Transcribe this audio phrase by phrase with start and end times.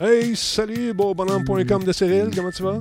[0.00, 0.94] Hey, salut,
[1.84, 2.80] de Cyril, comment tu vas?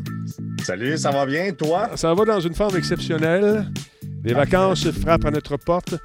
[0.64, 1.90] Salut, ça va bien, toi?
[1.96, 3.66] Ça va dans une forme exceptionnelle.
[4.24, 5.96] Les vacances frappent à notre porte.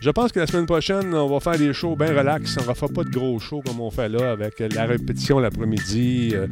[0.00, 2.56] Je pense que la semaine prochaine, on va faire des shows bien relax.
[2.58, 6.30] On ne refera pas de gros shows comme on fait là, avec la répétition l'après-midi,
[6.34, 6.46] euh,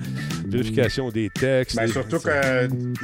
[0.47, 1.77] vérification des textes.
[1.77, 2.30] Ben, des- surtout que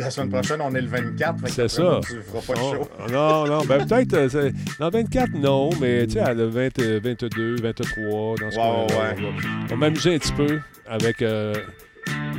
[0.01, 1.39] la semaine prochaine, on est le 24.
[1.41, 2.01] fait que C'est ça.
[2.03, 2.89] Tu feras pas de show.
[3.13, 4.15] non, non, ben peut-être.
[4.15, 8.57] euh, dans 24, non, mais tu sais, à le 20, euh, 22, 23, dans ce
[8.57, 9.17] coin-là, ouais.
[9.19, 11.55] on va- va m'amuser un petit peu avec euh,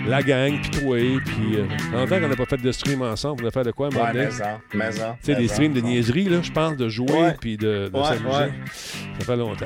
[0.08, 3.44] la gang, puis toi, puis euh, longtemps qu'on n'a pas fait de stream ensemble.
[3.46, 4.26] On a fait de quoi, Ouais, donné?
[4.26, 5.18] mais ça, mais ça.
[5.24, 8.04] Tu sais, des streams de niaiserie, là, je pense, de jouer puis de, de Ouais,
[8.04, 8.27] s'amuser.
[8.27, 8.52] ouais.
[9.20, 9.66] Ça fait longtemps.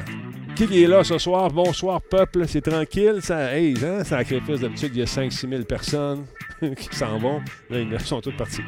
[0.55, 1.49] Qui qui est là ce soir?
[1.51, 2.45] Bonsoir, peuple.
[2.47, 3.17] C'est tranquille.
[3.21, 4.59] Ça, hey, hein, sacrifice.
[4.61, 6.23] D'habitude, il y a 5-6 000 personnes
[6.77, 7.41] qui s'en vont.
[7.69, 8.59] Là, ils sont toutes partis.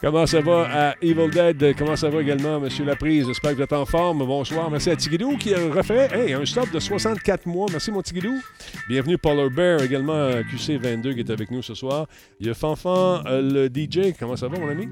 [0.00, 1.74] Comment ça va à Evil Dead?
[1.76, 2.68] Comment ça va également, M.
[2.84, 3.26] Laprise?
[3.26, 4.18] J'espère que vous êtes en forme.
[4.18, 4.70] Bonsoir.
[4.70, 7.66] Merci à Tigidou qui a refait un stop de 64 mois.
[7.70, 8.40] Merci, mon Tigidou.
[8.88, 12.06] Bienvenue, Polar Bear, également euh, QC22 qui est avec nous ce soir.
[12.40, 14.14] Il y a Fanfan, euh, le DJ.
[14.18, 14.88] Comment ça va, mon ami?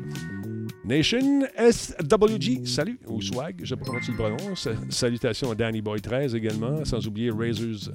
[0.85, 4.69] Nation SWG, salut, ou Swag, je sais pas comment tu le prononces.
[4.91, 7.91] Salutations à Danny Boy 13 également, sans oublier Razor's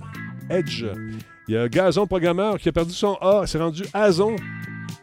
[0.49, 0.85] Edge.
[1.47, 4.35] Il y a Gazon Programmeur qui a perdu son A, c'est rendu Azon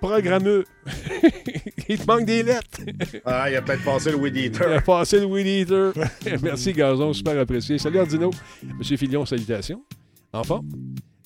[0.01, 0.65] Programmeux.
[1.89, 2.81] Il te manque des lettres.
[3.25, 4.77] Ah, il a peut-être passé le Weed Il Eater.
[4.77, 5.93] a passé le Weed Eater.
[6.43, 7.79] Merci Gazon, super apprécié.
[7.79, 8.31] Salut Ardino.
[8.77, 9.83] Monsieur Filion, salutations.
[10.33, 10.61] Enfin.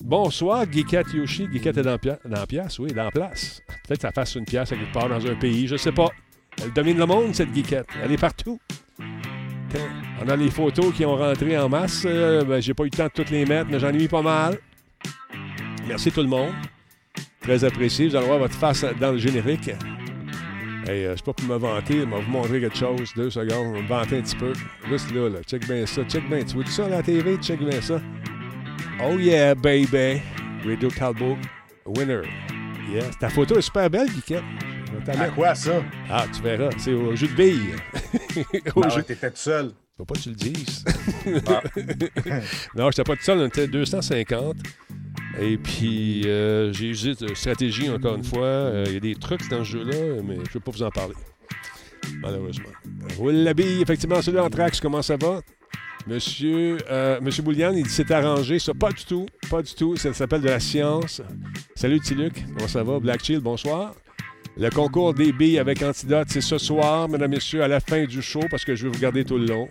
[0.03, 1.47] Bonsoir, Geekette Yoshi.
[1.51, 3.61] Geekette est dans, la pièce, oui, dans la place.
[3.87, 6.09] Peut-être que ça fasse une pièce quelque part dans un pays, je sais pas.
[6.63, 7.87] Elle domine le monde, cette Geekette.
[8.03, 8.59] Elle est partout.
[10.23, 12.03] On a les photos qui ont rentré en masse.
[12.05, 14.07] Euh, ben, J'ai pas eu le temps de toutes les mettre, mais j'en ai mis
[14.07, 14.59] pas mal.
[15.87, 16.53] Merci tout le monde.
[17.41, 18.07] Très apprécié.
[18.07, 19.69] Vous allez voir votre face dans le générique.
[20.87, 23.11] Hey, euh, c'est pas pour me vanter, mais vous montrer quelque chose.
[23.15, 24.53] Deux secondes, on va me vanter un petit peu.
[24.89, 25.41] Juste là.
[25.47, 26.03] Check bien ça.
[26.03, 26.43] Check bien.
[26.43, 27.37] Tu vois ça à la TV?
[27.37, 27.99] Check bien ça.
[29.03, 30.21] Oh yeah, baby.
[30.65, 31.37] Radio Talbot,
[31.87, 32.21] winner.
[32.89, 33.17] Yes.
[33.19, 34.43] Ta photo est super belle, Guiquette.
[35.07, 35.81] À quoi ça?
[36.09, 36.69] Ah, tu verras.
[36.77, 37.75] C'est au jeu de billes.
[38.75, 38.97] au Ah jeu...
[38.97, 39.71] ouais, t'étais tout seul.
[39.97, 40.83] Faut pas que tu le dises.
[41.47, 41.61] Ah.
[42.75, 43.39] non, j'étais pas tout seul.
[43.39, 44.57] On était 250.
[45.39, 48.43] Et puis, euh, j'ai usé de stratégie encore une fois.
[48.45, 50.83] Euh, Il y a des trucs dans ce jeu-là, mais je ne peux pas vous
[50.83, 51.15] en parler.
[52.19, 52.69] Malheureusement.
[53.17, 55.39] Roule la bille, effectivement, celui Anthrax, comment ça va?
[56.07, 58.59] Monsieur, euh, Monsieur Boulian, il c'est arrangé.
[58.59, 59.25] Ça, pas du tout.
[59.49, 59.95] Pas du tout.
[59.95, 61.21] Ça s'appelle de la science.
[61.75, 62.43] Salut, Tiluc.
[62.55, 62.99] Comment ça va?
[62.99, 63.93] Black Chill, bonsoir.
[64.57, 68.21] Le concours des billes avec Antidote, c'est ce soir, mesdames messieurs, à la fin du
[68.21, 69.69] show, parce que je vais vous garder tout le long.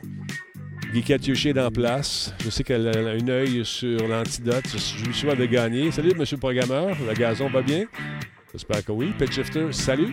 [0.92, 2.34] Guy Yoshi est en place.
[2.42, 4.64] Je sais qu'elle a un œil sur l'antidote.
[4.66, 5.92] Je lui souhaite de gagner.
[5.92, 6.96] Salut, monsieur le programmeur.
[7.06, 7.84] Le gazon va bien?
[8.52, 9.12] J'espère que oui.
[9.16, 10.12] Pet Shifter, salut.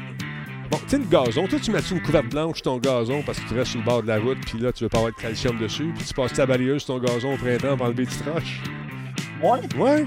[0.69, 3.39] Bon, tu sais, le gazon, toi, tu mets-tu une couverte blanche sur ton gazon parce
[3.39, 5.13] que tu restes sur le bord de la route, puis là, tu veux pas avoir
[5.13, 8.03] de calcium dessus, puis tu passes ta balayeuse sur ton gazon au printemps pour enlever
[8.03, 8.61] des petites roches?
[9.41, 9.59] Ouais.
[9.77, 10.05] Ouais?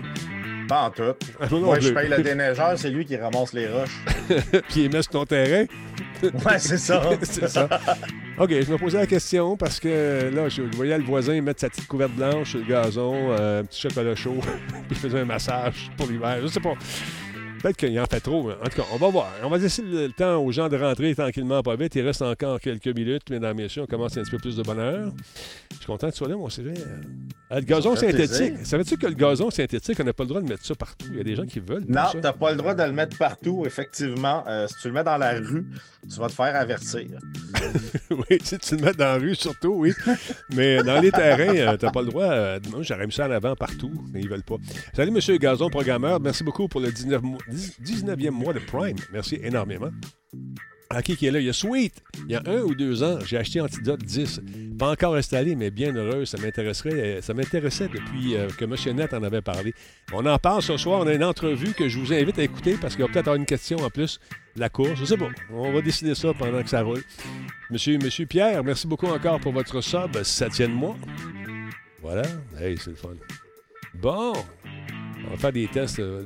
[0.68, 1.02] Pas en tout.
[1.40, 4.04] Ah, moi non Moi, je paye le déneigeur, c'est lui qui ramasse les roches.
[4.68, 5.64] puis il met sur ton terrain.
[6.22, 7.02] Ouais, c'est ça.
[7.22, 7.66] c'est ça.
[8.38, 11.70] OK, je me posais la question parce que là, je voyais le voisin mettre sa
[11.70, 15.24] petite couverte blanche sur le gazon, euh, un petit chocolat chaud, puis il faisait un
[15.24, 16.38] massage pour l'hiver.
[16.42, 16.74] Je sais pas.
[17.62, 18.42] Peut-être qu'il en fait trop.
[18.48, 19.28] mais En tout cas, on va voir.
[19.42, 21.94] On va laisser le, temps aux gens de rentrer tranquillement, pas vite.
[21.94, 23.82] Il reste encore quelques minutes, mesdames et messieurs.
[23.82, 25.12] On commence un petit peu plus de bonheur.
[25.72, 26.72] Je suis content que tu sois là, mon CV.
[27.50, 28.54] Euh, le gazon synthétique.
[28.64, 31.06] Savais-tu que le gazon synthétique, on n'a pas le droit de mettre ça partout?
[31.10, 31.84] Il y a des gens qui veulent.
[31.88, 32.18] Non, ça.
[32.20, 34.44] t'as pas le droit de le mettre partout, effectivement.
[34.46, 35.66] Euh, si tu le mets dans la rue,
[36.08, 37.06] tu vas te faire avertir.
[38.10, 39.92] oui, si tu le mets dans la rue, surtout, oui.
[40.54, 42.24] Mais dans les terrains, euh, t'as pas le droit.
[42.30, 44.56] euh, moi, j'aurais mis ça en avant partout, mais ils veulent pas.
[44.94, 46.20] Salut, Monsieur Gazon, programmeur.
[46.20, 48.96] Merci beaucoup pour le 19 mois- 19e mois de Prime.
[49.12, 49.90] Merci énormément.
[50.92, 51.38] À qui est là?
[51.38, 52.02] Il y a Sweet.
[52.26, 54.40] Il y a un ou deux ans, j'ai acheté Antidote 10.
[54.76, 56.24] Pas encore installé, mais bien heureux.
[56.24, 56.90] Ça m'intéresserait.
[56.94, 58.96] euh, Ça m'intéressait depuis euh, que M.
[58.96, 59.72] Net en avait parlé.
[60.12, 60.98] On en parle ce soir.
[61.00, 63.36] On a une entrevue que je vous invite à écouter parce qu'il va peut-être avoir
[63.36, 64.18] une question en plus
[64.56, 64.94] la course.
[64.98, 65.28] Je sais pas.
[65.52, 67.02] On va décider ça pendant que ça roule.
[67.70, 70.96] Monsieur, Monsieur Pierre, merci beaucoup encore pour votre sub, septième mois.
[72.02, 72.22] Voilà.
[72.58, 73.10] Hey, c'est le fun.
[73.94, 74.32] Bon.
[75.24, 76.00] On va faire des tests.
[76.00, 76.24] euh,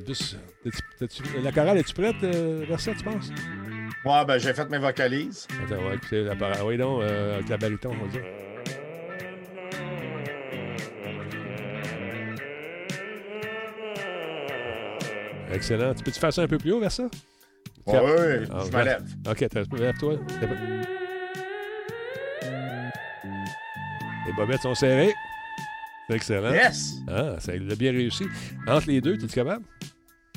[1.43, 3.31] la chorale, es-tu prête, euh, Versa, tu penses?
[4.05, 5.46] Ouais, ben, j'ai fait mes vocalises.
[5.64, 6.56] Attends, on va écouter la parole.
[6.66, 8.22] Oui, non, euh, avec la baryton, on va dire.
[15.52, 15.94] Excellent.
[15.94, 17.05] Tu peux-tu faire ça un peu plus haut, Versa?
[17.87, 19.05] Ouais, ouais, Ah, je me lève.
[19.28, 19.40] OK,
[19.78, 20.14] lève-toi.
[24.26, 25.12] Les bobettes sont serrées.
[26.08, 26.52] C'est excellent.
[26.52, 26.94] Yes!
[27.08, 28.25] Ah, ça l'a bien réussi.
[28.66, 29.64] Entre les deux, es-tu capable?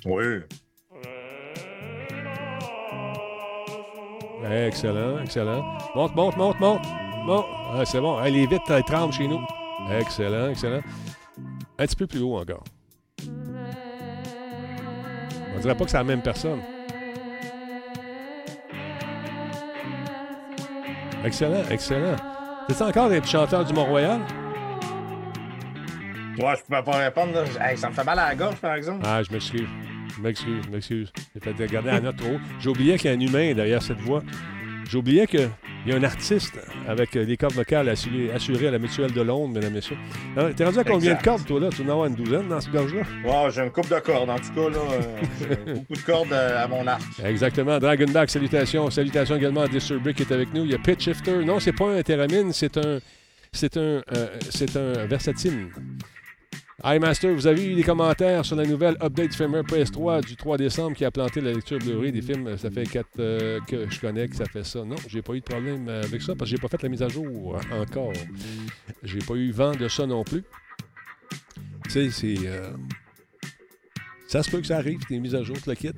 [0.05, 0.41] Oui.
[4.49, 5.63] Excellent, excellent.
[5.95, 6.85] Monte, monte, monte, monte.
[7.25, 7.45] Monte.
[7.73, 8.17] Ah, c'est bon.
[8.17, 9.41] Allez vite, elle tremble chez nous.
[9.91, 10.81] Excellent, excellent.
[11.79, 12.63] Un petit peu plus haut encore.
[15.55, 16.61] On dirait pas que c'est la même personne.
[21.25, 22.15] Excellent, excellent.
[22.69, 24.21] C'est encore des petits chanteurs du Mont-Royal?
[26.38, 27.33] Ouais, je peux pas répondre.
[27.33, 27.43] Là.
[27.69, 29.03] Hey, ça me fait mal à la gorge, par exemple.
[29.05, 29.67] Ah, je m'excuse.
[30.17, 31.11] Je m'excuse, je m'excuse.
[31.33, 34.23] J'ai fait regarder la note trop oublié qu'il y a un humain derrière cette voix.
[34.89, 35.49] J'ai oublié qu'il
[35.85, 39.53] y a un artiste avec des cordes vocales assurées, assurées à la mutuelle de Londres,
[39.53, 39.97] mesdames et messieurs.
[40.37, 41.19] Ah, T'es rendu à combien Exact.
[41.19, 41.69] de cordes, toi, là?
[41.69, 43.01] Tu en as avoir une douzaine dans ce gorge-là?
[43.25, 44.29] Ouais, j'ai une coupe de cordes.
[44.29, 45.01] En tout cas, là, euh,
[45.41, 47.01] j'ai beaucoup de cordes euh, à mon arc.
[47.23, 47.77] Exactement.
[47.79, 48.89] Dragonback, salutations.
[48.89, 50.63] Salutations également à Disturbic qui est avec nous.
[50.63, 51.43] Il y a Pitch Shifter.
[51.43, 52.99] Non, c'est pas un Theramine, c'est un.
[53.51, 53.81] C'est un.
[53.81, 54.03] euh,
[54.49, 55.67] c'est un Versatine.
[56.83, 60.95] iMaster, vous avez eu des commentaires sur la nouvelle update firmware PS3 du 3 décembre
[60.95, 62.56] qui a planté la lecture Blu-ray des films.
[62.57, 64.85] Ça fait quatre euh, que je connais que ça fait ça.
[64.85, 67.01] Non, j'ai pas eu de problème avec ça parce que j'ai pas fait la mise
[67.01, 68.13] à jour encore.
[69.01, 70.44] J'ai pas eu vent de ça non plus.
[71.85, 72.47] Tu sais, c'est.
[72.47, 72.69] euh,
[74.27, 75.89] ça se peut que ça arrive, des mises à jour, le kit.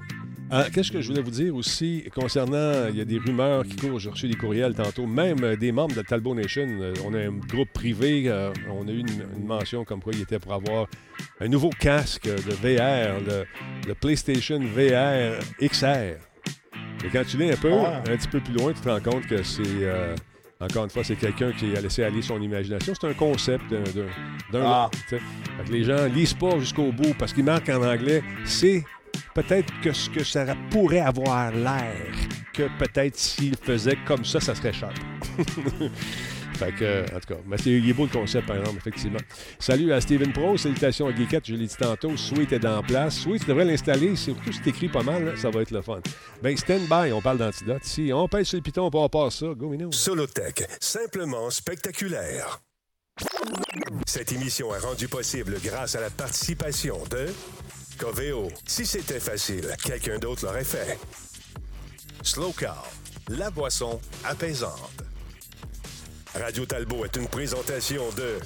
[0.51, 3.75] Euh, Qu'est-ce que je voulais vous dire aussi concernant, il y a des rumeurs qui
[3.75, 7.13] courent, j'ai reçu des courriels tantôt, même euh, des membres de Talbot Nation, euh, on
[7.13, 9.07] a un groupe privé, euh, on a eu une,
[9.37, 10.87] une mention comme quoi il était pour avoir
[11.39, 13.45] un nouveau casque de VR, le,
[13.87, 16.17] le PlayStation VR XR.
[17.05, 17.85] Et quand tu l'es un peu, Ouais.
[17.85, 20.15] un petit peu plus loin, tu te rends compte que c'est, euh,
[20.59, 22.93] encore une fois, c'est quelqu'un qui a laissé aller son imagination.
[22.99, 23.63] C'est un concept
[24.51, 24.61] d'un...
[24.65, 24.89] Ah.
[25.71, 28.21] les gens lisent pas jusqu'au bout parce qu'il marque en anglais.
[28.43, 28.83] C'est
[29.33, 31.95] peut-être que ce que ça pourrait avoir l'air
[32.53, 34.93] que peut-être s'il faisait comme ça, ça serait cher.
[36.55, 39.19] fait que, en tout cas, mais c'est, il est beau le concept, par exemple, effectivement.
[39.59, 42.17] Salut à Steven Pro, salutations à Geekette, je l'ai dit tantôt.
[42.17, 43.19] Sweet est en place.
[43.19, 46.01] Sweet, tu devrais l'installer, surtout si t'écris pas mal, là, ça va être le fun.
[46.41, 47.83] Ben, stand by, on parle d'antidote.
[47.83, 49.47] Si on pèse sur le piton, on part ça.
[49.55, 49.91] Go, Minou.
[49.91, 52.59] Solotech, simplement spectaculaire.
[54.05, 57.27] Cette émission est rendue possible grâce à la participation de
[57.99, 58.47] Coveo.
[58.65, 60.97] Si c'était facile, quelqu'un d'autre l'aurait fait.
[62.23, 62.87] Slow Car,
[63.27, 65.03] la boisson apaisante.
[66.33, 68.37] Radio Talbot est une présentation de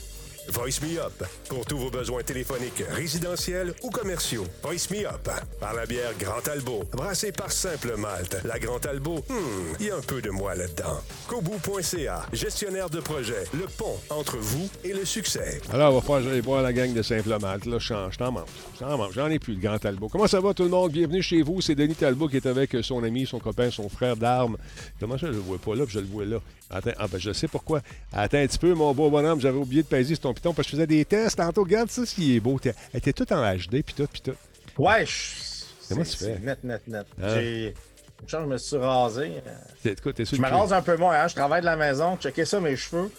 [0.49, 4.45] Voice Me Up pour tous vos besoins téléphoniques, résidentiels ou commerciaux.
[4.61, 5.29] Voice Me Up
[5.59, 8.37] par la bière Grand Talbot, brassée par Simple Malte.
[8.43, 10.99] La Grand hmm, il y a un peu de moi là-dedans.
[11.27, 15.61] Kobu.ca, gestionnaire de projet, le pont entre vous et le succès.
[15.71, 17.65] Alors, on va falloir j'aille voir la gang de Simple Malte.
[17.65, 18.49] Là, je t'en je t'en mange.
[18.75, 19.13] Je t'en mange.
[19.13, 20.09] J'en ai plus, le grand Talbot.
[20.09, 20.91] Comment ça va, tout le monde?
[20.91, 21.61] Bienvenue chez vous.
[21.61, 24.57] C'est Denis Talbot qui est avec son ami, son copain, son frère d'armes.
[24.99, 26.39] Comment ça, je le vois pas là, puis je le vois là?
[26.69, 27.81] Attends, ah, ben, je sais pourquoi.
[28.11, 29.39] Attends un petit peu, mon beau bonhomme.
[29.39, 31.37] J'avais oublié de peser sur ton piton parce que je faisais des tests.
[31.37, 32.59] Tantôt, regarde ça, s'il est beau.
[32.63, 34.35] Elle était tout en HD, puis tout, puis tout.
[34.77, 35.63] Ouais, je...
[35.89, 36.39] Comment c'est- tu fais?
[36.39, 37.05] Net, net, net.
[37.21, 37.29] Hein?
[37.35, 37.73] J'ai...
[38.25, 39.33] Je me suis rasé.
[39.83, 41.27] T'es, écoute, t'es Je me rase un peu moins, hein.
[41.27, 42.15] Je travaille de la maison.
[42.17, 43.11] Checkez ça, mes cheveux.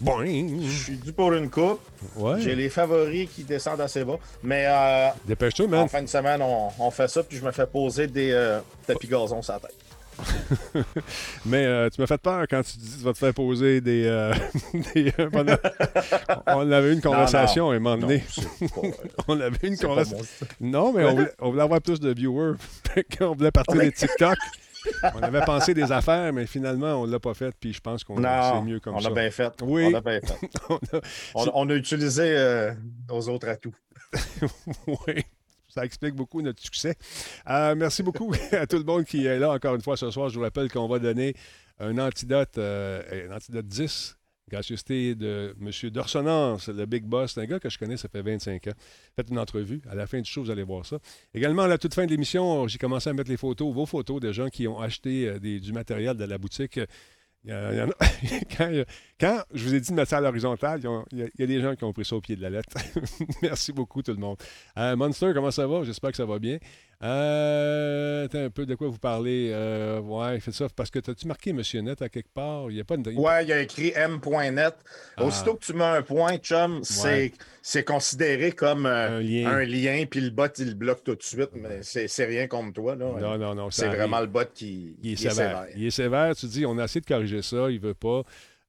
[0.00, 1.80] Bon, Je suis dû pour une coupe.
[2.16, 2.40] ouais.
[2.40, 4.16] J'ai les favoris qui descendent assez bas.
[4.42, 5.88] Mais euh, Dépêche-toi, en man.
[5.88, 9.08] fin de semaine, on, on fait ça, puis je me fais poser des euh, tapis
[9.08, 9.74] gazon sur la tête.
[11.46, 13.80] Mais euh, tu m'as fait peur quand tu dis que tu vas te faire poser
[13.80, 14.04] des.
[14.06, 14.32] euh,
[14.94, 15.56] des euh, pendant-
[16.46, 18.24] on avait une conversation à un moment Non, donné.
[18.60, 18.80] pas,
[19.28, 20.46] On avait une conversation.
[20.60, 20.68] mon.
[20.70, 22.54] Non, mais on voulait, on voulait avoir plus de viewers.
[23.18, 24.36] Qu'on voulait partir On a- des TikTok.
[25.14, 27.54] on avait pensé des affaires, mais finalement, on l'a pas fait.
[27.58, 29.08] Puis je pense qu'on c'est Non, mieux comme on ça.
[29.08, 29.52] a bien fait.
[29.62, 29.90] Oui.
[29.92, 30.48] On a bien fait.
[30.68, 31.00] On a-
[31.34, 32.70] On, on a utilisé
[33.08, 33.74] nos autres atouts.
[34.86, 35.22] oui.
[35.68, 36.96] Ça explique beaucoup notre succès.
[37.48, 40.28] Euh, merci beaucoup à tout le monde qui est là encore une fois ce soir.
[40.30, 41.34] Je vous rappelle qu'on va donner
[41.78, 44.16] un antidote, euh, un antidote 10,
[44.50, 45.90] gracieuseté de M.
[45.90, 47.36] Dorsonance, le Big Boss.
[47.36, 48.72] Un gars que je connais, ça fait 25 ans.
[49.14, 49.82] Faites une entrevue.
[49.90, 50.98] À la fin du show, vous allez voir ça.
[51.34, 54.20] Également, à la toute fin de l'émission, j'ai commencé à mettre les photos, vos photos
[54.20, 56.80] de gens qui ont acheté euh, du matériel de la boutique.
[57.44, 57.94] Il y, en a-
[58.56, 58.84] quand,
[59.20, 60.80] quand je vous ai dit de mettre ça à l'horizontale,
[61.12, 62.76] il y, a, y des gens qui ont pris ça au pied de la lettre.
[63.42, 64.36] Merci beaucoup, tout le monde.
[64.76, 65.82] Euh, Monster, comment ça va?
[65.82, 66.58] J'espère que ça va bien.
[67.00, 69.50] Euh, attends un peu de quoi vous parlez?
[69.52, 72.70] Euh, ouais, faites ça parce que t'as-tu marqué Monsieur Net à quelque part?
[72.70, 73.06] Il n'y a pas une.
[73.16, 74.74] Ouais, il y a écrit m.net.
[75.16, 75.24] Ah.
[75.24, 77.32] Aussitôt que tu mets un point, chum, c'est
[77.62, 79.48] c'est considéré comme euh, Un lien.
[79.48, 82.72] un lien, puis le bot, il le bloque tout de suite, mais c'est rien contre
[82.72, 82.96] toi.
[82.96, 83.12] Là.
[83.20, 83.70] Non, non, non.
[83.70, 85.66] c'est vraiment le bot qui, Il est, qui sévère.
[85.76, 86.34] Il est sévère.
[86.34, 88.22] Tu dis, on a essayé de corriger ça, il veut pas.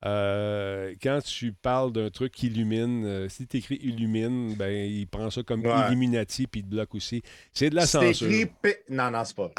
[0.06, 5.06] Euh, quand tu parles d'un truc qui illumine, euh, si tu écris illumine, ben, il
[5.08, 5.88] prend ça comme Ouais.
[5.88, 7.22] Illuminati puis il te bloque aussi.
[7.51, 8.32] C'est de la censure.
[8.32, 8.50] écrit
[8.89, 9.51] Non, non, c'est pas.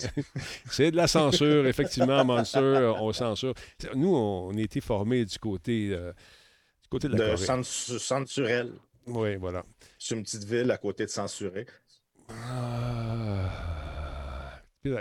[0.70, 3.52] C'est de la censure, effectivement, Monster, euh, on censure.
[3.94, 6.12] Nous, on, a été formés du côté, euh,
[6.82, 7.62] du côté de la De Corée.
[7.62, 8.72] Sensurel.
[9.06, 9.64] Oui, voilà.
[9.98, 11.66] C'est une petite ville à côté de Censuré.
[12.30, 13.83] Ah.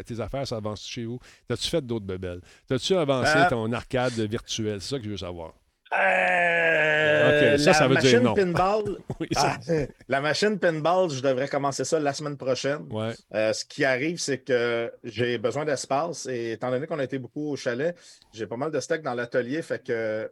[0.05, 1.19] Tes- affaires, ça avance chez vous?
[1.47, 2.41] T'as-tu fait d'autres bebelles?
[2.67, 3.49] T'as-tu avancé Euh.
[3.49, 4.79] ton arcade virtuelle?
[4.81, 5.53] C'est ça que je veux savoir.
[5.95, 8.33] Euh, ça, la ça veut dire machine non.
[8.33, 9.73] pinball, Oui, ça- Ah,
[10.07, 12.87] la machine pinball, je devrais commencer ça la semaine prochaine.
[12.91, 13.13] Ouais.
[13.33, 17.19] Euh, ce qui arrive, c'est que j'ai besoin d'espace et étant donné qu'on a été
[17.19, 17.95] beaucoup au chalet,
[18.33, 19.61] j'ai pas mal de steak dans l'atelier.
[19.61, 20.31] Fait que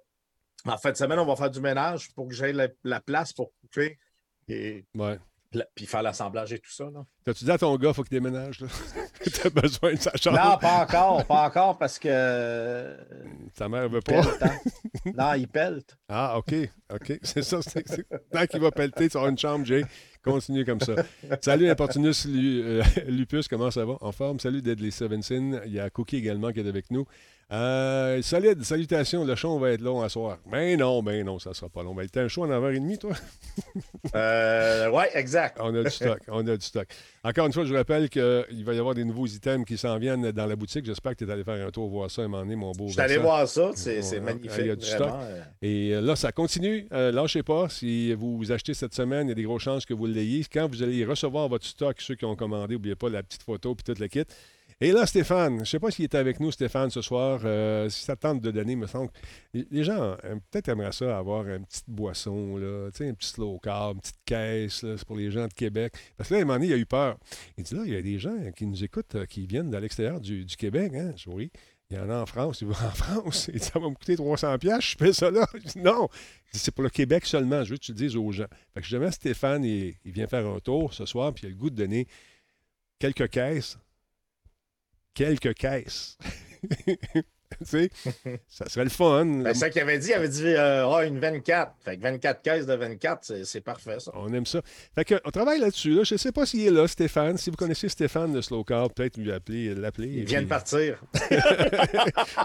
[0.65, 3.33] en fin de semaine, on va faire du ménage pour que j'aie la, la place
[3.33, 3.97] pour couper
[4.47, 5.17] et ouais.
[5.75, 6.85] Puis faire l'assemblage et tout ça.
[6.85, 7.03] là.
[7.25, 8.67] T'as-tu dit à ton gars, faut qu'il déménage, là?
[9.43, 10.37] T'as besoin de sa chambre.
[10.43, 12.97] Non, pas encore, pas encore parce que euh,
[13.55, 14.21] Ta mère veut pas.
[14.41, 14.57] hein.
[15.17, 15.97] Non, il pelte.
[16.09, 16.53] Ah, OK.
[16.93, 17.19] OK.
[17.21, 17.61] C'est ça.
[17.61, 19.83] c'est- c'est- Tant qu'il va pelleter, tu auras une chambre, Jay.
[20.23, 20.95] Continue comme ça.
[21.41, 23.97] Salut, Importunus Lu- euh, Lupus, comment ça va?
[24.01, 24.39] En forme.
[24.39, 25.61] Salut, Deadly Sevenson.
[25.65, 27.05] Il y a Cookie également qui est avec nous.
[27.53, 29.25] Euh, solide, salutations.
[29.25, 30.37] Le show va être long à soir.
[30.49, 31.93] Ben non, ben non, ça sera pas long.
[31.93, 33.11] Ben, t'as un show en 9h30, toi?
[34.15, 35.57] Euh, ouais, exact.
[35.61, 36.19] On a du stock.
[36.27, 36.87] On a du stock.
[37.23, 39.97] Encore une fois, je vous rappelle qu'il va y avoir des nouveaux items qui s'en
[39.99, 40.85] viennent dans la boutique.
[40.85, 42.87] J'espère que tu es allé faire un tour voir ça un moment donné, mon beau.
[42.87, 44.51] Je suis allé voir ça, c'est magnifique.
[44.59, 45.19] il y a du vraiment.
[45.21, 45.41] euh.
[45.61, 46.87] Et euh, là, ça continue.
[46.91, 47.69] Euh, lâchez pas.
[47.69, 50.07] Si vous vous achetez cette semaine, il y a des grosses chances que vous
[50.51, 53.75] Quand vous allez recevoir votre stock, ceux qui ont commandé, n'oubliez pas la petite photo
[53.75, 54.25] puis tout le kit.
[54.83, 57.41] Et là, Stéphane, je ne sais pas s'il est avec nous, Stéphane, ce soir.
[57.45, 59.11] Euh, si ça tente de donner, me semble.
[59.53, 63.97] Les gens euh, peut-être aimeraient ça avoir une petite boisson, là, un petit slow carb,
[63.97, 65.93] une petite caisse, c'est pour les gens de Québec.
[66.17, 67.19] Parce que là, à un moment donné, il a eu peur.
[67.59, 69.77] Il dit là, il y a des gens qui nous écoutent, euh, qui viennent de
[69.77, 70.93] l'extérieur du, Québec.
[70.95, 71.13] Hein?
[71.91, 72.61] Il y en a en France.
[72.61, 73.49] Il va en France.
[73.49, 74.91] Dit, ça va me coûter 300 pièces.
[74.91, 75.45] Je fais ça là.
[75.75, 76.09] Non.
[76.53, 77.63] C'est pour le Québec seulement.
[77.63, 78.47] Je veux que tu le dises aux gens.
[78.73, 81.55] Fait que à Stéphane, il vient faire un tour ce soir, puis il a le
[81.55, 82.07] goût de donner
[82.97, 83.77] quelques caisses.
[85.13, 86.17] Quelques caisses.
[88.47, 89.25] ça serait le fun.
[89.25, 91.73] Ben, c'est ça qu'il avait dit, il avait dit euh, Ah, une 24.
[91.83, 94.11] Fait que 24 caisses de 24, c'est- parfait ça.
[94.15, 94.61] On aime ça.
[94.95, 95.91] Fait que, on travaille là-dessus.
[95.95, 96.03] Là.
[96.03, 97.37] Je ne sais pas s'il est là, Stéphane.
[97.37, 100.07] Si vous connaissez Stéphane de Slow Carb, peut-être lui appeler, l'appeler.
[100.09, 101.01] Il vient de partir.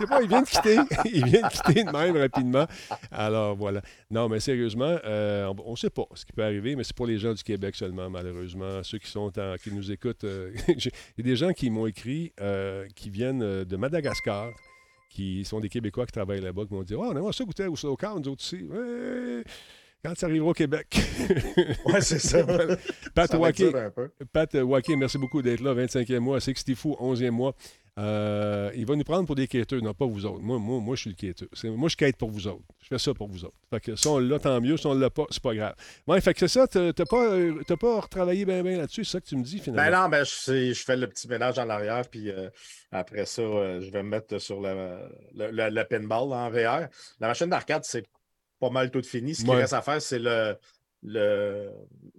[0.09, 0.77] Pas, il vient de quitter.
[1.13, 2.67] Il vient de quitter de même rapidement.
[3.11, 3.83] Alors voilà.
[4.11, 7.07] Non, mais sérieusement, euh, on ne sait pas ce qui peut arriver, mais c'est pour
[7.07, 8.83] les gens du Québec seulement, malheureusement.
[8.83, 10.25] Ceux qui sont en- qui nous écoutent.
[10.25, 14.51] euh, Il y a des gens qui m'ont écrit euh, qui viennent euh, de Madagascar,
[15.09, 17.67] qui sont des Québécois qui travaillent là-bas, qui m'ont dit Oh, on aimerait ça goûter
[17.67, 18.63] au slow carb, nous autres aussi.
[18.65, 19.45] Ouais,
[20.05, 20.97] Quand ça arrivera au Québec.
[21.87, 22.45] Ouais, c'est ça.
[23.15, 24.11] Pat peu.
[24.33, 25.75] Pat Waké, merci beaucoup d'être là.
[25.75, 26.41] 25e mois.
[26.41, 27.55] Sixty Fou, 11e mois.
[27.99, 30.43] Euh, il va nous prendre pour des quêteux, non pas vous autres.
[30.43, 31.49] Moi, moi, moi je suis le quêteux.
[31.65, 32.63] Moi, je quête pour vous autres.
[32.83, 33.57] Je fais ça pour vous autres.
[33.71, 34.77] Fait que si on l'a, tant mieux.
[34.77, 35.75] Si on l'a pas, c'est pas grave.
[36.07, 36.67] Ouais, fait que c'est ça.
[36.67, 39.05] T'as pas, euh, t'as pas retravaillé bien bien là-dessus.
[39.05, 40.03] C'est ça que tu me dis, Ben finalement.
[40.03, 42.51] non, ben je, fais le petit ménage en arrière, puis euh,
[42.93, 44.99] après ça, euh, je vais me mettre sur le,
[45.35, 46.89] le, le- le pinball en VR.
[47.19, 48.05] La machine d'arcade, c'est
[48.61, 49.35] pas mal tout fini.
[49.35, 49.57] Ce qui Ouais.
[49.57, 50.55] reste à faire, c'est le,
[51.09, 51.71] le,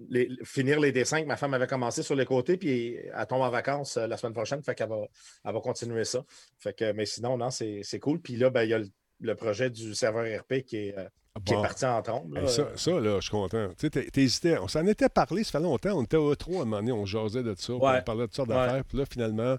[0.10, 3.41] les- finir les dessins que ma femme avait commencé sur les côtés, puis elle tombe
[3.41, 5.01] en vacances euh, la semaine prochaine, fait qu'elle va,
[5.46, 6.24] elle va continuer ça.
[6.58, 8.20] Fait que, mais sinon, non, c'est c'est cool.
[8.22, 8.88] Puis là, ben, il y a le,
[9.20, 11.03] le projet du serveur RP qui est, euh,
[11.46, 12.34] qui est parti en trombe.
[12.34, 12.44] là.
[12.44, 13.70] Hey, ça, ça, là, je suis content.
[13.77, 14.58] Tu t'hésitais.
[14.58, 15.91] On s'en était parlé, ça fait longtemps.
[16.00, 18.00] On était au 3 à un moment donné, on jasait de ça, Ouais.
[18.00, 18.56] on parlait de toutes sortes Ouais.
[18.56, 18.86] d'affaires.
[18.86, 19.56] Puis là, finalement,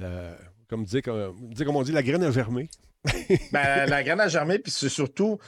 [0.00, 0.34] euh,
[0.68, 2.68] comme, dit, comme, dit comme on dit, la graine a germé.
[3.52, 5.38] Ben, la graine a germé, puis c'est surtout,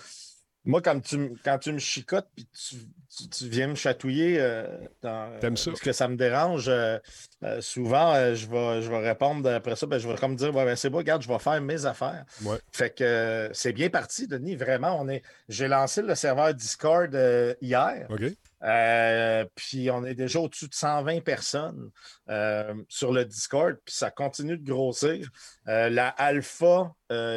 [0.65, 2.77] moi, quand tu, m- quand tu me chicotes, puis tu,
[3.17, 4.67] tu- tu viens me chatouiller, euh,
[5.03, 5.71] dans- T'aimes ça?
[5.73, 6.99] parce que ça me dérange, euh,
[7.43, 10.55] euh, souvent, euh, je, vais, je vais répondre après ça, ben, je vais comme dire,
[10.55, 12.25] ouais, ben, c'est bon, regarde, je vais faire mes affaires.
[12.45, 12.59] Ouais.
[12.71, 15.01] Fait que euh, c'est bien parti, Denis, vraiment.
[15.01, 18.07] On est, j'ai lancé le serveur Discord euh, hier.
[18.09, 18.23] OK?
[18.65, 21.91] Euh, puis on est déjà au-dessus de 120 personnes
[22.29, 25.29] euh, sur le Discord, puis ça continue de grossir.
[25.69, 26.93] Euh, la alpha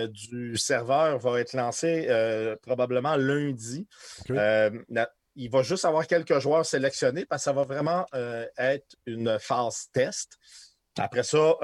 [0.09, 2.07] du serveur va être lancée
[2.61, 3.87] probablement lundi.
[4.29, 8.05] La- il va juste avoir quelques joueurs sélectionnés parce que ça va vraiment
[8.57, 10.37] être une phase test.
[10.97, 11.55] Après ça,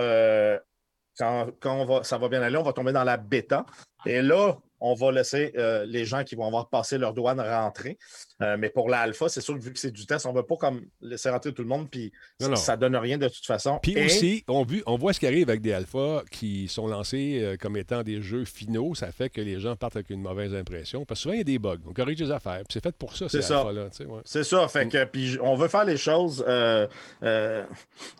[1.17, 3.65] quand, quand on va, ça va bien aller, on va tomber dans la bêta.
[4.05, 5.53] Et là, on va laisser
[5.85, 7.97] les gens qui vont avoir passé leur douane rentrer.
[8.41, 10.43] Euh, mais pour l'alpha, c'est sûr que vu que c'est du test, on ne veut
[10.45, 12.11] pas comme laisser rentrer tout le monde, puis
[12.55, 13.79] ça ne donne rien de toute façon.
[13.81, 16.87] Puis Et- aussi, on, vu- on voit ce qui arrive avec des alphas qui sont
[16.87, 18.95] lancés euh, comme étant des jeux finaux.
[18.95, 21.05] Ça fait que les gens partent avec une mauvaise impression.
[21.05, 21.77] Parce que souvent, il y a des bugs.
[21.87, 22.63] On corrige des affaires.
[22.69, 23.59] C'est fait pour ça, ces C'est ça.
[23.59, 23.89] alphas-là.
[24.07, 24.21] ouais.
[24.25, 26.87] C'est ça, fait que puis on veut faire les choses euh,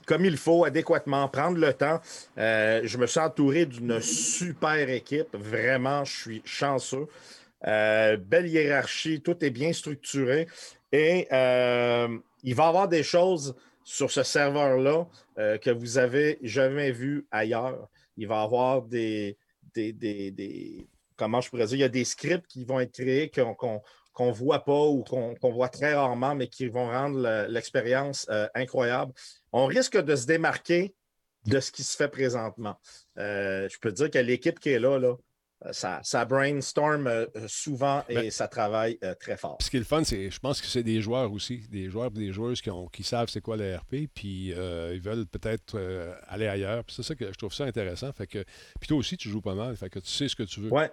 [0.05, 1.99] comme il faut, adéquatement, prendre le temps.
[2.37, 7.07] Je me suis entouré d'une super équipe, vraiment, je suis chanceux.
[7.68, 10.48] Euh, belle hiérarchie, tout est bien structuré
[10.91, 16.39] et euh, il va y avoir des choses sur ce serveur-là euh, que vous avez
[16.41, 17.88] jamais vu ailleurs.
[18.18, 19.38] Il va y avoir des,
[19.75, 22.94] des, des- des- comment je pourrais dire, il y a des scripts qui vont être
[22.94, 23.80] créés qu'on
[24.20, 29.13] ne voit pas ou qu'on voit très rarement, mais qui vont rendre le- l'expérience incroyable.
[29.51, 30.96] On risque de se démarquer
[31.46, 32.75] de ce qui se fait présentement.
[33.18, 35.15] Je peux te dire que l'équipe qui est là, là
[35.72, 37.10] ça, ça, brainstorm
[37.48, 39.58] souvent et ben ça travaille très fort.
[39.62, 42.08] Ce qui est le fun, c'est je pense que c'est des joueurs aussi, des joueurs
[42.08, 45.80] et des joueuses qui, ont, qui savent c'est quoi le RP, puis ils veulent peut-être
[46.27, 46.84] aller ailleurs.
[46.88, 48.12] c'est ça que je trouve ça intéressant.
[48.12, 48.44] Fait que,
[48.80, 50.74] puis toi aussi, tu joues pas mal, fait que tu sais ce que tu veux.
[50.74, 50.86] Oui,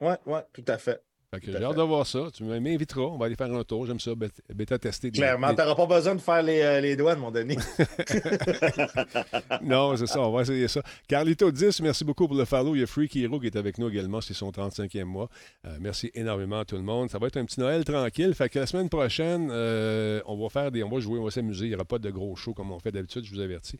[0.00, 1.02] oui, oui, tout à fait.
[1.42, 2.28] J'ai hâte de voir ça.
[2.32, 3.02] Tu m'inviteras.
[3.02, 3.86] On va aller faire un tour.
[3.86, 4.12] J'aime ça,
[4.54, 5.10] bêta tester.
[5.10, 7.56] Clairement, tu n'auras pas besoin de faire les, euh, les douanes, mon Denis.
[9.62, 10.20] non, c'est ça.
[10.20, 10.82] On va essayer ça.
[11.08, 12.74] Carlito 10, merci beaucoup pour le follow.
[12.74, 14.20] Il y a Freaky Hero qui est avec nous également.
[14.20, 15.28] C'est son 35e mois.
[15.66, 17.10] Euh, merci énormément à tout le monde.
[17.10, 18.34] Ça va être un petit Noël tranquille.
[18.34, 20.82] Fait que la semaine prochaine, euh, on va faire des.
[20.82, 21.66] On va jouer, on va s'amuser.
[21.66, 23.78] Il n'y aura pas de gros shows comme on fait d'habitude, je vous avertis.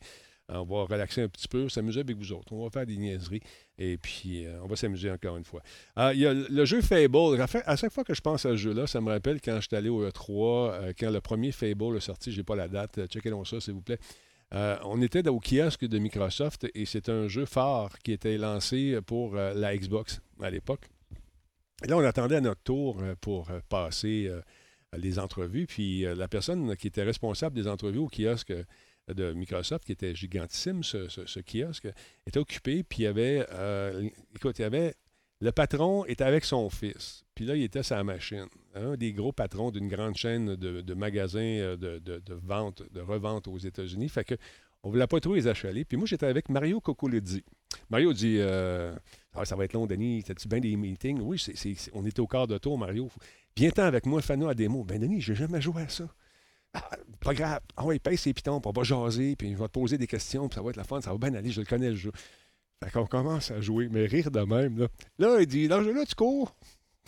[0.49, 2.53] On va relaxer un petit peu, s'amuser avec vous autres.
[2.53, 3.41] On va faire des niaiseries
[3.77, 5.61] et puis euh, on va s'amuser encore une fois.
[5.95, 7.41] Ah, il y a le jeu Fable.
[7.65, 9.89] À chaque fois que je pense à ce jeu-là, ça me rappelle quand j'étais allé
[9.89, 13.07] au E3, euh, quand le premier Fable est sorti, je n'ai pas la date, euh,
[13.07, 13.99] checkez-le ça s'il vous plaît.
[14.51, 19.35] on était au kiosque de Microsoft et c'est un jeu phare qui était lancé pour
[19.35, 20.87] la Xbox à l'époque.
[21.85, 24.31] Là, on attendait à notre tour pour passer
[24.95, 25.67] les entrevues.
[25.67, 28.53] Puis la personne qui était responsable des entrevues au kiosque
[29.13, 31.87] de Microsoft, qui était gigantissime, ce, kiosque,
[32.25, 34.95] était occupé, puis il y avait, euh, écoute, il y avait,
[35.39, 38.47] le patron était avec son fils, puis là, il était sa machine.
[38.73, 43.57] Un des gros patrons d'une grande chaîne de, magasins euh, de, vente, de revente aux
[43.57, 44.09] États-Unis.
[44.09, 44.35] Fait que
[44.83, 45.85] on ne voulait pas trop les achaler.
[45.85, 47.43] Puis moi, j'étais avec Mario Cocoledi.
[47.89, 48.95] Mario dit euh,
[49.33, 50.23] ah, Ça va être long, Denis.
[50.23, 51.43] T'as-tu bien des meetings Oui,
[51.93, 53.09] on était au quart de tour, Mario.
[53.55, 54.83] Viens-t'en avec moi, fais-nous à démo.
[54.83, 56.07] Ben, Denis, j'ai jamais joué à ça.
[56.73, 57.59] Ah, pas grave.
[57.75, 60.47] Ah oui, paye ses pitons, on va jaser, puis il va te poser des questions,
[60.47, 62.11] puis ça va être la fun, ça va bien aller, je le connais le jeu.
[62.83, 64.77] Fait qu'on commence à jouer, mais rire de même.
[64.77, 64.87] Là,
[65.17, 66.55] là il dit, dans là, tu cours.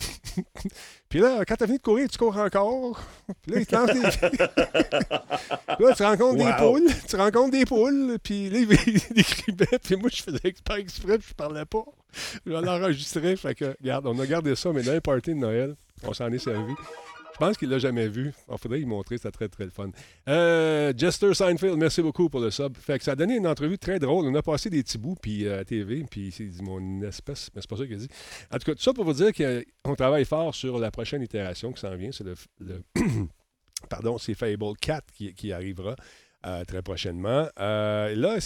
[1.08, 3.00] puis là, quand t'as fini de courir, tu cours encore.
[3.42, 4.00] Puis là, il te lance des...
[5.84, 6.90] là, tu rencontres des poules.
[7.08, 8.18] Tu rencontres des poules.
[8.22, 9.78] Puis là, il écrivait.
[9.82, 11.84] Puis moi, je faisais pas exprès, puis je parlais pas.
[12.46, 13.36] Je l'enregistrais.
[13.36, 16.32] Fait que, regarde, on a gardé ça, mais dans les parties de Noël, on s'en
[16.32, 16.74] est servi.
[17.40, 18.34] Je pense qu'il l'a jamais vu.
[18.52, 19.90] Il faudrait y montrer, c'est très, très le fun.
[20.28, 22.76] Euh, Jester Seinfeld, merci beaucoup pour le sub.
[22.76, 24.26] Fait que ça a donné une entrevue très drôle.
[24.26, 27.62] On a passé des petits bouts puis, euh, à TV, puis c'est mon espèce, mais
[27.62, 28.08] c'est pas ça qu'il a dit.
[28.52, 31.72] En tout cas, tout ça pour vous dire qu'on travaille fort sur la prochaine itération
[31.72, 32.10] qui s'en vient.
[32.12, 32.34] C'est le,
[33.88, 35.96] pardon, c'est Fable 4 qui, qui arrivera.
[36.46, 37.48] Euh, très prochainement.
[37.58, 38.38] Euh, là,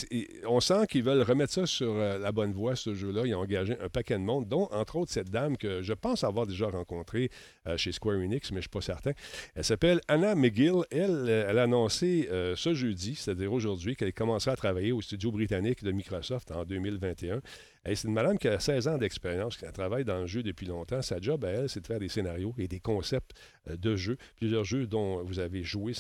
[0.49, 3.23] on sent qu'ils veulent remettre ça sur euh, la bonne voie, ce jeu-là.
[3.25, 6.25] Ils ont engagé un paquet de monde, dont, entre autres, cette dame que je pense
[6.25, 7.31] avoir déjà rencontrée
[7.77, 9.13] chez Square Enix, mais je ne suis pas certain.
[9.55, 10.83] Elle s'appelle Anna McGill.
[10.91, 15.85] Elle, elle a annoncé ce jeudi, c'est-à-dire aujourd'hui, qu'elle commencera à travailler au studio britannique
[15.85, 17.41] de Microsoft en 2021
[17.87, 21.03] c'est une madame qui a 16 ans d'expérience, qui travaille dans le jeu depuis longtemps.
[21.03, 23.33] Sa job à elle, c'est de faire des scénarios et des concepts
[23.69, 24.17] euh, de jeux.
[24.37, 25.93] Plusieurs jeux dont vous avez joué.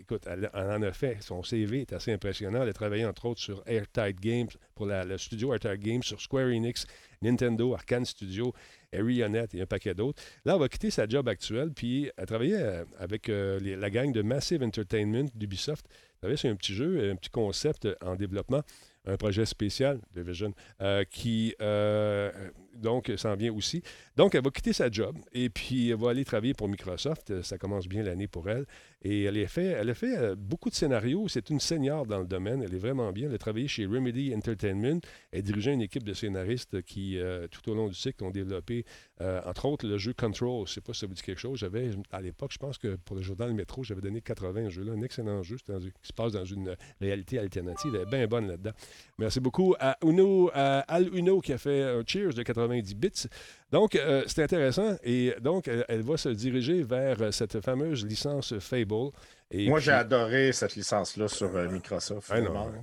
[0.00, 1.16] écoute, elle, en a fait.
[1.22, 2.62] Son CV est assez impressionnant.
[2.62, 6.48] Elle a travaillé entre autres sur Airtight Games, pour le studio Airtight Games, sur Square
[6.48, 6.86] Enix,
[7.22, 8.52] Nintendo, Arkane Studio,
[8.92, 10.22] Arionet et un paquet d'autres.
[10.44, 14.12] Là, elle va quitter sa job actuelle, puis elle travaillait euh, avec euh, la gang
[14.12, 15.86] de Massive Entertainment d'Ubisoft.
[15.88, 18.62] Elle travaillait sur un petit jeu, un petit concept en développement
[19.08, 22.30] un projet spécial, Division, euh, qui euh,
[22.74, 23.82] donc s'en vient aussi.
[24.16, 27.42] Donc, elle va quitter sa job et puis elle va aller travailler pour Microsoft.
[27.42, 28.66] Ça commence bien l'année pour elle.
[29.02, 31.28] Et elle, a fait, elle a fait euh, beaucoup de scénarios.
[31.28, 32.62] C'est une senior dans le domaine.
[32.62, 33.28] Elle est vraiment bien.
[33.28, 35.00] Elle a travaillé chez Remedy Entertainment.
[35.30, 37.18] Elle dirigeait une équipe de scénaristes qui,
[37.50, 38.84] tout au long du cycle, ont développé,
[39.20, 40.66] entre autres, le jeu Control.
[40.66, 41.58] Je ne sais pas si ça vous dit quelque chose.
[41.58, 44.92] J'avais, à l'époque, je pense que pour le le métro, j'avais donné 80 à jeu-là.
[44.92, 47.94] Un excellent jeu qui se passe dans une réalité alternative.
[47.94, 48.72] Elle est bien bonne là-dedans.
[49.18, 53.28] Merci beaucoup à Uno, à Al Uno qui a fait un Cheers de 90 bits.
[53.70, 54.96] Donc, euh, c'est intéressant.
[55.04, 59.10] Et donc, elle, va se diriger vers euh, cette fameuse licence Fable.
[59.50, 62.30] Et Moi, j'ai adoré cette licence-là sur euh, Microsoft.
[62.32, 62.40] Ah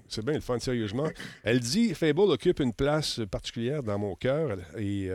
[0.07, 1.09] c'est bien le fun, sérieusement.
[1.43, 4.57] Elle dit Fable occupe une place particulière dans mon cœur.
[4.77, 5.09] Et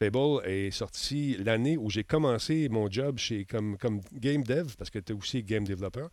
[0.00, 4.90] Fable est sorti l'année où j'ai commencé mon job chez, comme, comme game dev, parce
[4.90, 6.06] que tu es aussi game developer.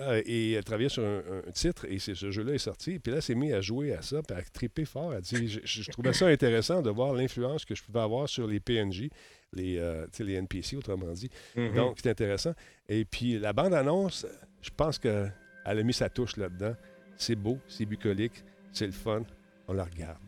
[0.00, 2.98] Euh, et elle travaillait sur un, titre et ce jeu-là est sorti.
[2.98, 5.14] Puis là, elle s'est mise à jouer à ça, puis à triper fort.
[5.14, 8.58] Elle dit je, trouvais ça intéressant de voir l'influence que je pouvais avoir sur les
[8.58, 9.08] PNJ,
[9.52, 11.30] les, euh, les NPC, autrement dit.
[11.56, 11.74] Mm-hmm.
[11.74, 12.54] Donc, c'est intéressant.
[12.88, 14.26] Et puis, la bande-annonce,
[14.62, 15.32] je pense qu'elle
[15.64, 16.74] a mis sa touche là-dedans.
[17.16, 19.22] C'est beau, c'est bucolique, c'est le fun.
[19.68, 20.18] On la regarde.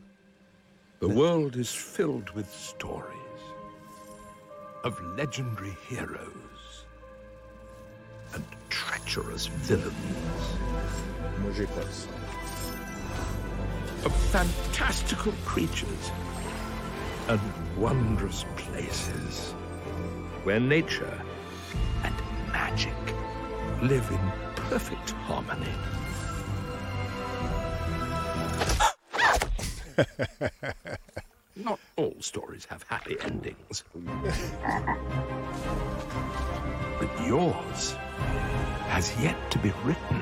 [1.00, 3.12] The world is filled with stories
[4.84, 6.45] of legendary heroes.
[8.36, 9.94] And treacherous villains.
[14.04, 16.10] Of fantastical creatures
[17.28, 17.40] and
[17.76, 19.52] wondrous places
[20.44, 21.20] where nature
[22.04, 22.14] and
[22.52, 22.94] magic
[23.82, 25.66] live in perfect harmony.
[31.56, 33.84] Not all all stories have happy endings.
[37.00, 37.94] but yours
[38.88, 40.20] has yet to be written.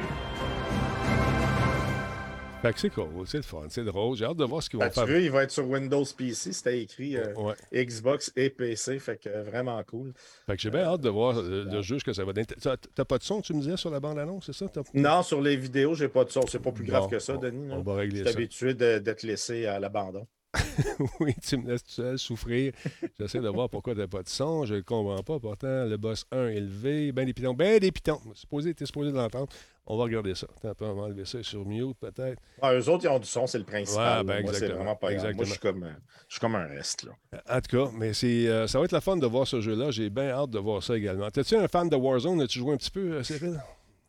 [2.63, 4.17] Fait que c'est cool, c'est le fun, c'est drôle.
[4.17, 5.19] J'ai hâte de voir ce qu'ils vont faire.
[5.19, 7.85] il va être sur Windows PC, c'était écrit euh, Ouais.
[7.85, 10.15] Xbox et PC, fait que vraiment cool.
[10.47, 12.47] Fait que j'ai bien hâte de voir euh, le jeu, ce que ça va donner.
[12.47, 14.67] T'as t'as pas de son, tu me disais, sur la bande-annonce, c'est ça?
[14.71, 16.41] T'as- Non, sur les vidéos, j'ai pas de son.
[16.47, 17.69] C'est pas plus grave Bon, que ça, on- Denis.
[17.71, 18.39] on va régler Je suis ça.
[18.39, 20.27] habitué de- d'être laissé à l'abandon.
[21.21, 22.73] oui, tu me laisses tout seul souffrir.
[23.19, 24.65] J'essaie de voir pourquoi t'as pas de son.
[24.65, 25.39] Je ne comprends pas.
[25.39, 28.21] Pourtant, le boss 1 élevé, ben des pitons, ben des pitons.
[28.35, 29.49] Supposé, t'es supposé de l'entendre.
[29.87, 30.47] On va regarder ça.
[30.57, 32.41] Attends un peu, on va enlever ça sur mute, peut-être.
[32.63, 34.19] Ah, eux autres, ils ont du son, c'est le principal.
[34.21, 34.43] Ouais, ben.
[34.43, 35.35] Moi, c'est vraiment pas grave.
[35.35, 35.73] Moi, je suis Exactement.
[35.81, 35.95] comme, euh,
[36.29, 37.05] je suis comme un reste.
[37.05, 37.13] Là.
[37.51, 39.91] En tout cas, mais c'est, euh, ça va être la fun de voir ce jeu-là.
[39.91, 41.31] J'ai bien hâte de voir ça également.
[41.31, 42.41] T'es-tu un fan de Warzone?
[42.41, 43.61] As-tu joué un petit peu, euh, Cyril?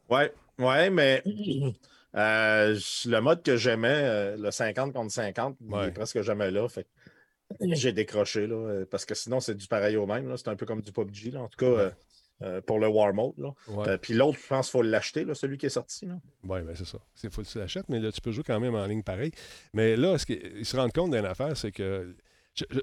[0.09, 1.21] Ouais, ouais, mais
[2.15, 6.67] euh, le mode que j'aimais, euh, le 50 contre 50, il est presque jamais là.
[6.69, 6.87] Fait
[7.61, 10.35] j'ai décroché, là, euh, parce que sinon, c'est du pareil au même.
[10.37, 11.91] C'est un peu comme du PUBG, là, en tout cas, euh,
[12.41, 13.37] euh, pour le War Mode.
[13.37, 13.53] là.
[13.67, 13.89] Ouais.
[13.89, 16.07] Euh, Puis l'autre, je pense qu'il faut l'acheter, celui qui est sorti.
[16.43, 16.97] Oui, ben c'est ça.
[17.23, 19.31] Il faut que tu l'achètes, mais là, tu peux jouer quand même en ligne pareil.
[19.73, 22.15] Mais là, ce qu'ils se rendent compte d'une affaire, c'est que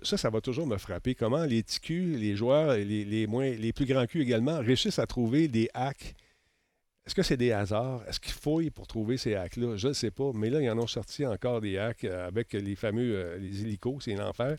[0.03, 1.15] ça, ça va toujours me frapper.
[1.15, 5.07] Comment les TQ, les joueurs, les, les, moins, les plus grands culs également, réussissent à
[5.07, 6.15] trouver des hacks.
[7.07, 8.03] Est-ce que c'est des hasards?
[8.09, 9.77] Est-ce qu'ils fouillent pour trouver ces hacks-là?
[9.77, 10.31] Je ne sais pas.
[10.35, 13.63] Mais là, ils en ont sorti encore des hacks euh, avec les fameux euh, les
[13.63, 14.05] hélicos.
[14.05, 14.57] C'est l'enfer.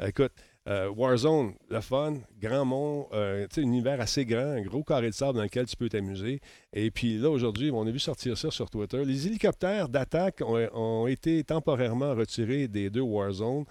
[0.00, 0.32] Euh, écoute,
[0.66, 5.36] Warzone, le fun, grand monde, euh, un univers assez grand, un gros carré de sable
[5.36, 6.40] dans lequel tu peux t'amuser.
[6.72, 9.04] Et puis là, aujourd'hui, on a vu sortir ça sur Twitter.
[9.04, 13.64] Les hélicoptères d'attaque ont, été temporairement retirés des deux Warzone,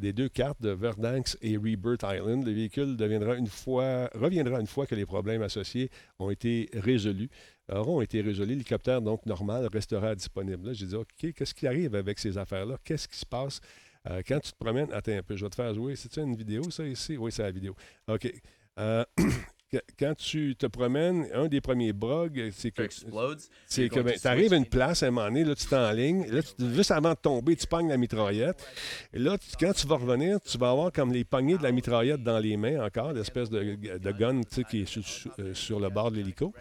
[0.00, 2.44] des deux cartes de Verdansk et Rebirth Island.
[2.44, 7.30] Le véhicule deviendra une fois, reviendra une fois que les problèmes associés ont été résolus.
[7.72, 8.50] Auront été résolus.
[8.50, 10.74] L'hélicoptère, donc normal, restera disponible.
[10.74, 12.76] J'ai dit, OK, qu'est-ce qui arrive avec ces affaires-là?
[12.84, 13.60] Qu'est-ce qui se passe?
[14.10, 15.96] Euh, quand tu te promènes, attends un peu, je vais te faire jouer.
[15.96, 17.16] C'est-tu une vidéo, ça, ici?
[17.16, 17.74] Oui, c'est la vidéo.
[18.08, 18.30] OK.
[18.78, 19.04] Euh,
[19.98, 22.82] quand tu te promènes, un des premiers bugs, c'est que
[23.66, 26.26] c'est que ben, tu arrives à une place à un moment donné, là, tu t'enlignes,
[26.30, 28.64] là, tu, juste avant de tomber, tu pognes la mitraillette.
[29.12, 31.72] Et là, tu- quand tu vas revenir, tu vas avoir comme les poignées de la
[31.72, 35.80] mitraillette dans les mains encore, l'espèce de, de gun qui est sur, sur- euh, sur
[35.80, 36.52] le bord de l'hélico.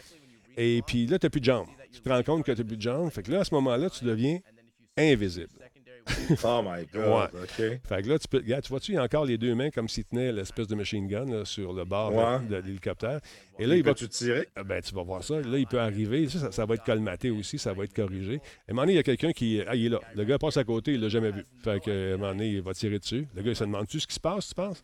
[0.58, 1.67] Et puis là, tu n'as plus de jambes.
[1.91, 3.10] Tu te rends compte que tu n'as plus de jambes.
[3.10, 4.39] Fait que là, à ce moment-là, tu deviens
[4.97, 5.49] invisible.
[6.44, 7.30] Oh my God.
[7.34, 7.50] OK.
[7.58, 8.38] Fait que là, tu peux.
[8.38, 10.76] Regarde, tu vois-tu, il y a encore les deux mains comme s'il tenait l'espèce de
[10.76, 12.39] machine gun là, sur le bord de- Ouais.
[12.50, 13.20] de, l'hélicoptère.
[13.60, 13.94] Et là, il va.
[13.94, 14.48] Peux-tu tirer?
[14.56, 15.39] Ah, Ben, tu vas voir ça.
[15.42, 16.28] Là, il peut arriver.
[16.30, 17.58] Ça, ça, ça va être colmaté aussi.
[17.58, 18.36] Ça va être corrigé.
[18.68, 19.62] À un moment donné, il y a quelqu'un qui.
[19.68, 20.00] Ah, il est là.
[20.16, 20.94] Le gars passe à côté.
[20.94, 21.44] Il l'a jamais vu.
[21.63, 23.28] Fait que, à un moment donné, il va tirer dessus.
[23.36, 24.82] Le gars, il se demande-tu ce qui se passe, tu penses?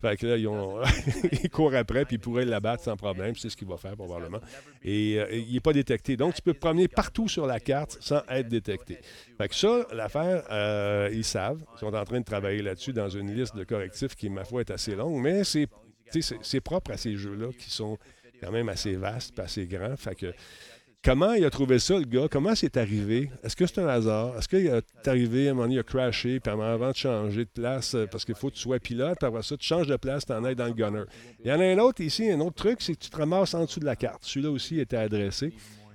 [0.00, 0.80] Fait que là, ils, ont...
[1.42, 3.34] ils courent après, puis ils pourraient l'abattre sans problème.
[3.36, 4.40] C'est ce qu'il va faire, probablement.
[4.82, 6.16] Et euh, il n'est pas détecté.
[6.16, 8.98] Donc, tu peux promener partout sur la carte sans être détecté.
[9.36, 11.62] Fait que ça, l'affaire, euh, ils savent.
[11.76, 14.60] Ils sont en train de travailler là-dessus dans une liste de correctifs qui, ma foi,
[14.60, 15.20] est assez longue.
[15.20, 17.98] Mais c'est, propre à ces jeux-là qui sont
[18.40, 19.96] quand même assez vastes assez grands.
[19.96, 20.32] Fait que
[21.02, 22.28] Comment il a trouvé ça, le gars?
[22.30, 23.30] Comment c'est arrivé?
[23.42, 24.36] Est-ce que c'est un hasard?
[24.36, 27.46] Est-ce qu'il est arrivé, à un moment donné, il a crashé, puis avant de changer
[27.46, 29.86] de place, euh, parce qu'il faut que tu sois pilote, puis après ça, tu changes
[29.86, 31.04] de place, tu en es dans le gunner.
[31.42, 33.54] Il y en a un autre ici, un autre truc, c'est que tu te ramasses
[33.54, 34.24] en dessous de la carte.
[34.24, 35.54] Celui-là aussi était adressé.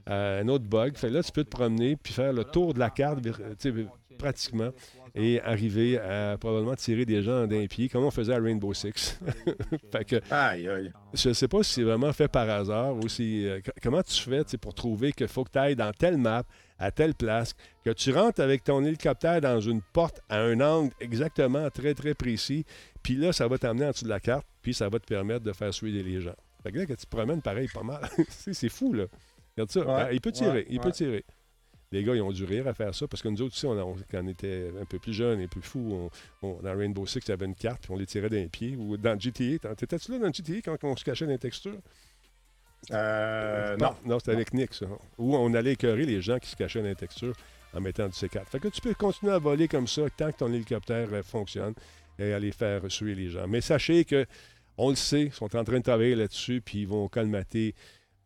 [0.09, 0.97] Euh, un autre bug.
[0.97, 3.19] Fait là, tu peux te promener, puis faire le tour de la carte,
[3.59, 3.71] sais,
[4.17, 4.71] pratiquement,
[5.17, 9.17] et arriver à probablement tirer des gens d'un pied, comme on faisait à Rainbow Six.
[9.91, 10.91] fait que Aïe, aïe.
[11.13, 13.47] je ne sais pas si c'est vraiment fait par hasard ou si.
[13.47, 16.43] euh, comment tu fais pour trouver qu'il faut que tu ailles dans telle map,
[16.77, 17.53] à telle place,
[17.85, 22.13] que tu rentres avec ton hélicoptère dans une porte à un angle exactement très, très
[22.13, 22.65] précis,
[23.01, 25.45] puis là, ça va t'amener en dessous de la carte, puis ça va te permettre
[25.45, 26.35] de faire suivre les gens.
[26.63, 28.01] Fait que là, que tu te promènes pareil, pas mal.
[28.29, 29.05] c'est fou, là.
[29.55, 29.79] Regarde ça.
[29.81, 31.23] Ouais, Ah, il peut tirer, ouais, il peut tirer.
[31.91, 33.71] Les gars, ils ont dû rire à faire ça parce que nous autres aussi, on,
[33.79, 36.09] on- quand on était un peu plus jeunes et plus fous,
[36.41, 38.47] on, on- dans Rainbow Six, il y avait une carte, puis on les tirait d'un
[38.47, 38.75] pied.
[38.75, 41.79] Ou dans GTA, t'étais-tu là dans GTA quand on se cachait dans les textures?
[42.91, 43.95] Euh, non.
[44.05, 44.85] Non, c'était avec Nick, ça.
[45.17, 47.33] Où on allait écœurer les gens qui se cachaient dans les textures
[47.73, 48.45] en mettant du C4.
[48.45, 51.73] Fait que tu peux continuer à voler comme ça tant que ton hélicoptère euh, fonctionne
[52.19, 53.47] et aller faire suer les gens.
[53.47, 54.25] Mais sachez que
[54.77, 57.73] on le sait, ils sont en train de travailler là-dessus, puis ils vont colmater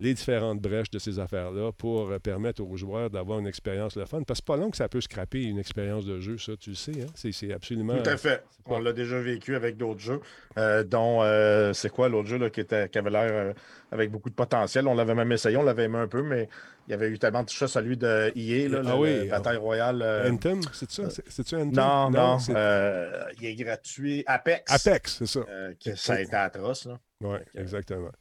[0.01, 4.05] les différentes brèches de ces affaires-là pour euh, permettre aux joueurs d'avoir une expérience le
[4.05, 4.23] fun.
[4.23, 6.69] Parce que c'est pas long que ça peut scraper une expérience de jeu, ça, tu
[6.69, 6.93] le sais.
[7.01, 7.07] Hein?
[7.15, 7.97] C'est, absolument...
[8.01, 8.37] Tout à fait.
[8.65, 10.21] pas- On l'a déjà vécu avec d'autres jeux,
[10.57, 13.53] euh, dont, euh, c'est quoi l'autre jeu là, qui, était, qui avait l'air
[13.91, 14.87] avec beaucoup de potentiel.
[14.87, 16.47] On l'avait même essayé, on l'avait aimé un peu, mais
[16.87, 19.57] il y avait eu tellement de choses, celui de EA, là, Ah le- oui, Bataille
[19.57, 20.01] Royale.
[20.01, 21.09] euh, Anthem, c'est ça?
[21.09, 21.71] C'est, Anthem?
[21.73, 24.23] non, non, euh, il est gratuit.
[24.27, 24.71] Apex.
[24.87, 25.41] Apex, c'est ça.
[25.83, 26.85] que ça a été atroce.
[26.85, 26.99] Là.
[27.21, 28.11] Oui, exactement.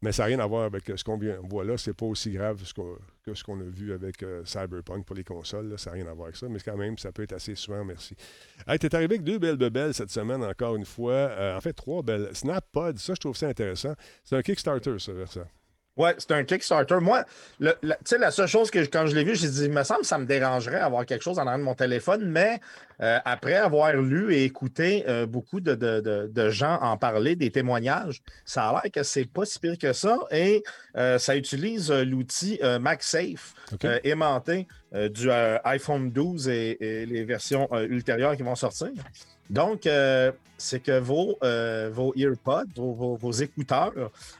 [0.00, 1.76] Mais ça n'a rien à voir avec ce qu'on vient- voit là.
[1.76, 2.62] C'est pas aussi grave
[3.24, 5.76] que ce qu'on a vu avec euh, Cyberpunk pour les consoles.
[5.76, 6.46] Ça n'a rien à voir avec ça.
[6.48, 8.14] Mais quand même, ça peut être assez souvent, merci.
[8.66, 11.12] Hey, t'es arrivé avec deux belles bebelles cette semaine, encore une fois.
[11.12, 12.30] Euh, en fait, trois belles.
[12.32, 13.94] SnapPod, ça, je trouve ça intéressant.
[14.22, 15.46] C'est un Kickstarter, ça, vers ça.
[15.98, 16.96] Ouais, c'est un Kickstarter.
[17.00, 17.24] Moi,
[17.60, 17.66] tu
[18.04, 20.06] sais, la seule chose que quand je l'ai vu, j'ai dit, il me semble que
[20.06, 22.60] ça me dérangerait d'avoir quelque chose en arrière de mon téléphone, mais
[23.02, 27.34] euh, après avoir lu et écouté euh, beaucoup de, de- de- de gens en parler,
[27.36, 30.62] des témoignages, ça a l'air que c'est pas si pire que ça et
[30.96, 33.54] euh, ça utilise l'outil MagSafe
[34.04, 34.66] aimanté
[35.10, 35.30] du
[35.64, 38.88] iPhone 12 et, et les versions ultérieures qui vont sortir.
[39.50, 39.88] Donc,
[40.56, 41.38] c'est que vos,
[41.92, 43.92] vos EarPods, vos, vos- vos écouteurs,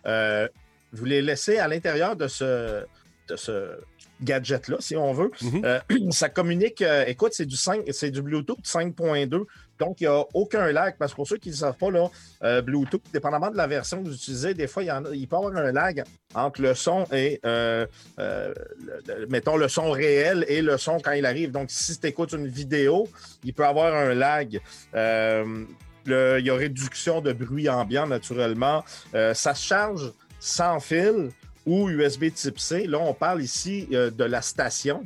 [0.07, 0.49] euh,
[0.93, 2.85] vous les laissez à l'intérieur de ce,
[3.29, 3.79] de ce
[4.23, 5.31] gadget-là, si on veut.
[5.43, 5.63] Mhm.
[5.65, 5.79] Euh,
[6.11, 9.45] ça communique, euh, écoute, c'est du 5, c'est du Bluetooth 5.2.
[9.79, 10.97] Donc, il n'y a aucun lag.
[10.99, 12.11] Parce que pour ceux qui ne savent pas, là,
[12.43, 15.11] euh, Bluetooth, dépendamment de la version que vous utilisez, des fois, il, y en a-
[15.15, 16.03] il peut y avoir un lag
[16.35, 21.25] entre le son et, le- le- mettons, le son réel et le son quand il
[21.25, 21.53] arrive.
[21.53, 23.07] Donc, si tu écoutes une vidéo,
[23.45, 24.61] il peut y avoir un lag.
[24.93, 28.85] Le- il y a réduction de bruit ambiant, naturellement.
[29.13, 31.31] Ça se charge sans fil
[31.67, 32.87] ou USB type C.
[32.87, 35.03] Là, on parle ici euh, de la station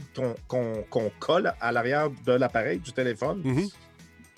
[0.49, 3.41] qu'on colle à l'arrière de l'appareil, du téléphone.
[3.45, 3.69] Mhm.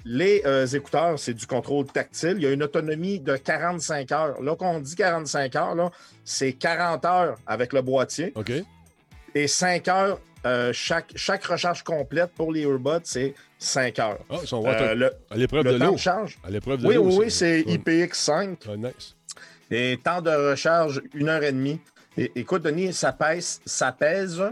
[0.07, 2.35] Les euh, écouteurs, c'est du contrôle tactile.
[2.37, 4.42] Il y a une autonomie de 45 heures.
[4.42, 5.90] Là, quand on dit 45 heures,
[6.24, 8.52] c'est 40 heures avec le boîtier OK?
[9.35, 10.20] et 5 heures.
[10.46, 14.18] euh, chaque, chaque recharge complète pour les earbuds, c'est 5 heures.
[14.28, 15.92] Ah, ils sont le à l'épreuve le de temps l'eau.
[15.92, 17.04] de charge, À l'épreuve de oui, l'eau.
[17.07, 17.76] oui, oui, c'est Ouais.
[17.78, 18.57] IPX5.
[18.68, 19.16] Ah, nice.
[19.70, 21.81] Et temps de recharge, une heure et demie.
[22.16, 24.42] Et, écoute, Denis, ça pèse, ça pèse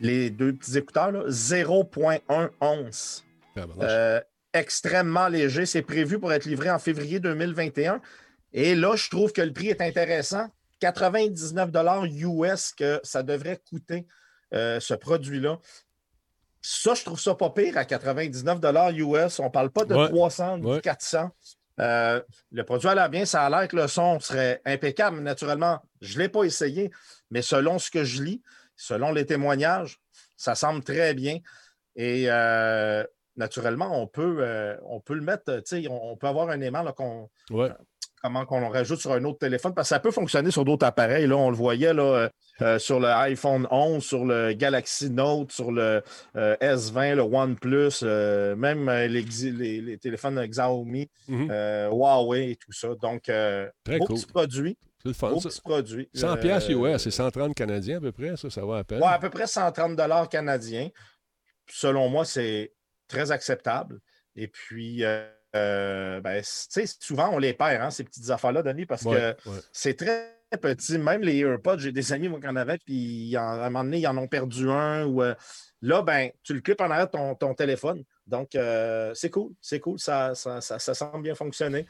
[0.00, 3.24] les deux petits écouteurs, là, 0.1 once.
[3.54, 3.86] Tabarnouche.
[3.88, 4.20] Euh,
[4.52, 5.66] extrêmement léger.
[5.66, 8.00] C'est prévu pour être livré en février 2021.
[8.52, 10.48] Et là, je trouve que le prix est intéressant.
[10.80, 11.70] 99
[12.12, 14.06] US que ça devrait coûter
[14.52, 15.58] euh, ce produit-là.
[16.62, 18.58] Ça, je trouve ça pas pire à 99
[18.96, 19.38] US.
[19.40, 20.08] On ne parle pas de Ouais.
[20.08, 20.80] 300, du Ouais.
[20.80, 21.30] 400.
[21.80, 25.20] Euh, le produit a l'air bien, ça a l'air que le son serait impeccable.
[25.20, 26.90] Naturellement, je ne l'ai pas essayé,
[27.30, 28.42] mais selon ce que je lis,
[28.76, 30.00] selon les témoignages,
[30.36, 31.38] ça semble très bien.
[31.96, 33.04] Et euh,
[33.36, 37.30] naturellement, on peut, euh, on peut le mettre, on, on peut avoir un aimant qu'on.
[38.24, 41.26] Comment qu'on rajoute sur un autre téléphone, parce que ça peut fonctionner sur d'autres appareils.
[41.26, 42.28] Là, on le voyait là, euh,
[42.62, 46.02] euh, sur le iPhone 11, sur le Galaxy Note, sur le
[46.34, 51.50] euh, S20, le OnePlus, euh, même les, Xi- les- les téléphones Xiaomi, Mhm.
[51.92, 52.88] Huawei et tout ça.
[53.00, 54.16] Donc, Très beau cool.
[54.16, 54.78] petit produit.
[55.02, 55.50] C'est le fun, ça.
[55.62, 56.08] produit.
[56.14, 59.00] 100 Euh, piastres US, c'est 130 Canadiens à peu près, ça, ça va à peine.
[59.02, 60.88] Ouais, à peu près 130 dollars canadiens.
[61.68, 62.72] Selon moi, c'est
[63.06, 63.98] très acceptable.
[64.34, 66.42] Et puis, euh, euh, ben,
[67.00, 69.58] souvent, on les perd, hein, ces petites affaires-là, Denis, parce Ouais, que ouais.
[69.72, 70.98] c'est très petit.
[70.98, 73.82] Même les AirPods, j'ai des amis moi, qui en avaient, puis en- à un moment
[73.84, 75.04] donné, ils en ont perdu un.
[75.04, 75.34] Ou, euh,
[75.82, 78.04] là, ben, tu le clips en arrière de ton, ton téléphone.
[78.26, 79.98] Donc, euh, c'est cool, c'est cool.
[79.98, 81.86] Ça, ça, ça- ça semble bien fonctionner.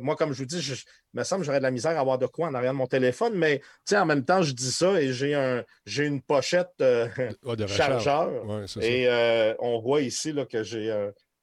[0.00, 2.00] Moi, comme je vous dis, je, il me semble que j'aurais de la misère à
[2.00, 3.60] avoir de quoi en arrière de mon téléphone, mais
[3.92, 8.04] en même temps, je dis ça et j'ai un, j'ai une pochette Ouais, de recharge.
[8.04, 8.30] chargeur.
[8.80, 9.08] Et
[9.58, 10.92] on voit ici là, que j'ai.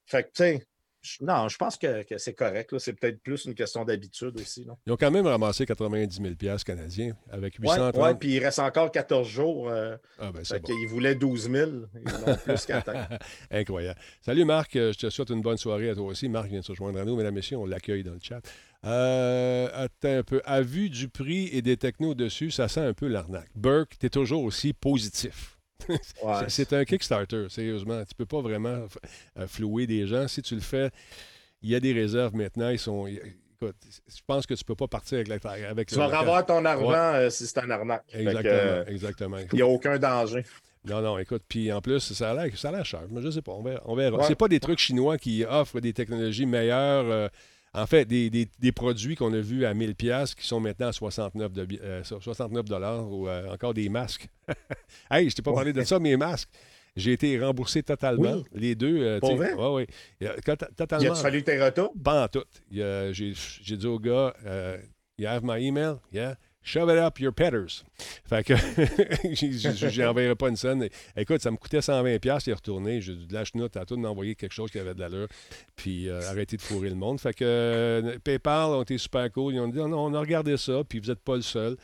[0.06, 0.68] Fait que, tu sais,
[1.22, 2.78] non, je pense que, que c'est correct.
[2.80, 4.64] C'est peut-être plus une question d'habitude aussi.
[4.66, 4.74] là.
[4.86, 7.96] Ils ont quand même ramassé 90 000 piastres canadiens avec Ouais, 830.
[8.04, 9.70] ouais, puis il reste encore 14 jours.
[9.70, 10.60] euh, Ah, ben, bon.
[10.60, 11.72] qu'ils voulaient 12 000.
[12.06, 12.68] Ils en ont plus.
[13.52, 14.00] Incroyable.
[14.22, 16.30] Salut Marc, je te souhaite une bonne soirée à toi aussi.
[16.30, 18.42] Marc vient de se joindre à nous, mesdames et messieurs, on l'accueille dans le chat.
[18.86, 20.42] Euh, attends un peu.
[20.46, 23.50] À vue du prix et des technos dessus, ça sent un peu l'arnaque.
[23.56, 25.58] Burke, tu es toujours aussi positif.
[26.24, 26.34] Ouais.
[26.50, 28.04] C'est- un Kickstarter, sérieusement.
[28.06, 28.86] Tu peux pas vraiment
[29.38, 30.28] euh, flouer des gens.
[30.28, 30.90] Si tu le fais,
[31.62, 32.70] il y a des réserves maintenant.
[32.70, 33.08] Ils sont.
[33.08, 33.76] Écoute,
[34.08, 36.20] je pense que tu peux pas partir avec, la, avec Tu vas local.
[36.20, 36.96] avoir ton argent Ouais.
[36.98, 38.04] euh, si c'est un arnaque.
[38.12, 39.38] Que, Exactement, euh, exactement.
[39.52, 40.44] Il n'y a aucun danger.
[40.84, 43.30] Non, non, écoute, puis en plus, ça a l'air, ça a l'air cher, mais je
[43.30, 43.82] sais pas, on verra.
[43.86, 44.18] on verra.
[44.18, 44.24] Ouais.
[44.28, 47.06] C'est pas des trucs chinois qui offrent des technologies meilleures.
[47.12, 47.28] euh,
[47.74, 50.88] en fait, des, des- des produits qu'on a vus à 1000 pièces qui sont maintenant
[50.88, 54.28] à 69 de, euh, 69 dollars ou euh, encore des masques.
[55.12, 56.50] hey, je t'ai pas parlé de ça, mes masques.
[56.98, 58.44] J'ai été remboursé totalement, Oui.
[58.54, 58.98] les deux.
[59.02, 59.54] euh, Pour vrai?
[59.54, 59.88] ouais.
[60.24, 61.14] Euh, quand- Il totalement.
[61.14, 61.94] a fallu tes retours?
[62.04, 62.44] Pas en tout.
[62.70, 64.78] J'ai dit au gars, euh,
[65.18, 65.96] You have my email?
[66.12, 66.36] Yeah?
[66.64, 67.84] Shove it up your petters.
[68.26, 68.54] Fait que
[69.90, 70.88] j'enverrai pas une scène.
[71.18, 73.02] Écoute, ça me coûtait 120$, piastres, il est retourné.
[73.02, 75.28] J'ai dit chenoute à tout de m'envoyer quelque chose qui avait de l'allure.
[75.76, 77.20] Puis euh, arrêter de fourrer le monde.
[77.20, 79.56] Fait que euh, PayPal ont été super cool.
[79.56, 81.78] Ils ont dit oh non, on a regardé ça, puis vous n'êtes pas le seul.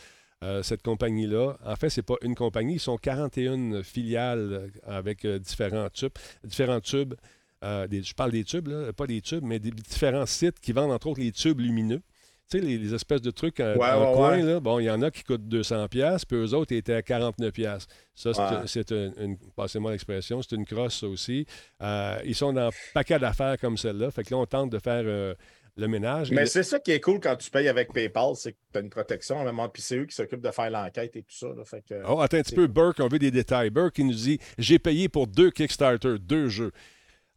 [0.44, 1.58] Euh, cette compagnie-là.
[1.66, 6.12] En fait, c'est pas une compagnie, ils sont 41 filiales avec euh, différents tubes.
[6.44, 7.16] Différents tubes.
[7.63, 11.08] Je parle des tubes, là, pas des tubes, mais des différents sites qui vendent entre
[11.08, 12.04] autres les tubes lumineux.
[12.49, 14.41] Tu sais, les, les espèces de trucs en, Ouais, en ouais, coin, ouais.
[14.43, 17.01] là, bon, il y en a qui coûtent 200$, piastres, puis eux autres étaient à
[17.01, 17.51] 49$.
[17.51, 17.93] piastres.
[18.15, 21.45] Ça, c'est, une, une- passez-moi l'expression, c'est une crosse, aussi.
[21.81, 24.12] Euh, ils sont dans un paquet d'affaires comme celle-là.
[24.12, 25.36] Fait que là, on tente de faire euh,
[25.75, 26.31] le ménage.
[26.31, 28.77] Mais Et- c'est ça qui est cool quand tu payes avec PayPal, c'est que tu
[28.79, 31.47] as une protection moment, puis c'est eux qui s'occupent de faire l'enquête et tout ça.
[31.47, 31.65] là.
[31.65, 33.71] Fait que, Oh, attends un petit peu, Burke, on veut des détails.
[33.71, 36.71] Burke, il nous dit J'ai payé pour deux Kickstarter, deux jeux.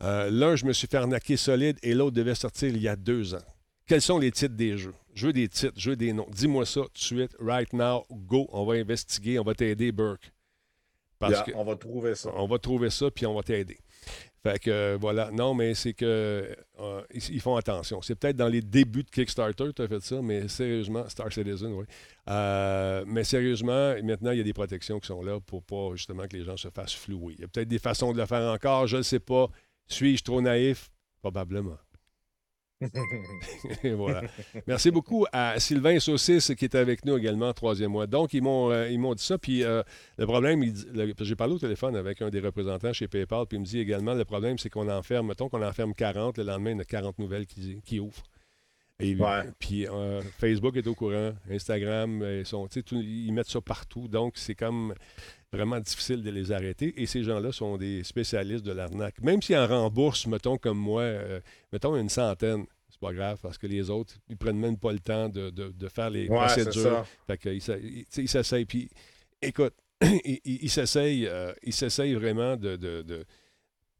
[0.04, 2.94] Euh, L'un, je me suis fait arnaquer solide et l'autre devait sortir il y a
[2.94, 3.42] deux ans.
[3.90, 4.94] Quels sont les titres des jeux?
[5.14, 6.28] Je veux des titres, je veux des noms.
[6.30, 8.46] Dis-moi ça tout de suite, right now, go.
[8.52, 10.30] On va investiguer, on va t'aider, Burke.
[11.18, 12.30] Parce yeah, que on va trouver ça.
[12.36, 13.78] on va trouver ça, puis on va t'aider.
[14.44, 15.32] Fait que euh, voilà.
[15.32, 18.00] Non, mais c'est que euh, ils, ils font attention.
[18.00, 21.32] C'est peut-être dans les débuts de Kickstarter que tu as fait ça, mais sérieusement, Star
[21.32, 21.84] Citizen, oui.
[22.28, 26.28] Euh, mais sérieusement, maintenant, il y a des protections qui sont là pour pas justement
[26.28, 27.34] que les gens se fassent flouer.
[27.38, 29.48] Il y a peut-être des façons de le faire encore, je ne sais pas.
[29.88, 30.92] Suis-je trop naïf?
[31.22, 31.76] Probablement.
[33.84, 34.22] Et voilà.
[34.66, 38.06] Merci beaucoup à Sylvain Saucis qui est avec nous également, troisième mois.
[38.06, 39.38] Donc, ils m'ont, euh, ils m'ont dit ça.
[39.38, 39.82] Puis euh,
[40.18, 43.46] le problème, il dit- le- j'ai parlé au téléphone avec un des représentants chez PayPal,
[43.46, 46.44] puis il me dit également le problème, c'est qu'on enferme, mettons qu'on enferme 40, le
[46.44, 48.22] lendemain, il y a 40 nouvelles qui, qui ouvrent.
[48.98, 49.44] Et, Ouais.
[49.58, 54.08] Puis euh, Facebook est au courant, Instagram, ils, sont, tout- ils mettent ça partout.
[54.08, 54.94] Donc, c'est comme
[55.52, 56.94] vraiment difficile de les arrêter.
[57.00, 59.20] Et ces gens-là sont des spécialistes de l'arnaque.
[59.20, 61.40] Même s'ils en remboursent, mettons comme moi, euh,
[61.72, 65.00] mettons une centaine, c'est pas grave parce que les autres, ils prennent même pas le
[65.00, 67.04] temps de, de- de faire les Ouais, procédures.
[67.26, 68.64] Fait qu'ils ils- s'essayent.
[68.64, 68.88] Puis,
[69.42, 69.74] écoute,
[70.44, 71.52] ils s'essayent euh,
[72.18, 73.24] vraiment de, de- de-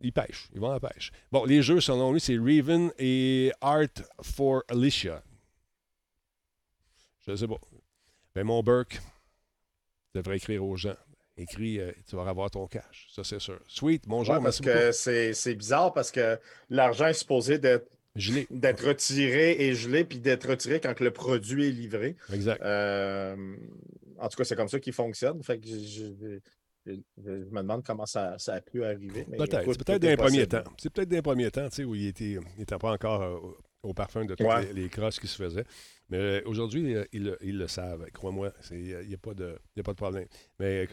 [0.00, 0.48] Ils pêchent.
[0.54, 1.10] Ils vont à la pêche.
[1.32, 3.88] Bon, les jeux, selon lui, c'est Raven et Art
[4.22, 5.22] for Alicia.
[7.26, 7.58] Je sais pas.
[8.34, 9.00] Ben, mon Burke
[10.14, 10.96] devrait écrire aux gens.
[11.40, 13.09] Écris, euh, tu vas avoir ton cash.
[13.14, 13.59] Ça, c'est sûr.
[13.66, 18.46] Sweet, bonjour, Ouais, parce que c'est bizarre parce que l'argent est supposé d'être l'ai.
[18.50, 22.16] d'être retiré et gelé, puis d'être retiré quand le produit est livré.
[22.33, 22.61] Exact.
[22.62, 23.57] Euh,
[24.18, 25.42] en tout cas, c'est comme ça qu'il fonctionne.
[25.42, 26.38] Fait que je, je-
[26.87, 26.92] je-
[27.24, 29.24] je me demande comment ça, ça a pu arriver.
[29.24, 29.72] Peut-être.
[29.72, 30.62] C'est peut-être premiers possible.
[30.64, 30.72] temps.
[30.79, 33.22] C'est peut-être dans les premiers temps, tu sais, où il était, il n'était pas encore
[33.22, 33.38] euh,
[33.83, 34.66] au, parfum de toutes Ouais.
[34.72, 35.64] les, les crosses qui se faisaient.
[36.09, 38.05] Mais euh, aujourd'hui, ils, le- ils le savent.
[38.12, 39.35] Crois-moi, il n'y a, a pas
[39.92, 40.26] de problème.
[40.59, 40.88] Mais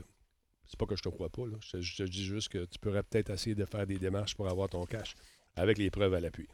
[0.68, 1.46] c'est pas que je te crois pas.
[1.46, 1.58] Là.
[1.62, 4.70] Je, te- dis juste que tu pourrais peut-être essayer de faire des démarches pour avoir
[4.70, 5.16] ton cash
[5.56, 6.48] avec les preuves à l'appui.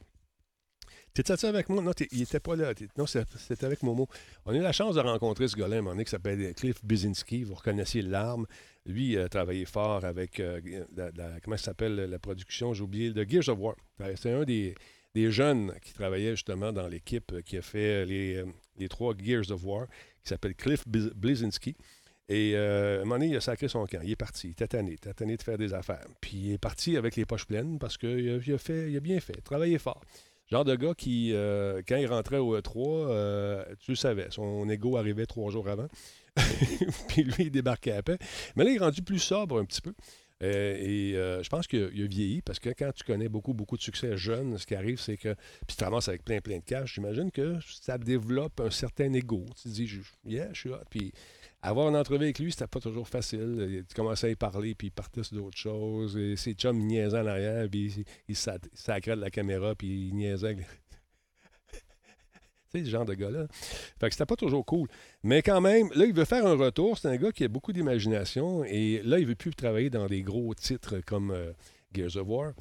[1.13, 1.81] T'étais-tu avec moi?
[1.83, 2.73] Non, il n'était pas là.
[2.97, 4.07] Non, c'était avec Momo.
[4.45, 6.83] On a eu la chance de rencontrer ce gars-là, un moment donné, qui s'appelle Cliff
[6.83, 7.43] Bizinski.
[7.43, 8.47] Vous reconnaissiez l'arme.
[8.87, 10.59] Lui, il a travaillé fort avec, euh,
[10.95, 13.75] la, comment s'appelle, la production, j'ai oublié, de Gears of War.
[14.01, 14.73] Euh, C'est un des,
[15.13, 18.43] des jeunes qui travaillait justement dans l'équipe qui a fait les,
[18.77, 19.85] les trois Gears of War,
[20.23, 21.75] qui s'appelle Cliff Biz- Blazinski.
[22.29, 23.99] Et euh, à un moment donné, il a sacré son camp.
[24.03, 24.47] Il est parti.
[24.47, 24.97] Il était tanné.
[25.19, 26.05] Il de faire des affaires.
[26.21, 28.97] Puis il est parti avec les poches pleines parce qu'il a, il a fait, il
[28.97, 30.01] a bien fait, travaillé fort.
[30.51, 34.69] Genre de gars qui, euh, quand il rentrait au E3, euh, tu le savais, son
[34.69, 35.87] ego arrivait trois jours avant.
[37.07, 38.17] puis lui, il débarquait à paix.
[38.55, 39.93] Mais là, il est rendu plus sobre un petit peu.
[40.43, 43.29] Euh, et euh, je pense qu'il a, il a vieilli parce que quand tu connais
[43.29, 45.35] beaucoup, beaucoup de succès jeune, ce qui arrive, c'est que.
[45.65, 49.45] Puis tu ramasses avec plein, plein de cash, j'imagine que ça développe un certain ego.
[49.55, 49.89] Tu te dis,
[50.25, 50.83] yeah, je suis hot.
[50.89, 51.13] Puis
[51.63, 53.85] avoir une entrevue avec lui, c'était pas toujours facile.
[53.87, 56.17] Tu commençais à y parler, puis il partait sur d'autres choses.
[56.17, 60.09] Et ses chums niaisaient en arrière, puis il, il sa- sacrait de la caméra, puis
[60.09, 60.57] il niaisait.
[62.73, 63.47] sais, ce genre de gars-là.
[63.51, 64.89] Fait que c'était pas toujours cool.
[65.23, 66.97] Mais quand même, là, il veut faire un retour.
[66.97, 68.65] C'est un gars qui a beaucoup d'imagination.
[68.65, 71.53] Et là, il veut plus travailler dans des gros titres comme euh,
[71.93, 72.53] Gears of War.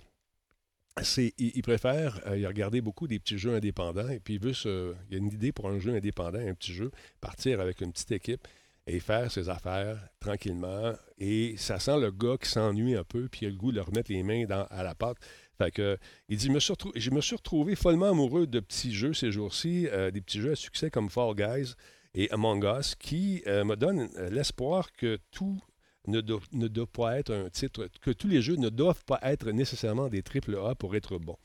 [1.16, 4.40] Il, il préfère, euh, il a regardé beaucoup des petits jeux indépendants et puis il
[4.40, 7.80] veut se, il a une idée pour un jeu indépendant, un petit jeu, partir avec
[7.80, 8.46] une petite équipe
[8.86, 10.92] et faire ses affaires tranquillement.
[11.18, 13.80] Et ça sent le gars qui s'ennuie un peu, puis il a le goût de
[13.80, 15.18] remettre les mains à la pâte.
[15.58, 20.10] Fait il dit, je me, suis retrouvé follement amoureux de petits jeux ces jours-ci, euh,
[20.10, 21.74] des petits jeux à succès comme Fall Guys
[22.14, 25.60] et Among Us, qui euh, me donnent euh, l'espoir que tout
[26.08, 30.08] ne doit pas être un titre, que tous les jeux ne doivent pas être nécessairement
[30.08, 31.38] des triple A pour être bons.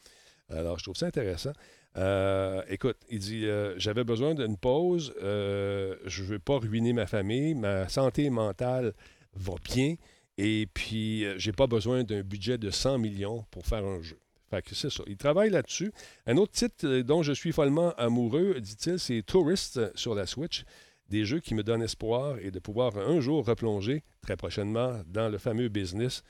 [0.49, 1.53] Alors, je trouve ça intéressant.
[1.97, 6.93] Euh, écoute, il dit euh, J'avais besoin d'une pause, euh, je ne veux pas ruiner
[6.93, 8.93] ma famille, ma santé mentale
[9.33, 9.95] va bien,
[10.37, 14.19] et puis j'ai pas besoin d'un budget de 100 millions pour faire un jeu.
[14.49, 15.03] Fait que c'est ça.
[15.07, 15.91] Il travaille là-dessus.
[16.25, 20.63] Un autre titre dont je suis follement amoureux, dit-il, c'est Tourist sur la Switch.
[21.09, 25.29] Des jeux qui me donnent espoir et de pouvoir un jour replonger très prochainement dans
[25.29, 26.23] le fameux business.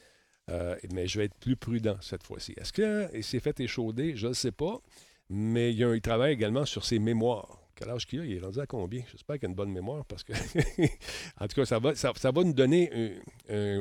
[0.49, 2.53] Euh, mais je vais être plus prudent cette fois-ci.
[2.57, 4.15] Est-ce qu'il s'est fait échauder?
[4.15, 4.79] Je ne sais pas.
[5.29, 7.59] Mais il, a travaille également sur ses mémoires.
[7.75, 8.25] Quel âge qu'il a?
[8.25, 9.03] Il est rendu à combien?
[9.11, 10.33] J'espère qu'il a une bonne mémoire parce que,
[11.39, 13.19] en tout cas, ça va, ça, va nous donner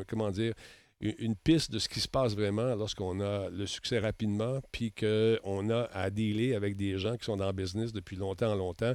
[0.08, 0.54] comment dire,
[1.00, 4.92] une, une piste de ce qui se passe vraiment lorsqu'on a le succès rapidement, puis
[4.92, 8.94] qu'on a à dealer avec des gens qui sont dans le business depuis longtemps, longtemps,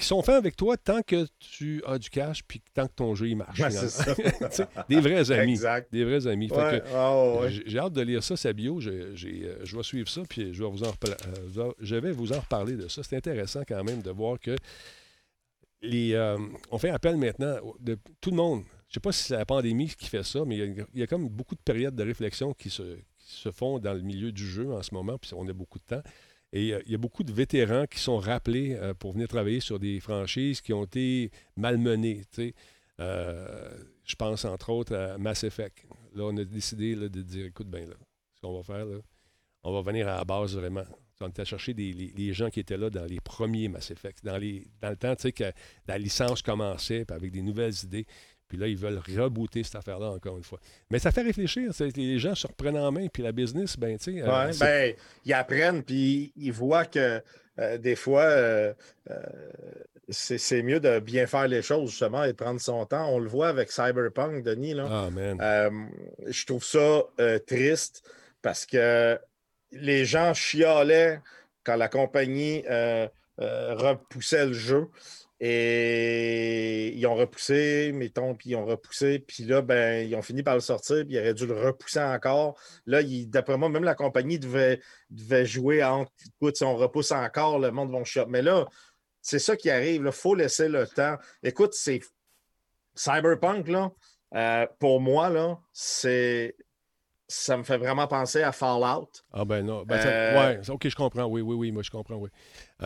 [0.00, 3.14] qui sont faits avec toi tant que tu as du cash puis tant que ton
[3.14, 3.60] jeu il marche.
[3.60, 4.14] Ouais, c'est ça.
[4.88, 5.52] Des vrais amis.
[5.52, 5.92] Exact.
[5.92, 6.50] Des vrais amis.
[6.50, 7.50] Ouais, ah, ouais.
[7.66, 8.80] j'ai- hâte de lire ça, sa bio.
[8.80, 12.40] Euh, je vais suivre ça, puis je vais vous en, euh, je vais vous en
[12.40, 13.02] reparler de ça.
[13.02, 14.56] C'est intéressant quand même de voir que
[15.82, 16.38] les, euh,
[16.70, 18.62] on fait appel maintenant de tout le monde.
[18.88, 21.02] Je ne sais pas si c'est la pandémie qui fait ça, mais il y, y
[21.02, 22.82] a comme beaucoup de périodes de réflexion qui se,
[23.18, 25.78] qui se font dans le milieu du jeu en ce moment, puis on a beaucoup
[25.78, 26.02] de temps.
[26.52, 29.60] Et euh, il y a beaucoup de vétérans qui sont rappelés euh, pour venir travailler
[29.60, 32.22] sur des franchises qui ont été malmenées.
[33.00, 33.70] Euh,
[34.04, 35.86] je pense entre autres à Mass Effect.
[36.14, 37.94] Là, on a décidé de dire écoute bien, là,
[38.34, 38.98] ce qu'on va faire, là,
[39.62, 40.84] on va venir à la base vraiment.
[41.22, 44.40] On était chercher des, les, gens qui étaient là dans les premiers Mass Effect, dans,
[44.80, 45.52] dans le temps que
[45.86, 48.06] la licence commençait, avec des nouvelles idées.
[48.50, 50.58] Puis là, ils veulent rebooter cette affaire-là encore une fois.
[50.90, 51.70] Mais ça fait réfléchir.
[51.96, 54.22] Les gens se reprennent en main, puis la business, ben, tu sais.
[54.22, 54.94] euh, Ouais, ben,
[55.24, 57.22] ils apprennent, puis ils voient que
[57.60, 58.72] euh, des fois, euh,
[59.10, 59.16] euh,
[60.08, 63.08] c'est mieux de bien faire les choses, justement, et de prendre son temps.
[63.14, 64.74] On le voit avec Cyberpunk, Denis.
[64.74, 64.88] Là.
[64.90, 65.88] Ah, man.
[66.26, 67.04] Je trouve ça
[67.46, 68.02] triste
[68.42, 69.16] parce que
[69.70, 71.20] les gens chialaient
[71.62, 72.64] quand la compagnie
[73.38, 74.88] repoussait le jeu.
[75.42, 80.42] Et ils ont repoussé, mettons, puis ils ont repoussé, puis là, ben, ils ont fini
[80.42, 82.60] par le sortir, puis ils auraient dû le repousser encore.
[82.84, 87.58] Là, d'après moi, même la compagnie devait, devait jouer en écoute, si on repousse encore,
[87.58, 88.26] le monde va shop.
[88.28, 88.66] Mais là,
[89.22, 90.02] c'est ça qui arrive.
[90.04, 91.16] Il faut laisser le temps.
[91.42, 92.00] Écoute, c'est
[92.94, 93.92] Cyberpunk, là,
[94.34, 96.54] euh, pour moi, là, c'est.
[97.32, 99.08] Ça me fait vraiment penser à Fallout.
[99.32, 99.84] Ah ben non.
[99.84, 101.26] Ben, Euh, ouais, ok, je comprends.
[101.26, 102.28] Oui, oui, oui, moi je comprends, oui.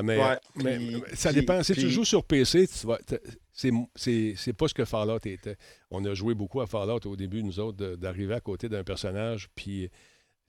[0.02, 1.62] Mais, Ouais, mais- puis- mais ça puis- dépend.
[1.62, 3.18] Si tu puis- joues sur PC, tu vas- t-
[3.54, 5.56] c'est, pas ce que Fallout était.
[5.90, 9.48] On a joué beaucoup à Fallout au début, nous autres, d'arriver à côté d'un personnage.
[9.54, 9.88] Puis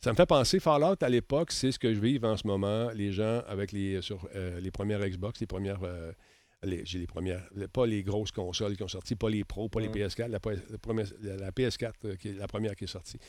[0.04, 2.90] ça me fait penser, Fallout à l'époque, c'est ce que je vis en ce moment.
[2.94, 5.80] Les gens avec les, sur euh, les premières Xbox, les premières.
[5.84, 6.12] euh,
[6.84, 9.88] j'ai les premières, pas les grosses consoles qui ont sorti, pas les pros, pas les
[9.90, 9.92] Mm.
[9.92, 10.40] PS4, la,
[10.72, 13.20] la première- la- la PS4 euh, qui est la première qui est sortie.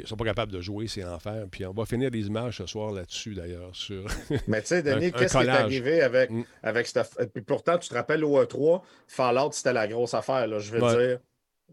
[0.00, 1.44] Ils sont pas capables de jouer, c'est l'enfer.
[1.50, 4.04] Puis on va finir les images ce soir là-dessus, d'ailleurs, sur...
[4.48, 6.42] Mais tu sais, Denis, qu'est-ce qui est arrivé avec, Mm.
[6.62, 7.32] avec cette.
[7.32, 10.82] Puis pourtant, tu te rappelles au E3, Fallout, c'était la grosse affaire, là, je veux
[10.82, 11.06] Ouais.
[11.08, 11.18] dire.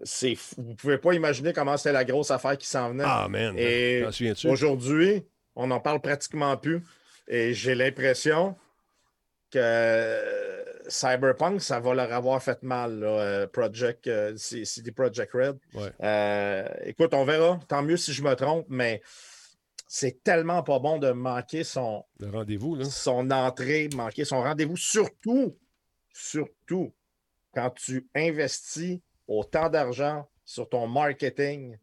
[0.04, 0.36] C'est.
[0.58, 3.04] Vous pouvez pas imaginer comment c'était la grosse affaire qui s'en venait.
[3.06, 3.54] Ah, man!
[3.58, 4.04] Et?
[4.46, 5.24] Aujourd'hui,
[5.56, 6.82] on n'en parle pratiquement plus.
[7.28, 8.56] Et j'ai l'impression
[9.52, 15.58] que Cyberpunk, ça va leur avoir fait mal, là, euh, Project, euh, CD Project Red.
[15.74, 15.92] Ouais.
[16.02, 17.60] Euh, écoute, on verra.
[17.68, 19.02] Tant mieux si je me trompe, mais
[19.88, 25.58] c'est tellement pas bon de manquer son, rendez-vous, son entrée, manquer son rendez-vous, surtout,
[26.12, 26.94] surtout
[27.54, 31.78] quand tu investis autant d'argent sur ton marketing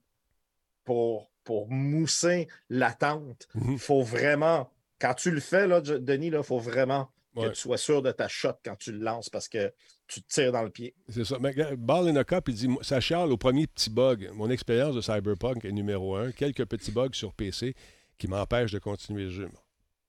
[0.84, 3.48] pour, pour mousser l'attente.
[3.54, 3.72] Mhm.
[3.72, 4.70] Il faut vraiment,
[5.00, 7.50] quand tu le fais, là, Denis, il faut vraiment que Ouais.
[7.52, 9.72] tu sois sûr de ta shot quand tu le lances parce que
[10.08, 10.94] tu te tires dans le pied.
[11.08, 11.38] C'est ça.
[11.40, 14.30] Mais Ball in a Cup, il dit Ça chiale au premier petit bug.
[14.34, 16.32] Mon expérience de Cyberpunk est numéro un.
[16.32, 17.74] Quelques petits bugs sur PC
[18.18, 19.48] qui m'empêchent de continuer le jeu.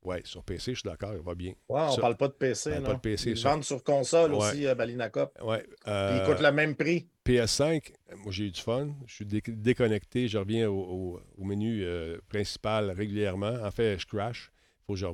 [0.04, 1.52] Oui, sur PC, je suis d'accord, il va bien.
[1.70, 2.72] Ouais, on Ça- parle pas de PC.
[2.72, 2.88] Ouais, là.
[2.88, 4.38] pas de PC, Ils vendent sur console Ouais.
[4.40, 5.30] aussi, euh, Balina Cup.
[5.44, 7.08] Ouais, euh, ils coûtent le même prix.
[7.24, 8.90] PS5, moi j'ai eu du fun.
[9.06, 10.28] Je suis dé- déconnecté.
[10.28, 13.54] Je reviens au, au- au menu euh, principal régulièrement.
[13.64, 14.52] En fait, je crash.
[14.96, 15.06] Je.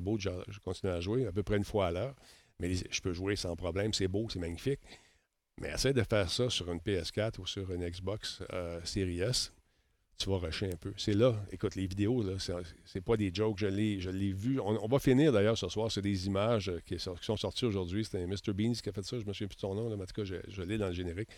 [0.48, 2.14] Je, continue à jouer à peu près une fois à l'heure.
[2.60, 3.92] Mais je peux jouer sans problème.
[3.92, 4.80] C'est beau, c'est magnifique.
[5.60, 9.52] Mais essaie de faire ça sur une PS4 ou sur une Xbox euh, Series S.
[10.18, 10.92] Tu vas rusher un peu.
[10.96, 11.36] C'est là.
[11.52, 12.34] Écoute, les vidéos, là,
[12.84, 13.58] c'est, pas des jokes.
[13.58, 14.58] Je l'ai, je l'ai vu.
[14.58, 15.92] On, on va finir d'ailleurs ce soir.
[15.92, 18.04] C'est des images euh, qui, sont sorties aujourd'hui.
[18.04, 18.52] C'était Mr.
[18.52, 19.18] Beans qui a fait ça.
[19.18, 19.88] Je me souviens plus de son nom.
[19.96, 21.30] mais en tout cas, je, l'ai dans le générique.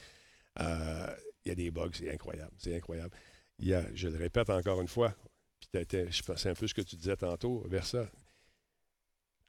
[0.61, 1.15] Euh,
[1.45, 2.53] il y a des bugs, c'est incroyable.
[2.59, 3.15] C'est incroyable.
[3.59, 5.15] Je le répète encore une fois,
[5.61, 8.07] puis je pensais un peu ce que tu disais tantôt, Versa.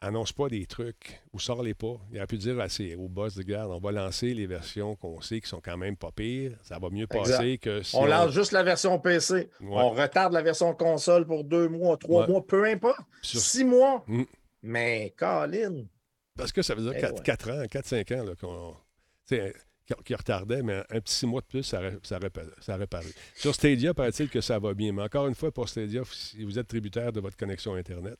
[0.03, 1.93] Annonce pas des trucs ou sors-les pas.
[2.11, 4.95] Il aurait pu dire à ses- au boss de garde on va lancer les versions
[4.95, 6.57] qu'on sait qui sont quand même pas pires.
[6.63, 7.19] Ça va mieux Exact.
[7.37, 9.33] passer que si on lance juste la version PC.
[9.35, 9.47] Ouais.
[9.61, 12.27] On retarde la version console pour deux mois, trois Ouais.
[12.31, 12.97] mois, peu importe.
[13.21, 14.03] Sur- Six mois.
[14.07, 14.23] Mm.
[14.63, 15.85] Mais Colin,
[16.35, 17.63] Parce que ça veut dire Eh 4, ouais.
[17.63, 18.75] ans, 4-5 ans qu'on.
[19.27, 19.37] qui-
[20.05, 22.17] qui retardait, mais un petit six mois de plus, ça aurait, ça
[22.61, 23.07] ça paru.
[23.35, 24.93] Sur Stadia, paraît-il que ça va bien.
[24.93, 28.17] Mais encore une fois, pour Stadia, si vous êtes tributaire de votre connexion Internet,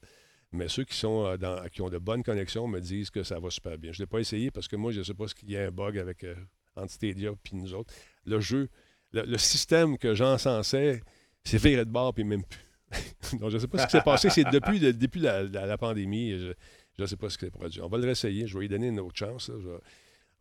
[0.52, 3.49] mais ceux qui, sont euh, qui ont de bonnes connexions me disent que ça va
[3.49, 3.91] super bien.
[3.91, 5.68] Je ne l'ai pas essayé parce que moi, je ne sais pas s'il y a
[5.68, 6.36] un bug avec euh,
[6.76, 7.93] entre Stadia et nous autres.
[8.26, 8.70] Le jeu,
[9.14, 11.02] le, système que j'encensais,
[11.43, 12.60] c'est viré de bord puis même plus.
[13.39, 14.30] Donc, je ne sais pas ce qui s'est passé.
[14.30, 16.38] C'est depuis, le- depuis la, la- la pandémie.
[16.38, 16.54] Je
[17.02, 17.82] ne sais pas ce qui s'est produit.
[17.82, 18.45] On va le réessayer.
[18.47, 19.49] Je vais lui donner une autre chance.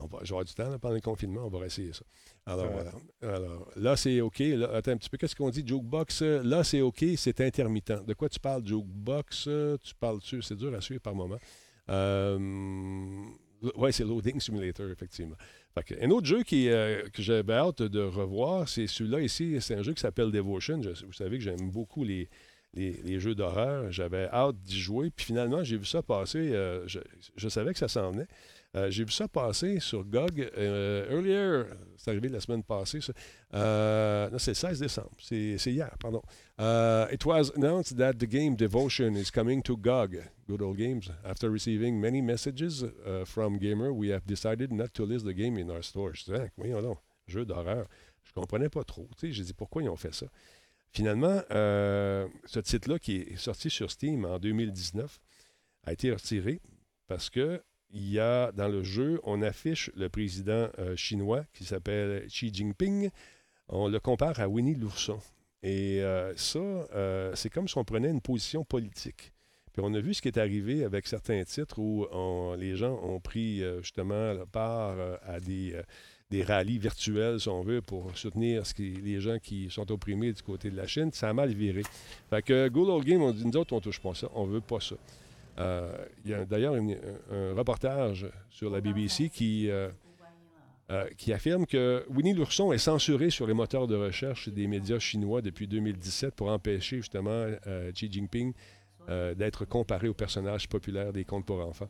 [0.01, 1.43] On va, j'aurai du temps là, pendant le confinement.
[1.45, 2.05] On va réessayer ça.
[2.47, 2.73] Alors, Ouais.
[2.73, 3.37] voilà.
[3.37, 4.39] Alors, là, c'est OK.
[4.41, 5.17] Là, attends un petit peu.
[5.17, 5.63] Qu'est-ce qu'on dit?
[5.67, 7.05] Jukebox, là, c'est OK.
[7.17, 8.05] C'est intermittent.
[8.07, 9.49] De quoi tu parles, Jukebox?
[9.83, 10.43] Tu parles-tu?
[10.43, 11.39] C'est dur à suivre par moment.
[11.91, 12.39] Euh,
[13.77, 15.37] Oui, c'est Loading Simulator, effectivement.
[16.01, 19.59] un autre jeu qui, euh, que j'avais hâte de revoir, c'est celui-là ici.
[19.61, 20.81] C'est un jeu qui s'appelle Devotion.
[20.81, 22.29] vous savez que j'aime beaucoup les,
[22.75, 23.91] les, jeux d'horreur.
[23.93, 25.11] J'avais hâte d'y jouer.
[25.11, 26.53] Puis finalement, j'ai vu ça passer.
[26.55, 28.27] Euh, je, savais que ça s'en venait.
[28.77, 31.65] Euh, j'ai vu ça passer sur GOG euh, earlier.
[31.97, 32.99] C'est arrivé la semaine passée.
[33.53, 35.11] non, c'est le 16 décembre.
[35.19, 36.23] C'est, hier, pardon.
[37.13, 41.11] it was announced that the game Devotion is coming to GOG, Good Old Games.
[41.25, 42.85] After receiving many messages
[43.25, 46.31] from gamer, we have decided not to list the game in our stores.
[46.57, 46.97] Oui, non,
[47.27, 47.87] jeu d'horreur.
[48.23, 49.09] Je comprenais pas trop.
[49.21, 50.27] J'ai dit pourquoi ils ont fait ça?
[50.93, 55.21] Finalement, euh, ce titre-là, qui est sorti sur Steam en 2019,
[55.85, 56.61] a été retiré
[57.07, 57.63] parce que
[57.93, 62.53] il y a dans le jeu, on affiche le président euh, chinois qui s'appelle Xi
[62.53, 63.11] Jinping.
[63.69, 65.19] On le compare à Winnie l'ourson.
[65.63, 66.61] Et euh, ça,
[67.35, 69.33] c'est comme si on prenait une position politique.
[69.73, 72.07] Puis on a vu ce qui est arrivé avec certains titres où
[72.57, 75.81] les gens ont pris justement part à des
[76.31, 80.71] des rallyes virtuels, si on veut, pour soutenir les gens qui sont opprimés du côté
[80.71, 81.11] de la Chine.
[81.13, 81.83] Ça a mal viré.
[82.31, 84.29] Fait que Google Game, on dit, nous autres, on touche pas ça.
[84.35, 84.97] On veut pas ça.
[85.61, 85.93] Euh,
[86.25, 89.91] il y a d'ailleurs un reportage sur la BBC qui, euh,
[90.91, 94.99] euh, qui affirme que Winnie l'ourson est censuré sur les moteurs de recherche des médias
[94.99, 97.47] chinois depuis 2017 pour empêcher justement
[97.93, 98.53] Xi Jinping
[99.37, 101.89] d'être comparé au personnage populaire des contes pour enfants.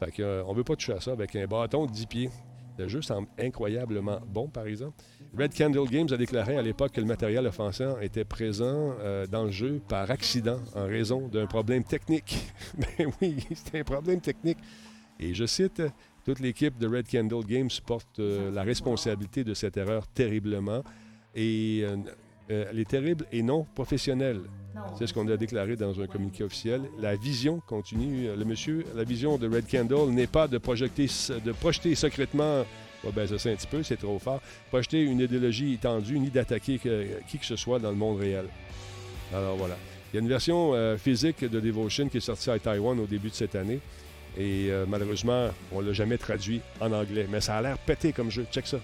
[0.00, 2.30] Fait que, on veut pas toucher à ça avec un bâton de 10 pieds.
[2.78, 4.96] Le jeu semble incroyablement bon, par exemple.
[5.36, 9.44] Red Candle Games a déclaré à l'époque que le matériel offensant était présent euh, dans
[9.44, 12.38] le jeu par accident en raison d'un problème technique.
[12.78, 14.58] Mais oui, c'était un problème technique.
[15.18, 15.82] Et je cite,
[16.24, 20.82] toute l'équipe de Red Candle Games porte euh, la responsabilité de cette erreur terriblement.
[21.34, 21.96] Et euh,
[22.48, 24.40] elle est terrible et non professionnelle.
[24.98, 26.82] C'est ce qu'on a déclaré dans un communiqué officiel.
[26.98, 31.06] La vision, continue le monsieur, la vision de Red Candle n'est pas de, projeter,
[31.44, 32.64] de projeter secrètement,
[33.04, 36.28] oh ben ça c'est un petit peu, c'est trop fort, projeter une idéologie étendue ni
[36.28, 38.46] d'attaquer qui que ce soit dans le monde réel.
[39.34, 39.76] Alors voilà.
[40.12, 43.06] Il y a une version euh, physique de Devotion qui est sortie à Taïwan au
[43.06, 43.80] début de cette année.
[44.38, 47.26] Et euh, malheureusement, on ne l'a jamais traduit en anglais.
[47.30, 48.46] Mais ça a l'air pété comme jeu.
[48.50, 48.78] Check ça.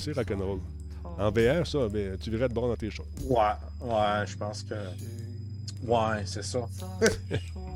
[0.00, 0.60] C'est rock'n'roll.
[1.18, 3.06] En VR, ça, ben, tu verrais de bon dans tes choses.
[3.24, 3.38] Ouais,
[3.82, 4.74] ouais, je pense que.
[5.86, 6.60] Ouais, c'est ça.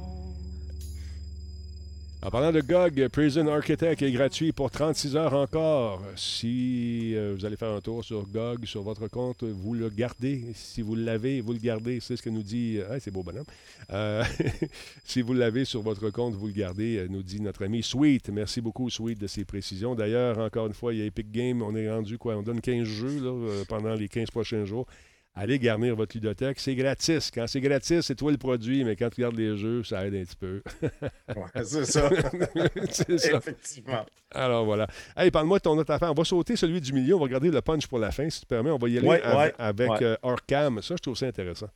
[2.24, 6.00] En parlant de GOG, Prison Architect est gratuit pour 36 heures encore.
[6.16, 10.42] Si euh, vous allez faire un tour sur GOG, sur votre compte, vous le gardez.
[10.54, 12.00] Si vous l'avez, vous le gardez.
[12.00, 12.78] C'est ce que nous dit.
[12.78, 13.44] Euh, c'est beau bonhomme.
[13.92, 14.24] Euh,
[15.04, 18.30] si vous l'avez sur votre compte, vous le gardez, nous dit notre ami Sweet.
[18.30, 19.94] Merci beaucoup, Sweet, de ces précisions.
[19.94, 21.60] D'ailleurs, encore une fois, il y a Epic Games.
[21.60, 23.20] On est rendu quoi On donne 15 jeux
[23.68, 24.86] pendant les 15 prochains jours
[25.34, 26.58] allez garnir votre ludothèque.
[26.60, 27.30] C'est gratis.
[27.30, 30.14] Quand c'est gratis, c'est toi le produit, mais quand tu regardes les jeux, ça aide
[30.14, 30.62] un petit peu.
[30.82, 32.10] ouais, c'est ça.
[32.90, 33.38] c'est ça.
[33.38, 34.06] Effectivement.
[34.30, 34.86] Alors voilà.
[35.16, 36.10] Hey, parle-moi de ton autre affaire.
[36.10, 37.14] On va sauter celui du milieu.
[37.14, 38.70] On va garder le punch pour la fin, si tu permets.
[38.70, 39.20] On va y aller
[39.58, 40.82] avec, euh, Arkham.
[40.82, 41.68] Ça, je trouve ça intéressant.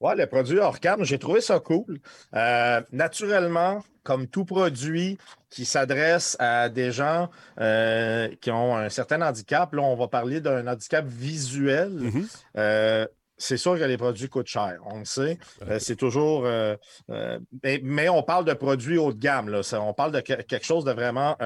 [0.00, 2.00] Oui, le produit Orcam, j'ai trouvé ça cool.
[2.34, 5.18] Euh, naturellement, comme tout produit
[5.50, 7.28] qui s'adresse à des gens
[7.60, 11.90] euh, qui ont un certain handicap, là, on va parler d'un handicap visuel.
[11.90, 12.36] Mm-hmm.
[12.56, 13.06] Euh,
[13.40, 15.38] c'est sûr que les produits coûtent cher, on le sait.
[15.68, 16.44] Euh, c'est toujours.
[16.44, 16.76] Euh,
[17.10, 17.38] euh,
[17.82, 19.48] mais, on parle de produits haut de gamme.
[19.48, 19.62] Là.
[19.80, 21.36] on parle de quelque chose de vraiment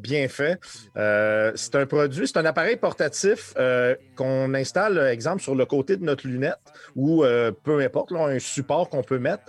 [0.00, 0.58] bien fait.
[0.94, 3.54] c'est un produit, c'est un appareil portatif
[4.16, 6.58] qu'on installe, exemple, sur le côté de notre lunette
[6.96, 7.24] ou
[7.62, 9.42] peu importe, là, un support qu'on peut mettre.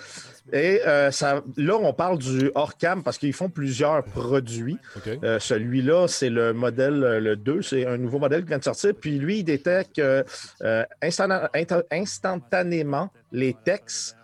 [0.54, 4.78] Et euh, ça, là, on parle du Orcam parce qu'ils font plusieurs produits.
[5.24, 8.64] Euh, celui-là, c'est le modèle euh, le 2, c'est un nouveau modèle qui vient de
[8.64, 8.93] sortir.
[9.00, 10.02] Puis lui, il détecte
[11.91, 14.16] instantanément les textes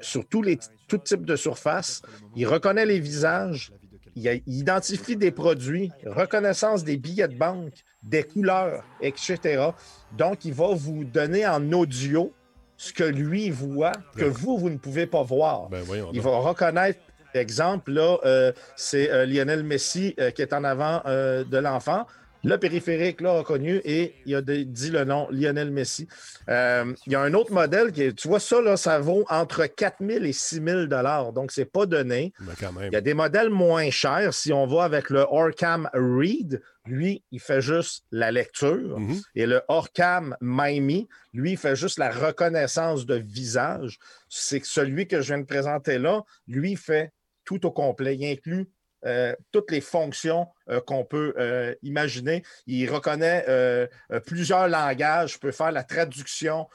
[0.00, 0.58] sur tous les
[0.88, 2.02] tout types de surfaces.
[2.36, 3.72] Il reconnaît les visages.
[4.16, 9.70] Il, identifie des produits, reconnaissance des billets de banque, des couleurs, etc.
[10.16, 12.32] Donc, il va vous donner en audio
[12.76, 15.68] ce que lui voit, que vous, vous ne pouvez pas voir.
[15.68, 17.00] Ben, il va reconnaître,
[17.34, 22.06] exemple, là, euh, c'est euh, Lionel Messi euh, qui est en avant de l'enfant.
[22.44, 26.06] Le périphérique l'a reconnu et il a dit le nom Lionel Messi.
[26.48, 29.96] il y a un autre modèle qui tu vois ça, là, ça vaut entre 4
[30.00, 32.32] 000 et 6 000 Donc, c'est pas donné.
[32.40, 34.34] Ben, il y a des modèles moins chers.
[34.34, 38.98] Si on va avec le Orcam Read, lui, il fait juste la lecture.
[38.98, 39.20] Mhm.
[39.34, 43.98] Et le Orcam Miami, lui, il fait juste la reconnaissance de visage.
[44.28, 47.12] C'est que celui que je viens de présenter là, lui, fait
[47.44, 48.16] tout au complet.
[48.16, 48.68] Il inclut
[49.06, 52.42] euh, toutes les fonctions euh, qu'on peut euh, imaginer.
[52.66, 53.44] Il reconnaît
[54.26, 56.68] plusieurs langages, peut faire la traduction.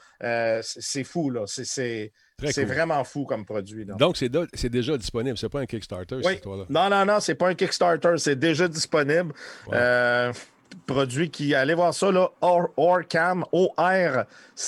[0.62, 1.42] C'est fou, là.
[1.46, 2.12] C'est-
[2.54, 2.64] cool.
[2.64, 3.84] vraiment fou comme produit.
[3.84, 3.94] là.
[3.94, 5.36] Donc, c'est déjà disponible.
[5.36, 6.22] C'est pas un Kickstarter, Oui.
[6.24, 6.64] cette histoire-là.
[6.70, 9.32] Non, non, non, c'est pas un Kickstarter, c'est déjà disponible.
[10.86, 13.44] Produit qui, allez voir ça, là, Or- Orcam,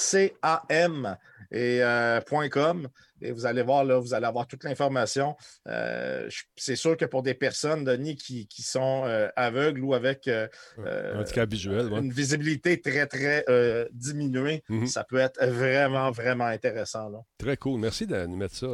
[0.03, 1.17] O-R-C-A-M
[1.51, 2.89] et euh, point .com.
[3.23, 5.37] Et vous allez voir, là, vous allez avoir toute l'information.
[5.69, 10.29] Euh, c'est sûr que pour des personnes, Denis, qui, qui sont euh, aveugles ou avec
[10.29, 10.47] euh,
[10.79, 11.99] Un handicap visuel, ouais.
[12.01, 13.45] une visibilité très, très
[13.93, 14.87] diminuée, Mhm.
[14.87, 17.09] ça peut être vraiment, vraiment intéressant.
[17.09, 17.19] Là.
[17.39, 17.81] Très cool.
[17.81, 18.67] Merci d'amener ça,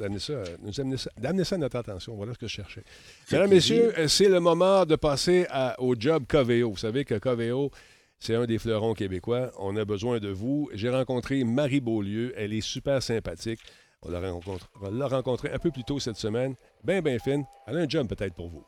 [0.00, 2.14] ça, d'amener ça à notre attention.
[2.16, 2.82] Voilà ce que je cherchais.
[3.32, 6.70] Mesdames, messieurs, c'est le moment de passer à- au job Coveo.
[6.70, 7.70] Vous savez que Coveo,
[8.24, 9.50] c'est un des fleurons québécois.
[9.58, 10.70] On a besoin de vous.
[10.72, 12.32] J'ai rencontré Marie Beaulieu.
[12.36, 13.60] Elle est super sympathique.
[14.00, 16.54] On l'a rencontré, on l'a rencontrée un peu plus tôt cette semaine.
[16.82, 17.44] Bien, bien fine.
[17.66, 18.64] Elle a un job peut-être pour vous.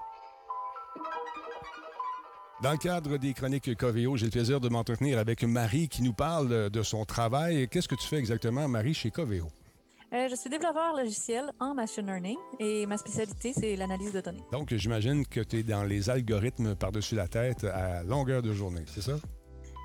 [2.62, 6.14] Dans le cadre des chroniques Coveo, j'ai le plaisir de m'entretenir avec Marie qui nous
[6.14, 7.66] parle de son travail.
[7.68, 9.48] Qu'est-ce que tu fais exactement, Marie, chez Coveo?
[10.12, 14.44] Euh, je suis développeur logiciel en machine learning et ma spécialité, c'est l'analyse de données.
[14.52, 18.84] Donc, j'imagine que tu es dans les algorithmes par-dessus la tête à longueur de journée,
[18.86, 19.18] c'est ça?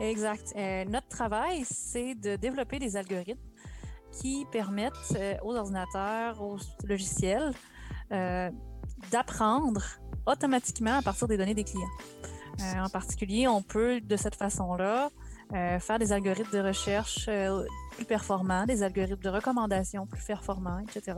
[0.02, 0.54] Exact.
[0.56, 3.40] Euh, notre travail, c'est de développer des algorithmes
[4.12, 7.52] qui permettent euh, aux ordinateurs, aux logiciels,
[8.12, 8.50] euh,
[9.12, 9.84] d'apprendre
[10.26, 11.88] automatiquement à partir des données des clients.
[12.78, 15.10] En particulier, on peut, de cette façon-là,
[15.80, 17.28] faire des algorithmes de recherche
[17.96, 21.18] plus performants, des algorithmes de recommandation plus performants, etc.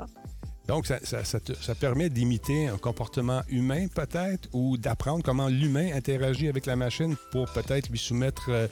[0.68, 6.48] Donc, ça, ça- ça permet d'imiter un comportement humain, peut-être, ou d'apprendre comment l'humain interagit
[6.48, 8.68] avec la machine pour peut-être lui soumettre euh,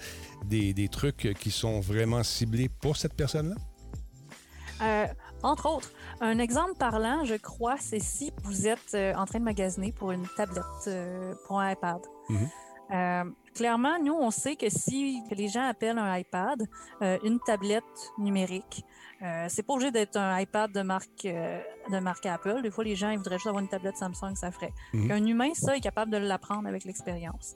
[0.46, 3.56] des, des trucs qui sont vraiment ciblés pour cette personne-là?
[4.82, 5.06] Euh,
[5.44, 9.44] entre autres, un exemple parlant, je crois, c'est si vous êtes euh, en train de
[9.44, 10.64] magasiner pour une tablette,
[11.46, 12.00] pour un iPad.
[12.30, 12.50] Mhm.
[12.92, 13.24] Euh,
[13.54, 16.68] clairement, nous, on sait que si que les gens appellent un iPad
[17.02, 17.84] euh, une tablette
[18.18, 18.84] numérique,
[19.22, 21.60] euh, c'est pas obligé d'être un iPad de marque, euh,
[21.92, 22.62] de marque Apple.
[22.64, 24.74] Des fois, les gens ils voudraient juste avoir une tablette Samsung, ça ferait.
[24.94, 25.12] Mhm.
[25.12, 27.56] Un humain, ça, est capable de l'apprendre avec l'expérience.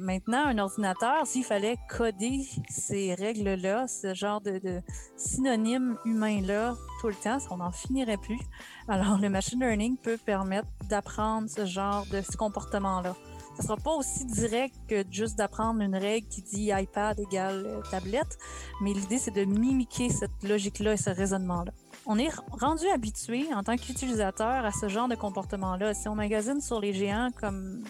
[0.00, 4.82] Maintenant, un ordinateur, s'il fallait coder ces règles-là, ce genre de, de
[5.16, 8.40] synonyme humain-là tout le temps, on n'en finirait plus.
[8.88, 13.14] Alors, le machine learning peut permettre d'apprendre ce genre de ce comportement-là.
[13.60, 17.80] Ce sera pas aussi direct que juste d'apprendre une règle qui dit iPad égale euh,
[17.90, 18.38] tablette,
[18.80, 21.72] mais l'idée, c'est de mimiquer cette logique-là et ce raisonnement-là.
[22.06, 25.92] On est rendu habitué en tant qu'utilisateur à ce genre de comportement-là.
[25.94, 27.84] Si on magasine sur les géants comme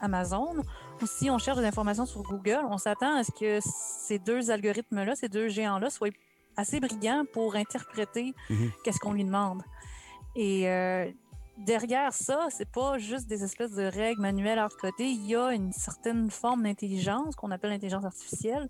[0.00, 0.54] Amazon,
[1.02, 3.58] ou si on cherche des informations sur Google, on s'attend à ce que
[4.06, 6.08] ces deux algorithmes-là, ces deux géants-là, soient
[6.56, 8.70] assez brillants pour interpréter Mhm.
[8.84, 9.62] qu'est-ce qu'on lui demande.
[10.36, 11.10] Et euh,
[11.56, 15.04] derrière ça, c'est pas juste des espèces de règles manuelles hard-codées.
[15.04, 18.68] Il y a une certaine forme d'intelligence qu'on appelle l'intelligence artificielle.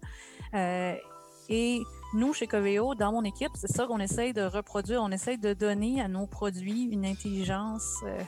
[0.54, 0.94] Euh,
[1.48, 1.82] et
[2.14, 5.02] nous, chez Coveo, dans mon équipe, c'est ça qu'on essaye de reproduire.
[5.02, 8.20] On essaye de donner à nos produits une intelligence, euh,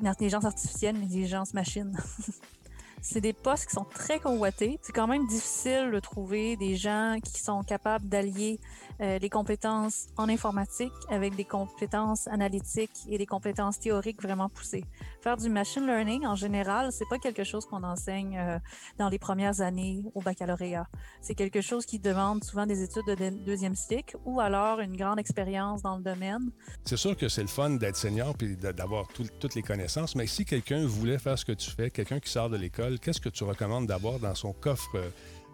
[0.00, 1.96] une intelligence artificielle, une intelligence machine.
[3.04, 4.78] c'est des postes qui sont très convoités.
[4.82, 8.58] C'est quand même difficile de trouver des gens qui sont capables d'allier
[9.00, 14.84] euh, les compétences en informatique avec des compétences analytiques et des compétences théoriques vraiment poussées.
[15.22, 18.58] Faire du machine learning en général, c'est pas quelque chose qu'on enseigne euh,
[18.98, 20.86] dans les premières années au baccalauréat.
[21.20, 24.96] C'est quelque chose qui demande souvent des études de de- deuxième cycle ou alors une
[24.96, 26.50] grande expérience dans le domaine.
[26.84, 30.26] C'est sûr que c'est le fun d'être senior puis d'avoir tout- toutes les connaissances, mais
[30.26, 33.28] si quelqu'un voulait faire ce que tu fais, quelqu'un qui sort de l'école, qu'est-ce que
[33.28, 34.96] tu recommandes d'avoir dans son coffre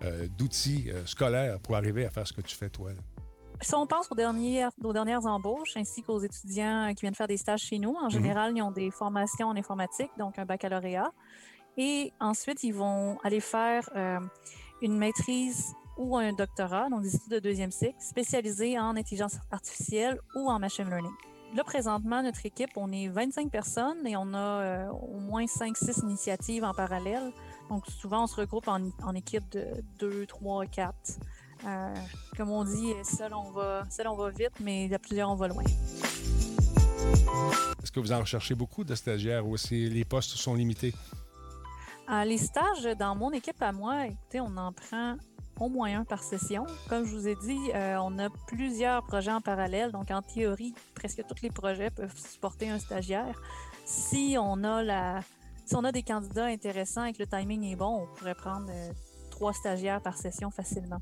[0.03, 2.91] euh, d'outils euh, scolaires pour arriver à faire ce que tu fais, toi?
[2.93, 3.01] là?
[3.63, 7.37] Si on pense aux dernières, aux dernières embauches ainsi qu'aux étudiants qui viennent faire des
[7.37, 11.13] stages chez nous, en général, ils ont des formations en informatique, donc un baccalauréat.
[11.77, 14.19] Et ensuite, ils vont aller faire euh,
[14.81, 20.19] une maîtrise ou un doctorat, donc des études de deuxième cycle, spécialisées en intelligence artificielle
[20.35, 21.13] ou en machine learning.
[21.55, 26.03] Là, présentement, notre équipe, on est 25 personnes et on a euh, au moins 5-6
[26.03, 27.33] initiatives en parallèle.
[27.69, 29.67] Donc, souvent, on se regroupe en, en équipe de
[29.99, 30.95] 2, 3, 4.
[31.67, 31.95] Euh,
[32.37, 35.49] comme on dit, seul on va, seul on va vite, mais à plusieurs on va
[35.49, 35.65] loin.
[37.83, 40.95] Est-ce que vous en recherchez beaucoup de stagiaires ou si les postes sont limités?
[42.11, 45.17] Euh, les stages dans mon équipe à moi, écoutez, on en prend
[45.61, 46.67] au moins un par session.
[46.89, 50.75] Comme je vous ai dit, euh, on a plusieurs projets en parallèle, donc en théorie,
[50.95, 53.41] presque tous les projets peuvent supporter un stagiaire.
[53.85, 55.21] Si on a la,
[55.67, 58.69] si on a des candidats intéressants et que le timing est bon, on pourrait prendre
[58.71, 58.93] euh,
[59.31, 61.01] trois stagiaires par session facilement.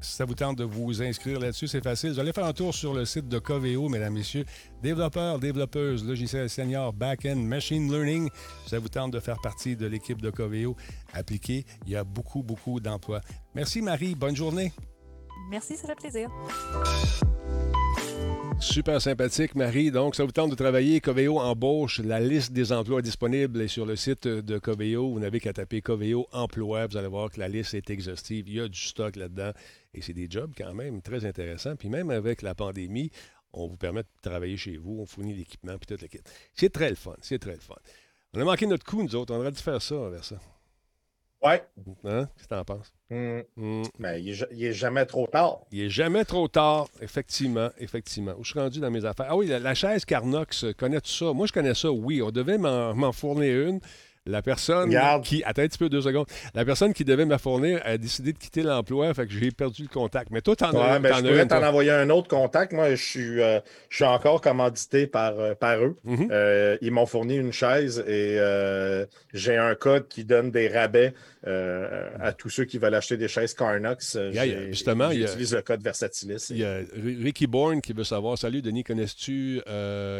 [0.00, 2.12] Si ça vous tente de vous inscrire là-dessus, c'est facile.
[2.12, 4.44] Vous allez faire un tour sur le site de Coveo, mesdames, messieurs.
[4.82, 8.30] Développeurs, développeuses, logiciels senior, back-end, machine learning.
[8.64, 10.74] Si ça vous tente de faire partie de l'équipe de Coveo,
[11.12, 11.66] appliquez.
[11.86, 13.20] Il y a beaucoup, beaucoup d'emplois.
[13.54, 14.14] Merci, Marie.
[14.14, 14.72] Bonne journée.
[15.50, 16.30] Merci, ça fait plaisir.
[18.60, 19.90] Super sympathique, Marie.
[19.90, 21.00] Donc, ça vous tente de travailler.
[21.00, 22.00] Coveo embauche.
[22.00, 25.10] La liste des emplois disponibles est sur le site de Coveo.
[25.10, 26.86] Vous n'avez qu'à taper Coveo emploi.
[26.86, 28.48] Vous allez voir que la liste est exhaustive.
[28.48, 29.52] Il y a du stock là-dedans.
[29.94, 31.76] Et c'est des jobs quand même très intéressants.
[31.76, 33.10] Puis même avec la pandémie,
[33.52, 34.98] on vous permet de travailler chez vous.
[35.00, 36.22] On fournit l'équipement puis toute l'équipe.
[36.54, 37.16] C'est très le fun.
[37.20, 37.74] C'est très le fun.
[38.34, 39.34] On a manqué notre coup, nous autres.
[39.34, 40.36] On aurait dû faire ça vers ça.
[41.42, 41.64] Ouais.
[42.04, 42.28] Hein?
[42.36, 42.92] Qu'est-ce que t'en penses?
[43.08, 43.40] Hmm.
[43.56, 43.82] Hmm.
[43.98, 45.60] Ben, il, est, ja- il est jamais trop tard.
[45.72, 48.34] Il est jamais trop tard, effectivement, effectivement.
[48.38, 49.26] Où je suis rendu dans mes affaires?
[49.30, 51.32] Ah oui, la, la chaise Carnox, euh, connais-tu ça?
[51.32, 52.20] Moi, je connais ça, oui.
[52.20, 53.80] On devait m'en fournir une.
[54.30, 55.24] La personne Regarde.
[55.24, 55.42] qui...
[55.44, 56.26] Attends un petit peu, deux secondes.
[56.54, 59.82] La personne qui devait me fournir a décidé de quitter l'emploi, fait que j'ai perdu
[59.82, 60.30] le contact.
[60.30, 62.72] Mais toi, t'en as Ouais, une, ben, je as pourrais t'en envoyer un autre contact.
[62.72, 65.96] Moi, je suis, euh, je suis encore commandité par, euh, par eux.
[66.04, 66.28] Mhm.
[66.30, 68.38] Euh, ils m'ont fourni une chaise et
[69.32, 71.12] j'ai un code qui donne des rabais
[71.46, 74.16] à tous ceux qui veulent acheter des chaises Carnox.
[74.32, 76.46] Yeah, Justement, J'utilise le code Versatilis.
[76.50, 76.78] Il y a
[77.22, 79.60] Ricky Bourne qui veut savoir Salut Denis, connais-tu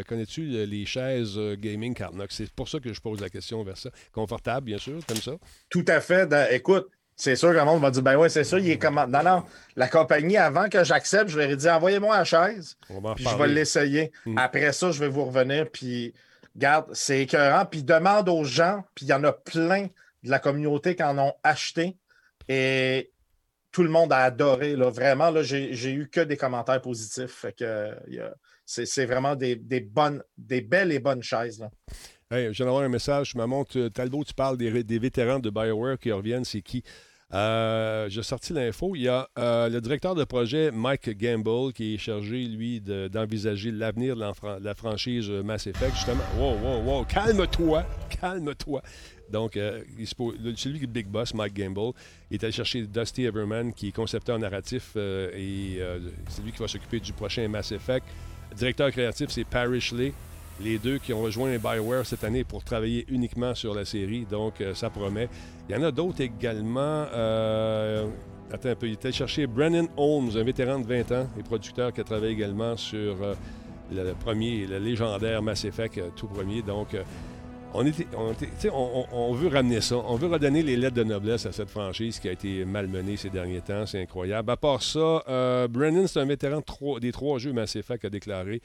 [0.08, 2.34] connais-tu le- les chaises gaming Carnox?
[2.36, 3.90] C'est pour ça que je pose la question vers ça.
[4.12, 5.32] Confortable, bien sûr, comme ça?
[5.68, 6.26] Tout à fait.
[6.26, 6.88] Dans- écoute,
[7.20, 9.06] c'est sûr que le monde va dire ben ouais, c'est ça, il est comment.
[9.06, 9.44] Non, non.
[9.76, 12.78] La compagnie, avant que j'accepte, je leur ai dit envoyez-moi la chaise.
[12.88, 14.10] On Puis je vais l'essayer.
[14.24, 14.38] Mm.
[14.38, 15.70] Après ça, je vais vous revenir.
[15.70, 16.14] Puis,
[16.56, 17.66] garde, c'est écœurant.
[17.66, 18.84] Puis, demande aux gens.
[18.94, 19.88] Puis, il y en a plein
[20.22, 21.98] de la communauté qui en ont acheté.
[22.48, 23.12] Et
[23.70, 24.74] tout le monde a adoré.
[24.74, 24.88] Là.
[24.88, 27.32] Vraiment, là, j'ai, eu que des commentaires positifs.
[27.32, 28.30] Fait que, euh,
[28.64, 31.60] c'est, c'est vraiment des, des bonnes, des belles et bonnes chaises.
[31.60, 31.70] Là.
[32.32, 33.32] Je viens d'avoir un message.
[33.34, 33.76] Je montre.
[33.76, 36.44] euh, Talbot, tu parles des, vétérans de BioWare qui reviennent.
[36.44, 36.84] C'est qui?
[37.34, 38.94] Euh, J'ai sorti l'info.
[38.94, 43.08] Il y a euh, le directeur de projet, Mike Gamble, qui est chargé, lui, de-
[43.08, 44.22] d'envisager l'avenir de,
[44.62, 46.22] la franchise Mass Effect, justement.
[46.38, 47.04] Wow, wow, wow.
[47.04, 47.84] Calme-toi.
[48.20, 48.80] Calme-toi.
[49.28, 49.82] Donc, euh,
[50.56, 51.92] celui qui est big boss, Mike Gamble,
[52.30, 55.80] est allé chercher Dusty Everman, qui est concepteur narratif, et
[56.28, 58.06] c'est lui qui va s'occuper du prochain Mass Effect.
[58.56, 60.12] Directeur créatif, c'est Parrish Lee.
[60.62, 64.26] Les deux qui ont rejoint BioWare cette année pour travailler uniquement sur la série.
[64.30, 65.28] Donc, euh, ça promet.
[65.68, 67.06] Il y en a d'autres également.
[67.14, 68.06] euh,
[68.52, 68.86] attends un peu.
[68.86, 72.32] Il était chercher Brennan Holmes, un vétéran de 20 ans et producteur qui a travaillé
[72.32, 73.34] également sur euh,
[73.90, 76.60] le, premier, le légendaire Mass Effect, tout premier.
[76.60, 76.94] Donc,
[77.72, 79.96] on, veut ramener ça.
[79.96, 83.30] On veut redonner les lettres de noblesse à cette franchise qui a été malmenée ces
[83.30, 83.86] derniers temps.
[83.86, 84.50] C'est incroyable.
[84.50, 86.62] À part ça, euh, Brennan, c'est un vétéran
[87.00, 88.60] des trois jeux Mass Effect, a déclaré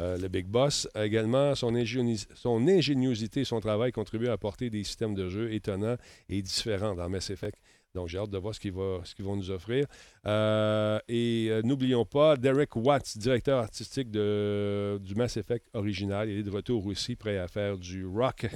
[0.00, 0.88] euh, le Big Boss.
[0.94, 5.52] Également, son, ingénios- son ingéniosité et son travail contribuent à apporter des systèmes de jeu
[5.52, 5.96] étonnants
[6.28, 7.58] et différents dans Mass Effect.
[7.94, 9.86] Donc, j'ai hâte de voir ce qu'ils vont nous offrir.
[10.24, 16.28] Euh, et euh, n'oublions pas, Derek Watts, directeur artistique du Mass Effect original.
[16.28, 18.46] Il est de retour aussi, prêt à faire du rock,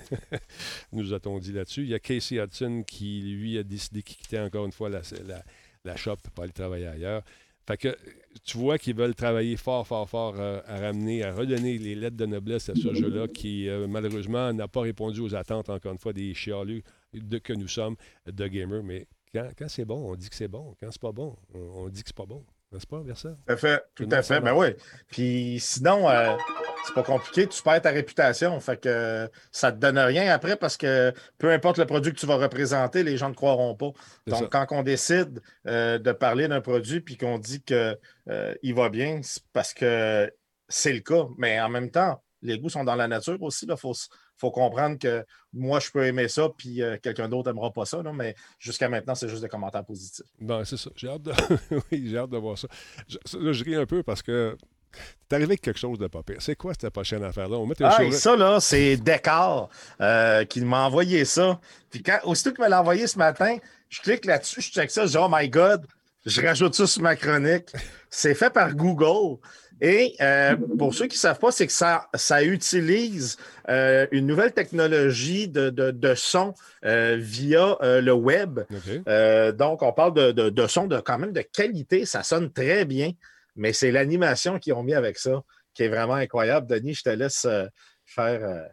[0.93, 1.83] nous a-t-on dit là-dessus.
[1.83, 5.01] Il y a Casey Hudson qui, lui, a décidé qu'il quittait encore une fois la,
[5.27, 5.43] la,
[5.85, 7.23] la shop pour aller travailler ailleurs.
[7.67, 7.97] Fait que
[8.43, 12.17] tu vois qu'ils veulent travailler fort, fort, fort euh, à ramener, à redonner les lettres
[12.17, 15.99] de noblesse à ce jeu-là qui, euh, malheureusement, n'a pas répondu aux attentes, encore une
[15.99, 16.83] fois, des chialus
[17.13, 18.83] de, que nous sommes de gamers.
[18.83, 20.75] Mais quand, quand c'est bon, on dit que c'est bon.
[20.81, 22.45] Quand c'est pas bon, on, on dit que c'est pas bon.
[22.75, 23.29] N'est-ce pas, Versa?
[23.29, 23.85] Tout à fait.
[23.95, 24.41] Tout à fait.
[24.41, 24.67] Ben oui.
[25.09, 26.37] Puis sinon, euh,
[26.85, 27.47] c'est pas compliqué.
[27.47, 28.59] Tu perds ta réputation.
[28.59, 32.19] Fait que euh, ça te donne rien après parce que peu importe le produit que
[32.19, 33.93] tu vas représenter, les gens ne croiront pas.
[34.27, 34.47] Donc, ça.
[34.51, 39.45] quand on décide euh, de parler d'un produit puis qu'on dit qu'il va bien, c'est
[39.53, 40.29] parce que
[40.69, 41.27] c'est le cas.
[41.39, 43.67] Mais en même temps, les goûts sont dans la nature aussi.
[43.69, 43.95] Il faut,
[44.37, 48.03] faut comprendre que moi, je peux aimer ça, puis euh, quelqu'un d'autre n'aimera pas ça.
[48.03, 50.27] là, mais jusqu'à maintenant, c'est juste des commentaires positifs.
[50.41, 50.91] Bon, c'est ça.
[50.97, 51.33] J'ai hâte de...
[51.93, 52.69] oui, j'ai hâte de voir ça.
[53.09, 54.57] Je, là, je ris un peu parce que
[55.29, 56.37] t'es arrivé avec quelque chose de pas pire.
[56.41, 57.57] C'est quoi cette prochaine affaire-là?
[57.57, 59.69] On met Ah, et ça, là, c'est Décor
[60.01, 61.61] euh, qui m'a envoyé ça.
[61.91, 63.57] Puis quand, aussitôt qu'il me l'a envoyé ce matin,
[63.89, 65.87] je clique là-dessus, je check ça, je dis Oh my God,
[66.27, 67.71] je rajoute ça sur ma chronique.
[68.11, 69.39] C'est fait par Google.
[69.81, 73.37] Et euh, pour ceux qui ne savent pas, c'est que ça, ça utilise
[73.69, 76.55] euh, une nouvelle technologie de, de, de son
[76.85, 78.61] euh, via le web.
[79.59, 82.07] Donc, on parle de, de, de son de quand même de qualité.
[82.07, 83.11] Ça sonne très bien,
[83.57, 85.43] mais c'est l'animation qu'ils ont mis avec ça
[85.75, 86.67] qui est vraiment incroyable.
[86.69, 87.47] Denis, je te laisse
[88.05, 88.69] faire.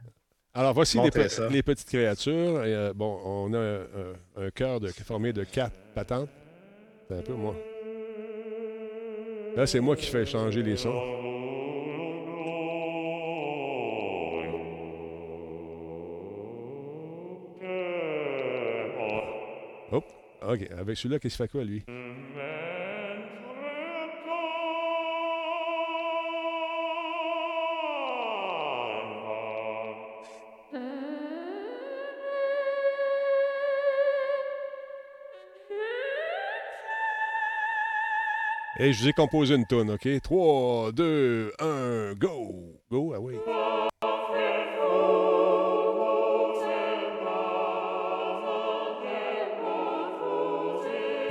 [0.53, 1.47] Alors, voici les, Montrez pe- ça.
[1.49, 2.63] les petites créatures.
[2.63, 6.29] Et, bon, on a un, un- un cœur formé de quatre patentes.
[7.09, 7.55] C'est un peu moi.
[9.55, 10.89] Là, c'est moi qui fais changer les sons.
[19.91, 20.05] Hop.
[20.47, 20.69] OK.
[20.77, 21.83] Avec celui-là, qu'est-ce qu'il fait quoi, lui?
[38.83, 40.07] Et je vous ai composé une tonne, OK?
[40.23, 42.79] 3, 2, 1, go!
[42.89, 43.35] Go, ah oui.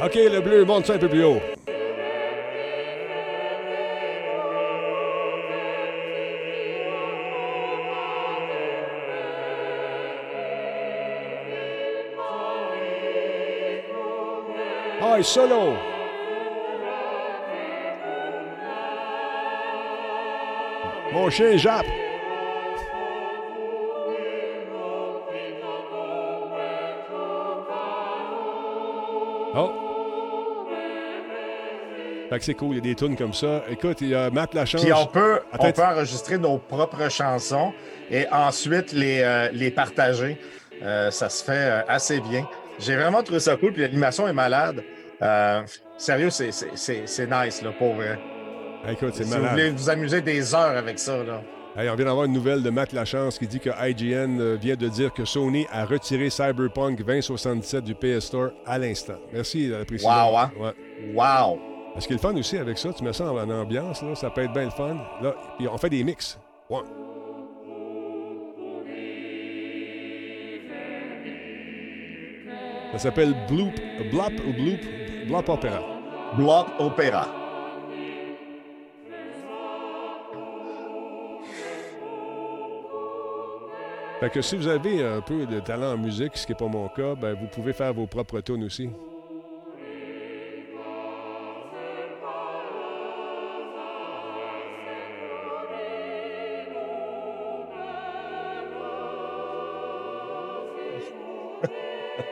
[0.04, 1.40] OK, le bleu, monte ça un peu plus haut.
[15.22, 15.89] Solo!
[21.12, 21.86] Mon chien jappe!
[29.54, 29.72] Oh!
[32.30, 33.64] Fait que c'est cool, il y a des tunes comme ça.
[33.68, 34.82] Écoute, il y a Matt Lachance.
[34.82, 37.72] Puis on peut, Attends, on peut enregistrer nos propres chansons
[38.08, 40.38] et ensuite les, euh, les partager.
[40.82, 42.48] Euh, ça se fait euh, assez bien.
[42.78, 44.82] J'ai vraiment trouvé ça cool, puis l'animation est malade.
[45.20, 45.62] Euh,
[45.98, 48.18] sérieux, c'est- c'est c'est- c'est nice, là, pour vrai.
[48.88, 51.42] Écoute, c'est Si vous voulez vous amuser des heures avec ça, là.
[51.76, 54.74] Hey, on vient d'avoir une nouvelle de Matt Lachance qui dit que IGN euh, vient
[54.74, 59.14] de dire que Sony a retiré Cyberpunk 2077 du PS Store à l'instant.
[59.32, 60.10] Merci de la précision.
[60.10, 60.50] Wow, hein?
[60.58, 61.14] Ouais.
[61.14, 61.60] Wow!
[61.98, 64.16] Ce qui est le fun aussi avec ça, tu mets ça en, en ambiance, là,
[64.16, 64.96] ça peut être bien le fun.
[65.22, 66.38] Là, puis on fait des mix.
[66.68, 66.80] Ouais.
[72.92, 73.74] Ça s'appelle Bloop,
[74.10, 74.80] Blop ou Bloop,
[75.28, 75.80] Blop Opera.
[76.36, 77.39] Block Opera.
[84.20, 86.66] Fait que si vous avez un peu de talent en musique, ce qui n'est pas
[86.66, 88.90] mon cas, ben vous pouvez faire vos propres tunes aussi.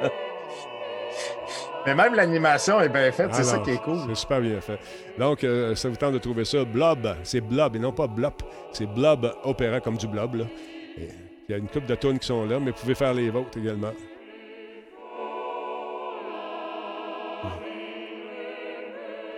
[1.87, 4.01] Mais même l'animation est bien faite, c'est ça qui est cool.
[4.09, 4.79] C'est super bien fait.
[5.19, 6.67] Donc, euh, ça vous tente de trouver ça?
[6.67, 8.43] Blob, c'est Blob et non pas Blop.
[8.73, 10.35] C'est Blob Opéra comme du Blob.
[10.35, 10.45] là.
[10.99, 11.09] Et
[11.49, 13.31] Il y a une couple de tunes qui sont là, mais vous pouvez faire les
[13.31, 13.93] vôtres également.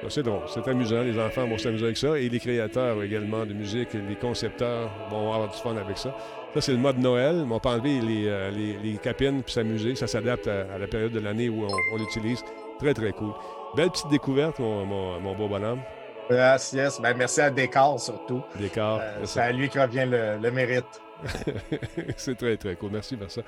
[0.03, 1.03] Ça, C'est drôle, c'est amusant.
[1.03, 2.19] Les enfants vont s'amuser avec ça.
[2.19, 6.17] Et les créateurs également de musique, les concepteurs vont avoir du fun avec ça.
[6.55, 7.45] Ça, c'est le mode Noël.
[7.47, 9.95] mais On peut enlever les, euh, les, les capines puis s'amuser.
[9.95, 12.43] Ça s'adapte à, à la période de l'année où on, on l'utilise.
[12.81, 13.33] Très, très cool.
[13.77, 15.81] Belle petite découverte, mon, mon, mon beau bonhomme.
[16.31, 17.01] Yes, yes.
[17.01, 18.43] Ben, merci à Décor surtout.
[18.59, 19.01] Décor.
[19.01, 20.87] Euh, c'est à lui qui revient le, le mérite.
[22.17, 22.91] C'est très, très cool.
[22.93, 23.43] Merci ça.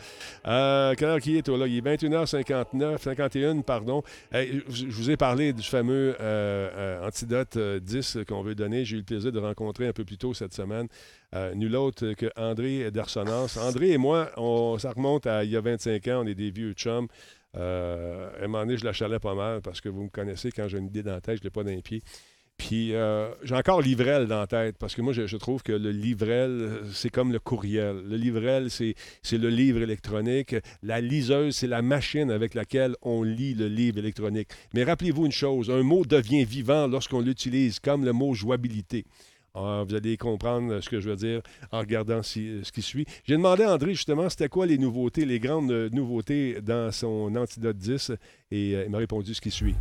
[0.47, 1.67] Euh, quelle heure qu'il est, toi, là?
[1.67, 4.03] Il est 21h59, 51, pardon.
[4.33, 8.85] Je vous ai parlé du fameux euh, euh, antidote euh, 10 qu'on veut donner.
[8.85, 10.89] J'ai eu le plaisir de rencontrer un peu plus tôt cette semaine
[11.35, 13.57] euh, nul autre que André d'Arsonance.
[13.57, 14.31] André et moi,
[14.79, 16.23] ça remonte à il y a 25 ans.
[16.25, 17.09] On est des vieux chums.
[17.57, 20.69] Euh, à un moment donné, je la pas mal parce que vous me connaissez, quand
[20.69, 22.03] j'ai une idée dans la tête, je ne l'ai pas dans les pieds.
[22.63, 25.91] Puis euh, j'ai encore Livrel dans la tête parce que moi, je, trouve que le
[25.91, 28.05] Livrel, c'est comme le courriel.
[28.09, 28.95] Le Livrel, c'est
[29.33, 30.55] le livre électronique.
[30.85, 34.49] La liseuse, c'est la machine avec laquelle on lit le livre électronique.
[34.75, 39.07] Mais rappelez-vous une chose, un mot devient vivant lorsqu'on l'utilise, comme le mot jouabilité.
[39.55, 41.43] Ah, vous allez comprendre ce que je veux dire
[41.73, 43.07] en regardant ce qui suit.
[43.25, 47.35] J'ai demandé à André justement c'était quoi les nouveautés, les grandes euh, nouveautés dans son
[47.35, 48.13] Antidote 10
[48.53, 49.75] et euh, il m'a répondu ce qui suit.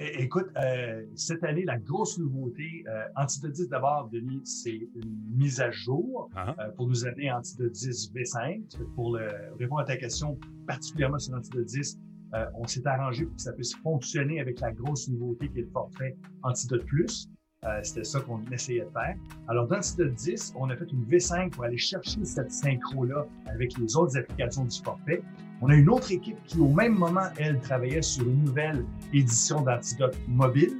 [0.00, 5.60] Écoute, euh, cette année, la grosse nouveauté, euh, Antidote 10 d'abord, Denis, c'est une mise
[5.60, 6.54] à jour Ah.
[6.60, 8.62] euh, pour nous amener à Antidote 10 V5.
[8.94, 9.28] Pour le,
[9.58, 10.38] répondre à ta question,
[10.68, 11.98] particulièrement sur Antidote 10,
[12.34, 15.62] euh, on s'est arrangé pour que ça puisse fonctionner avec la grosse nouveauté qui est
[15.62, 17.28] le forfait Antidote Plus.
[17.64, 19.16] Euh, C'était ça qu'on essayait de faire.
[19.48, 23.76] Alors, dans Antidote 10, on a fait une V5 pour aller chercher cette synchro-là avec
[23.78, 25.22] les autres applications du forfait.
[25.60, 29.60] On a une autre équipe qui, au même moment, elle, travaillait sur une nouvelle édition
[29.62, 30.76] d'Antidote Mobile.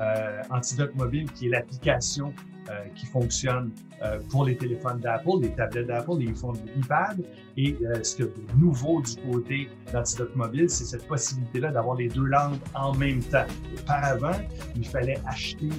[0.00, 2.32] Euh, Antidote Mobile, qui est l'application
[2.70, 7.20] euh, qui fonctionne euh, pour les téléphones d'Apple, les tablettes d'Apple, les phones iPad.
[7.56, 11.96] Et euh, ce qu'il y de nouveau du côté d'Antidote Mobile, c'est cette possibilité-là d'avoir
[11.96, 13.46] les deux langues en même temps.
[13.80, 14.38] Auparavant,
[14.76, 15.70] il fallait acheter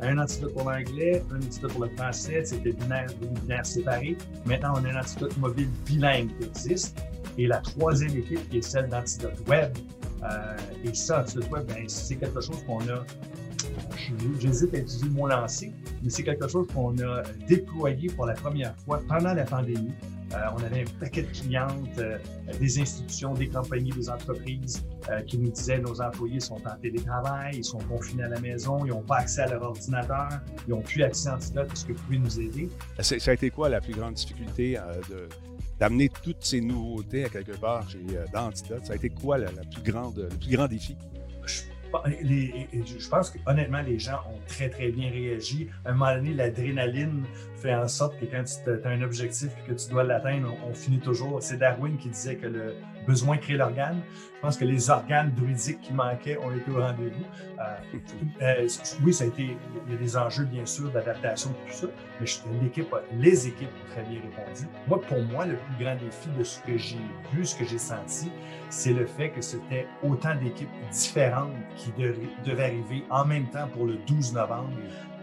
[0.00, 3.08] un antidote pour l'anglais, un antidote pour le français, c'était binaire,
[3.42, 4.16] binaire séparé.
[4.46, 6.96] Maintenant, on a un antidote mobile bilingue qui existe.
[7.38, 9.72] Et la troisième équipe qui est celle d'Antidote Web.
[10.24, 13.04] Euh, et ça, Antidote Web, ben, c'est quelque chose qu'on a,
[14.40, 15.72] j'hésite à utiliser le mot lancé,
[16.02, 19.92] mais c'est quelque chose qu'on a déployé pour la première fois pendant la pandémie.
[20.34, 22.18] Euh, on avait un paquet de clientes, euh,
[22.60, 24.84] des institutions, des compagnies, des entreprises
[25.26, 28.90] qui nous disaient nos employés sont en télétravail, ils sont confinés à la maison, ils
[28.90, 30.28] n'ont pas accès à leur ordinateur,
[30.66, 32.68] ils n'ont plus accès à Antidote, est-ce que vous pouvez nous aider?
[33.00, 34.76] C'est- Ça a été quoi la plus grande difficulté
[35.08, 35.28] de-
[35.78, 38.84] d'amener toutes ces nouveautés à quelque part chez, euh, dans Antidote?
[38.84, 40.96] Ça a été quoi la, plus grande, le plus grand défi?
[41.90, 45.68] Je pense que honnêtement, les gens ont très, très bien réagi.
[45.84, 47.24] À un moment donné, l'adrénaline
[47.56, 50.74] fait en sorte que quand tu as un objectif et que tu dois l'atteindre, on
[50.74, 51.42] finit toujours.
[51.42, 52.74] C'est Darwin qui disait que le
[53.08, 54.00] besoin crée l'organe.
[54.36, 57.24] Je pense que les organes druidiques qui manquaient ont été au rendez-vous.
[57.58, 57.98] Euh,
[58.42, 58.68] euh,
[59.02, 59.56] oui, ça a été,
[59.86, 61.86] il y a des enjeux, bien sûr, d'adaptation, tout ça,
[62.20, 62.26] mais
[62.62, 64.68] l'équipe, les équipes ont très bien répondu.
[64.86, 67.00] Moi, pour moi, le plus grand défi de ce que j'ai
[67.32, 68.30] vu, ce que j'ai senti,
[68.68, 73.66] c'est le fait que c'était autant d'équipes différentes qui de- devaient arriver en même temps
[73.74, 74.70] pour le 12 novembre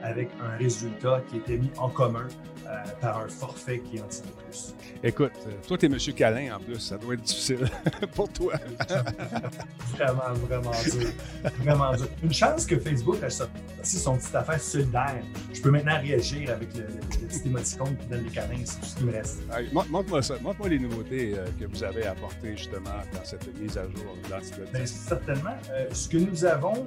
[0.03, 2.27] avec un résultat qui était mis en commun
[2.65, 4.73] euh, par un forfait qui en dit plus.
[5.03, 6.79] Écoute, euh, toi, t'es Monsieur Câlin en plus.
[6.79, 7.69] Ça doit être difficile
[8.15, 8.53] pour toi.
[9.95, 11.09] Vraiment, vraiment dur.
[11.63, 12.07] Vraiment dur.
[12.23, 13.51] Une chance que Facebook a sorti
[13.83, 15.15] son petite affaire solidaire.
[15.53, 16.87] Je peux maintenant réagir avec le, le-
[17.21, 18.55] le petit émoticône qui donne les câlins.
[18.65, 19.39] C'est tout ce qui me reste.
[19.71, 20.35] Montre-moi ça.
[20.41, 24.15] Montre-moi les nouveautés euh, que vous avez apportées justement dans cette mise à jour.
[24.73, 25.55] Bien, certainement.
[25.71, 26.85] Euh, ce que nous avons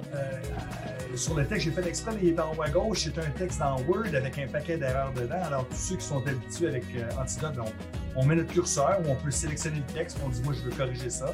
[1.15, 3.59] sur le texte, j'ai fait exprès, il est en haut à gauche, c'est un texte
[3.59, 5.41] dans Word avec un paquet d'erreurs dedans.
[5.43, 7.65] Alors, tous ceux qui sont habitués avec euh, Antidote, ben,
[8.15, 10.75] on, met notre curseur où on peut sélectionner le texte, on dit moi je veux
[10.75, 11.33] corriger ça.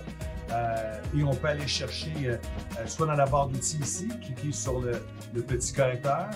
[0.51, 2.37] Euh, et on peut aller chercher euh,
[2.85, 5.01] soit dans la barre d'outils ici, cliquer sur le,
[5.41, 6.29] petit correcteur,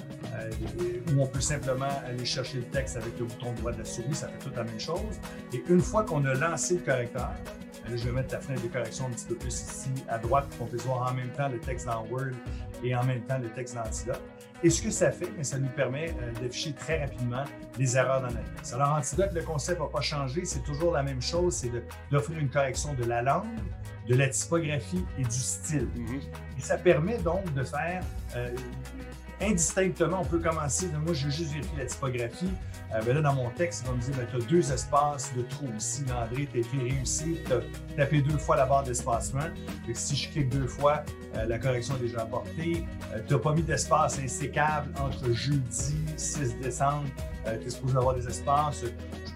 [1.14, 4.16] ou on peut simplement aller chercher le texte avec le bouton droit de la souris,
[4.16, 5.20] ça fait toute la même chose.
[5.54, 7.32] Et une fois qu'on a lancé le correcteur,
[7.88, 10.60] je vais mettre la fenêtre de correction un petit peu plus ici à droite pour
[10.60, 12.34] qu'on puisse voir en même temps le texte dans Word
[12.84, 14.22] et en même temps le texte dans Antidote.
[14.62, 17.46] Et ce que ça fait, bien, ça nous permet euh, d'afficher très rapidement
[17.78, 18.74] les erreurs dans la texte.
[18.74, 21.72] Alors, Antidote, le concept n'a pas changé, c'est toujours la même chose, c'est
[22.12, 23.48] d'offrir une correction de la langue,
[24.08, 25.88] de la typographie et du style.
[25.96, 26.20] Mhm.
[26.58, 28.04] Et ça permet donc de faire
[28.36, 28.50] euh,
[29.42, 32.52] indistinctement, on peut commencer, de, moi je veux juste vérifier la typographie.
[32.94, 35.44] Euh, ben là, dans mon texte, il va me dire, tu as deux espaces de
[35.44, 36.04] trou ici.
[36.12, 37.60] André, tu écrit réussi, tu as
[37.96, 39.50] tapé deux fois la barre d'espacement.
[39.94, 41.04] Si je clique deux fois,
[41.36, 42.86] euh, la correction est déjà apportée.
[43.28, 47.06] tu n'as pas mis d'espace insécable entre jeudi 6 décembre.
[47.46, 48.84] tu es supposé avoir des espaces.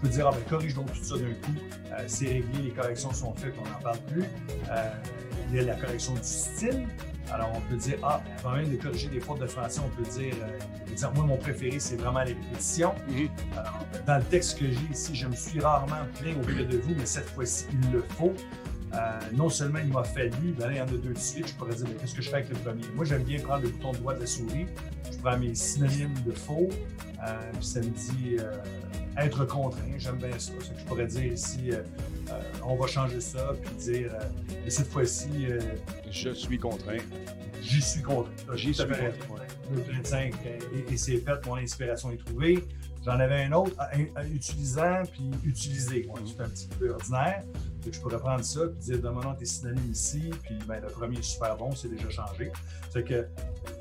[0.04, 1.56] Peux dire, ah, ben, corrige donc tout ça d'un coup.
[1.94, 4.24] Euh, c'est réglé, les corrections sont faites, on n'en parle plus.
[4.70, 4.92] Euh,
[5.50, 6.86] il y a la correction du style.
[7.32, 10.10] Alors, on peut dire, ah, avant même de corriger des fautes de français, on peut
[10.10, 12.94] dire, euh, exemple, moi, mon préféré, c'est vraiment les répétitions.
[13.08, 13.30] Mhm.
[13.58, 16.96] Alors, dans le texte que j'ai ici, je me suis rarement plaint auprès de vous,
[16.98, 18.34] mais cette fois-ci, il le faut.
[18.94, 21.48] Euh, non seulement il m'a fallu, ben là, il y en a deux de suite,
[21.48, 22.84] je pourrais dire, mais qu'est-ce que je fais avec le premier?
[22.94, 24.68] Moi, j'aime bien prendre le bouton droit de la souris,
[25.12, 28.52] je prends mes synonymes de faux, euh, puis ça me dit euh,
[29.18, 30.52] être contraint, j'aime bien ça.
[30.60, 31.84] Ce que je pourrais dire ici, euh,
[32.32, 34.24] euh, on va changer ça, puis dire, euh,
[34.64, 35.48] mais cette fois-ci,
[36.12, 36.98] Je suis contraint.
[37.62, 38.32] J'y suis contraint.
[38.56, 39.12] J'y suis contraint.
[39.74, 42.64] 2,35, et, et c'est fait, mon inspiration est trouvée.
[43.06, 46.08] J'en avais un autre à, à utilisant puis utilisé.
[46.08, 47.44] Ouais, C'est un petit peu ordinaire.
[47.84, 50.88] Fait que je pourrais prendre ça puis dire demandons tes synonymes ici, puis ben, le
[50.88, 52.52] premier est super bon, c'est déjà changé.
[52.92, 53.28] Fait que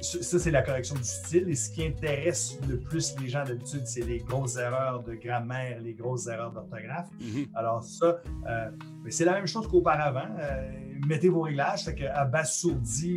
[0.00, 1.48] ça, c'est la correction du style.
[1.48, 5.78] Et ce qui intéresse le plus les gens d'habitude, c'est les grosses erreurs de grammaire,
[5.80, 7.08] les grosses erreurs d'orthographe.
[7.20, 7.46] Mhm.
[7.54, 8.70] Alors ça, euh,
[9.10, 10.28] c'est la même chose qu'auparavant.
[10.38, 10.70] Euh,
[11.06, 12.04] mettez vos réglages, fait que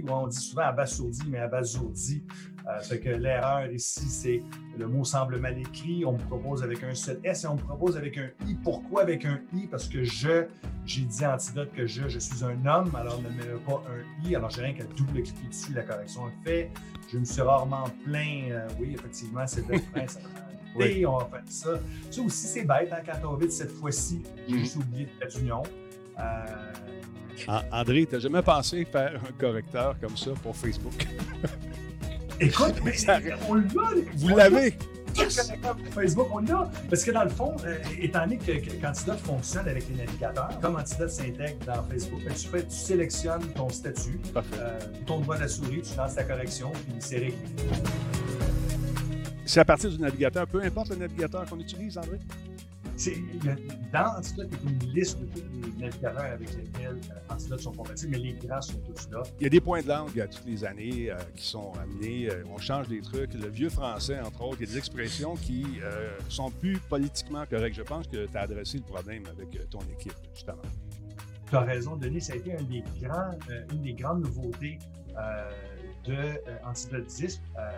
[0.09, 2.23] on dit souvent abasourdi, mais abasourdi.
[2.67, 4.41] Euh, fait que l'erreur ici, c'est
[4.77, 6.03] le mot semble mal écrit.
[6.03, 8.55] On me propose avec un seul S et on me propose avec un I.
[8.63, 9.67] Pourquoi avec un I?
[9.67, 10.45] Parce que je,
[10.83, 14.35] j'ai dit antidote que je, je suis un homme, alors ne mets pas un I.
[14.35, 16.71] Alors j'ai rien qu'à double-cliquer dessus, la correction est faite.
[17.11, 18.49] Je me suis rarement plaint.
[18.49, 20.05] euh, oui, effectivement, c'est le frein,
[20.75, 21.05] Oui.
[21.05, 21.69] on va faire ça.
[22.11, 24.21] Ça aussi, c'est bête hein, quand on vite cette fois-ci.
[24.47, 24.65] J'ai Mhm.
[24.77, 25.63] oublié de faire d'union.
[26.19, 26.23] Euh,
[27.47, 30.93] An- André, t'as jamais pensé faire un correcteur comme ça pour Facebook?
[32.39, 33.19] écoute, mais Ça-
[33.49, 33.63] on l'a.
[34.15, 34.49] Vous l'a.
[34.49, 34.77] l'avez?
[35.93, 36.69] Facebook, on l'a.
[36.89, 40.59] Parce que dans le fond, euh, étant donné que, que qu'Antidote fonctionne avec les navigateurs,
[40.61, 45.35] comme Antidote s'intègre dans Facebook, ben, tu, fais, tu sélectionnes ton statut, euh, ton droit
[45.37, 47.37] de la souris, tu lances ta correction, puis c'est réglé.
[49.45, 52.19] C'est à partir du navigateur, peu importe le navigateur qu'on utilise, André?
[52.97, 53.17] C'est-
[53.91, 55.43] dans Antidote, il y a une liste de tous
[55.77, 59.21] les navigateurs avec lesquels euh, Antidote sont compatibles, mais les grands sont tous là.
[59.39, 62.29] Il y a des points de langue à toutes les années euh, qui sont amenés.
[62.31, 63.33] euh, on change des trucs.
[63.33, 67.45] Le vieux français, entre autres, il y a des expressions qui euh, sont plus politiquement
[67.45, 67.75] correctes.
[67.75, 70.61] Je pense que tu as adressé le problème avec euh, ton équipe, justement.
[71.49, 74.79] Tu as raison, Denis, ça a été un des grands, euh, une des grandes nouveautés
[75.17, 75.49] euh,
[76.05, 77.71] de euh, Antidote 10, euh,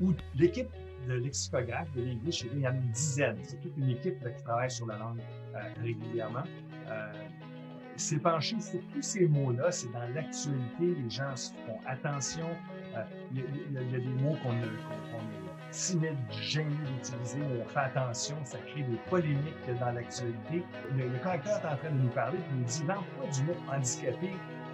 [0.00, 0.68] où l'équipe
[1.08, 3.36] de lexicographes de l'English, il y en a une dizaine.
[3.42, 5.20] C'est toute une équipe qui travaille sur la langue
[5.54, 6.44] euh, régulièrement.
[6.88, 7.12] Euh,
[7.96, 11.34] s'est penché sur tous ces mots-là, c'est dans l'actualité, les gens
[11.66, 12.48] font attention.
[12.96, 13.44] Euh, Il y, a-
[13.84, 18.58] il y a- des mots qu'on est timide, gêné d'utiliser, où on fait attention, ça
[18.58, 20.62] crée des polémiques dans l'actualité.
[20.96, 23.56] Le, le correcteur est en train de nous parler, il nous dit l'emploi du mot
[23.72, 24.30] handicapé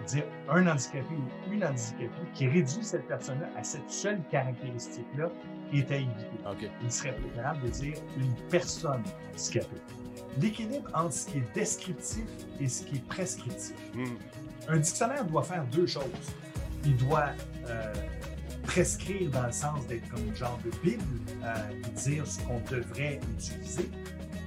[0.06, 5.28] dire un handicapé ou une handicapée qui réduit cette personne-là à cette seule caractéristique-là
[5.72, 6.70] est à éviter.
[6.82, 9.02] Il serait préférable de dire une personne
[9.34, 9.76] handicapée.
[10.40, 12.24] L'équilibre entre ce qui est descriptif
[12.60, 13.74] et ce qui est prescriptif.
[13.94, 14.16] Hmm.
[14.68, 16.02] Un dictionnaire doit faire deux choses.
[16.84, 17.30] Il doit
[17.68, 17.92] euh,
[18.62, 21.02] prescrire dans le sens d'être comme une genre de Bible,
[21.42, 23.90] euh, et dire ce qu'on devrait utiliser,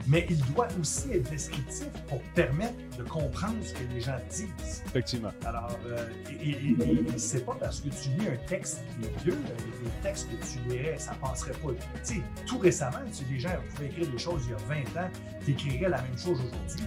[0.08, 4.84] mais il doit aussi être descriptif pour permettre de comprendre ce que les gens disent.
[4.88, 5.32] Effectivement.
[5.45, 9.06] Alors, euh, et, et- et- et c'est pas parce que tu lis un texte qui
[9.08, 11.70] est vieux, euh, les les textes que tu lirais, ça passerait pas.
[12.04, 14.58] Tu sais, tout récemment, si les gens pouvaient écrire des choses il y a
[14.95, 15.10] 20 ans,
[15.45, 16.86] tu écrirais la même chose aujourd'hui.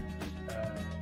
[0.51, 0.55] euh,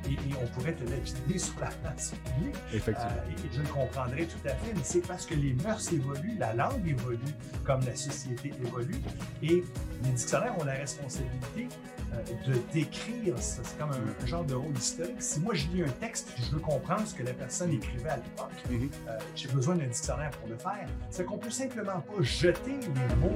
[0.09, 2.55] et, et on pourrait te lapider sur la place publique.
[2.73, 3.11] Effectivement.
[3.11, 5.91] Euh, et, et je le comprendrais tout à fait, mais c'est parce que les mœurs
[5.93, 7.19] évoluent, la langue évolue,
[7.63, 8.99] comme la société évolue,
[9.41, 9.63] et
[10.03, 12.02] les dictionnaires ont la responsabilité euh,
[12.47, 15.21] de décrire, c'est comme un, un genre de rôle historique.
[15.21, 18.09] Si moi je lis un texte et je veux comprendre ce que la personne écrivait
[18.09, 20.87] à l'époque, euh, j'ai besoin d'un dictionnaire pour le faire.
[21.09, 23.35] C'est qu'on peut simplement pas jeter les mots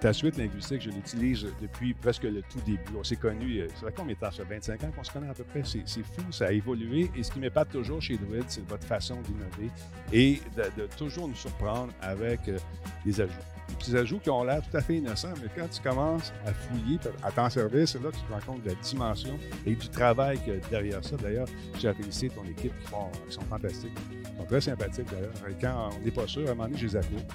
[0.00, 2.78] Ta suite linguistique, je l'utilise depuis presque le tout début.
[2.96, 4.30] On s'est connus, euh, ça fait combien de temps?
[4.30, 5.62] Ça fait 25 ans qu'on se connaît à peu près.
[5.64, 7.10] C'est fou, ça a évolué.
[7.16, 9.72] Et ce qui m'épate toujours chez Druid, c'est votre façon d'innover
[10.12, 12.58] et de, de toujours nous surprendre avec euh,
[13.04, 13.57] des ajouts.
[13.68, 16.52] Des petits ajouts qui ont l'air tout à fait innocents, mais quand tu commences à
[16.52, 19.74] fouiller, à t'en servir, c'est là que tu te rends compte de la dimension et
[19.74, 21.16] du travail qu'il derrière ça.
[21.16, 21.48] D'ailleurs,
[21.78, 23.92] j'ai apprécié ton équipe qui, sont fantastiques.
[24.10, 25.32] Ils sont très sympathiques d'ailleurs.
[25.60, 27.26] Quand on n'est pas sûr, à un moment donné, je les appelle.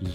[0.00, 0.12] Hey,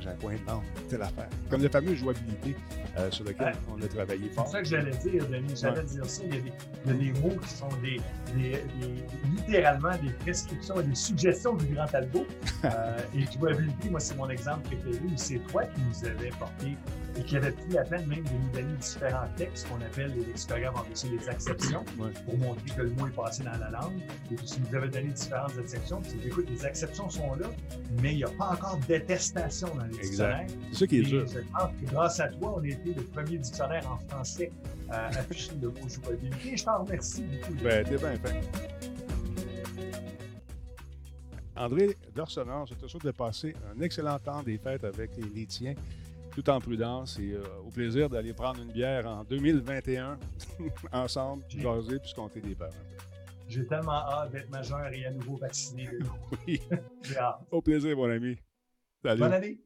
[0.00, 1.28] j'ai un point de non, telle affaire.
[1.50, 2.54] Comme la fameuse jouabilité
[2.98, 3.34] euh, sur Ouais.
[3.68, 4.48] on a travaillé C'est fort.
[4.48, 5.54] ça que j'allais dire, Denis.
[5.60, 6.22] J'allais dire ça.
[6.24, 6.52] Il y, a des,
[6.84, 8.00] il y a des mots qui sont des,
[8.34, 8.50] des-
[8.80, 12.26] des- littéralement des prescriptions et des suggestions du grand Talbot.
[12.64, 14.96] Euh, et jouabilité, moi, c'est mon exemple préféré.
[15.04, 16.76] où C'est toi qui nous avais porté
[17.18, 20.24] et qui avait pris la peine même de nous donner différents textes qu'on appelle les
[20.26, 22.10] lexicographes en les acceptions Ouais.
[22.24, 23.98] pour montrer que le mot est passé dans la langue.
[24.30, 26.00] Et puis, tu nous avais donné différentes exceptions.
[26.02, 27.48] Tu dis, écoute, les exceptions sont là,
[28.00, 30.46] mais il n'y a pas encore d'attestation dans les Exact.
[30.46, 30.46] dictionnaires.
[30.72, 31.26] C'est ça qui est dur.
[31.26, 34.50] je pense que grâce à toi, on a été le premier dictionnaire en français
[34.90, 36.56] à afficher le mot jouabilité.
[36.56, 37.54] Je t'en remercie beaucoup.
[37.62, 38.40] Ben, t'es bien fait.
[41.56, 45.46] André Dorsonor, je te souhaite de passer un excellent temps des fêtes avec les, les
[45.46, 45.74] tiens,
[46.34, 50.18] tout en prudence et euh, au plaisir d'aller prendre une bière en 2021
[50.92, 52.64] ensemble, puis jaser, puis se compter des peu.
[53.48, 55.88] J'ai tellement hâte d'être majeur et à nouveau vacciné.
[56.46, 56.60] Oui,
[57.02, 57.40] J'ai hâte.
[57.50, 58.38] au plaisir, mon ami.
[59.04, 59.20] Salut.
[59.20, 59.58] Bonne année.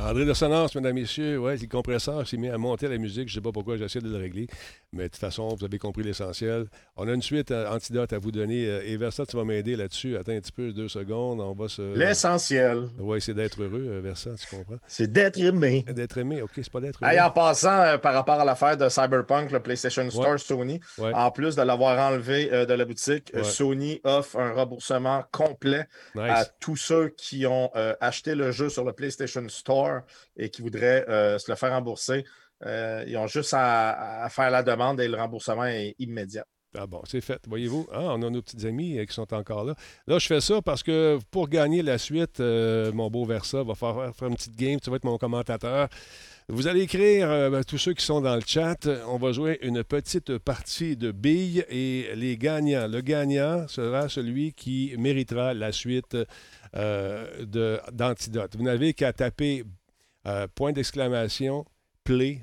[0.00, 3.28] André de Sonnance, mesdames, messieurs, ouais, le compresseur s'est mis à monter la musique.
[3.28, 4.46] Je ne sais pas pourquoi, j'essaie de le régler.
[4.92, 6.66] Mais de toute façon, vous avez compris l'essentiel.
[6.96, 8.66] On a une suite euh, antidote à vous donner.
[8.66, 10.16] Euh, Et Versa, tu vas m'aider là-dessus.
[10.16, 11.40] Attends un petit peu, deux secondes.
[11.40, 11.96] On va se.
[11.96, 14.78] L'essentiel, On va essayer d'être heureux, euh, Versa, tu comprends?
[14.88, 15.84] c'est d'être aimé.
[15.88, 17.12] D'être aimé, OK, c'est pas d'être heureux.
[17.12, 20.40] Hey, en passant, euh, par rapport à l'affaire de Cyberpunk, le PlayStation Store.
[20.40, 21.12] Sony, Ouais.
[21.14, 23.44] en plus de l'avoir enlevé euh, de la boutique, euh, Ouais.
[23.44, 25.86] Sony offre un remboursement complet
[26.18, 30.00] à tous ceux qui ont euh, acheté le jeu sur le PlayStation Store
[30.36, 32.24] et qui voudraient euh, se le faire rembourser.
[32.66, 36.44] Euh, ils ont juste à, faire la demande et le remboursement est immédiat.
[36.78, 37.42] Ah bon, c'est fait.
[37.48, 39.74] Voyez-vous, ah, on a nos petits amis euh, qui sont encore là.
[40.06, 43.74] Là, je fais ça parce que pour gagner la suite, euh, mon beau Versa va
[43.74, 44.78] faire, faire une petite game.
[44.78, 45.88] Tu vas être mon commentateur.
[46.48, 49.82] Vous allez écrire, ben, tous ceux qui sont dans le chat, on va jouer une
[49.84, 52.88] petite partie de billes et les gagnants.
[52.88, 56.16] Le gagnant sera celui qui méritera la suite
[56.72, 58.56] d'Antidote.
[58.56, 59.62] Vous n'avez qu'à taper
[60.56, 61.64] point d'exclamation,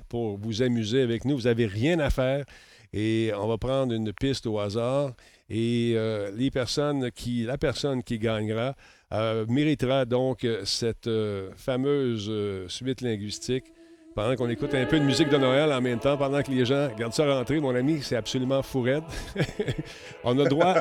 [0.08, 1.36] pour vous amuser avec nous.
[1.36, 2.44] Vous n'avez rien à faire
[2.92, 5.12] et on va prendre une piste au hasard
[5.50, 8.74] et euh, les personnes qui, la personne qui gagnera
[9.12, 11.10] euh, méritera donc euh, cette
[11.56, 12.32] fameuse
[12.68, 13.64] suite linguistique
[14.18, 16.64] pendant qu'on écoute un peu de musique de Noël en même temps, pendant que les
[16.64, 19.04] gens regardent ça rentrer, mon ami, c'est absolument fou raide.
[20.24, 20.74] on a droit,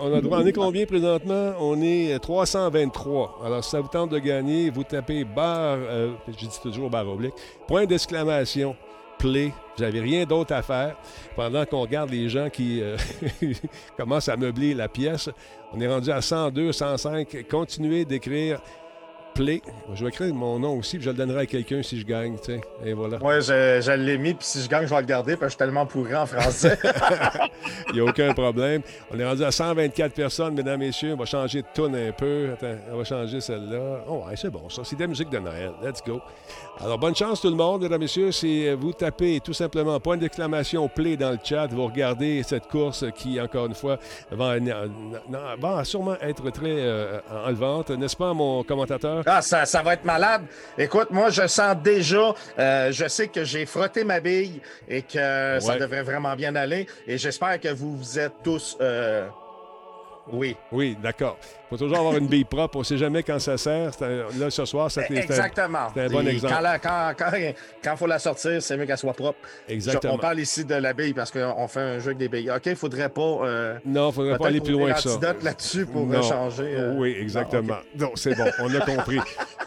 [0.00, 1.54] on a droit, on est combien présentement?
[1.58, 3.40] On est 323.
[3.44, 7.08] Alors, si ça vous tente de gagner, vous tapez barre, euh, je dis toujours barre
[7.08, 7.34] oblique,
[7.66, 8.76] point d'exclamation,
[9.18, 9.52] play.
[9.76, 10.96] Vous n'avez rien d'autre à faire
[11.34, 12.96] pendant qu'on regarde les gens qui euh,
[13.96, 15.28] commencent à meubler la pièce.
[15.72, 17.44] On est rendu à 102, 105.
[17.50, 18.60] Continuez d'écrire
[19.38, 22.36] Je vais écrire mon nom aussi, puis je le donnerai à quelqu'un si je gagne.
[22.38, 22.60] tu sais.
[22.84, 23.18] Et voilà.
[23.18, 25.46] Moi, je, je l'ai mis, puis si je gagne, je vais le garder, parce que
[25.46, 26.78] je suis tellement pourri en français.
[27.88, 28.82] Il n'y a aucun problème.
[29.12, 31.14] On est rendu à 124 personnes, mesdames, messieurs.
[31.14, 32.50] On va changer de tune un peu.
[32.52, 34.04] Attends, on va changer celle-là.
[34.08, 34.82] Oh, ouais, c'est bon, ça.
[34.84, 35.72] C'est de la musique de Noël.
[35.82, 36.20] Let's go.
[36.80, 38.30] Alors, bonne chance, tout le monde, mesdames, messieurs.
[38.30, 41.66] C'est vous tapez tout simplement point d'exclamation play dans le chat.
[41.66, 43.98] Vous regardez cette course qui, encore une fois,
[44.30, 44.54] va,
[45.58, 47.90] va sûrement être très euh, enlevante.
[47.90, 49.24] N'est-ce pas, mon commentateur?
[49.26, 50.42] Ah, ça, ça va être malade.
[50.78, 55.58] Écoute, moi, je sens déjà, euh, je sais que j'ai frotté ma bille et que
[55.58, 56.86] ça devrait vraiment bien aller.
[57.08, 58.76] Et j'espère que vous vous êtes tous.
[58.80, 59.26] euh,
[60.32, 60.56] Oui.
[60.72, 61.36] Oui, d'accord.
[61.70, 62.76] Il faut toujours avoir une bille propre.
[62.76, 63.90] On ne sait jamais quand ça sert.
[64.38, 65.88] Là, ce soir, ça Exactement.
[65.94, 66.54] c'est un bon Et exemple.
[66.82, 67.12] Quand,
[67.84, 69.38] quand faut la sortir, c'est mieux qu'elle soit propre.
[69.68, 70.14] Exactement.
[70.14, 72.50] On parle ici de la bille parce qu'on fait un jeu avec des billes.
[72.50, 73.20] OK, il faudrait pas.
[73.20, 75.18] euh, Non, il ne faudrait pas aller plus loin que ça.
[75.42, 76.22] là-dessus pour Non.
[76.22, 76.74] changer.
[76.74, 77.76] euh, Oui, exactement.
[77.94, 79.20] Donc, c'est bon, on a compris.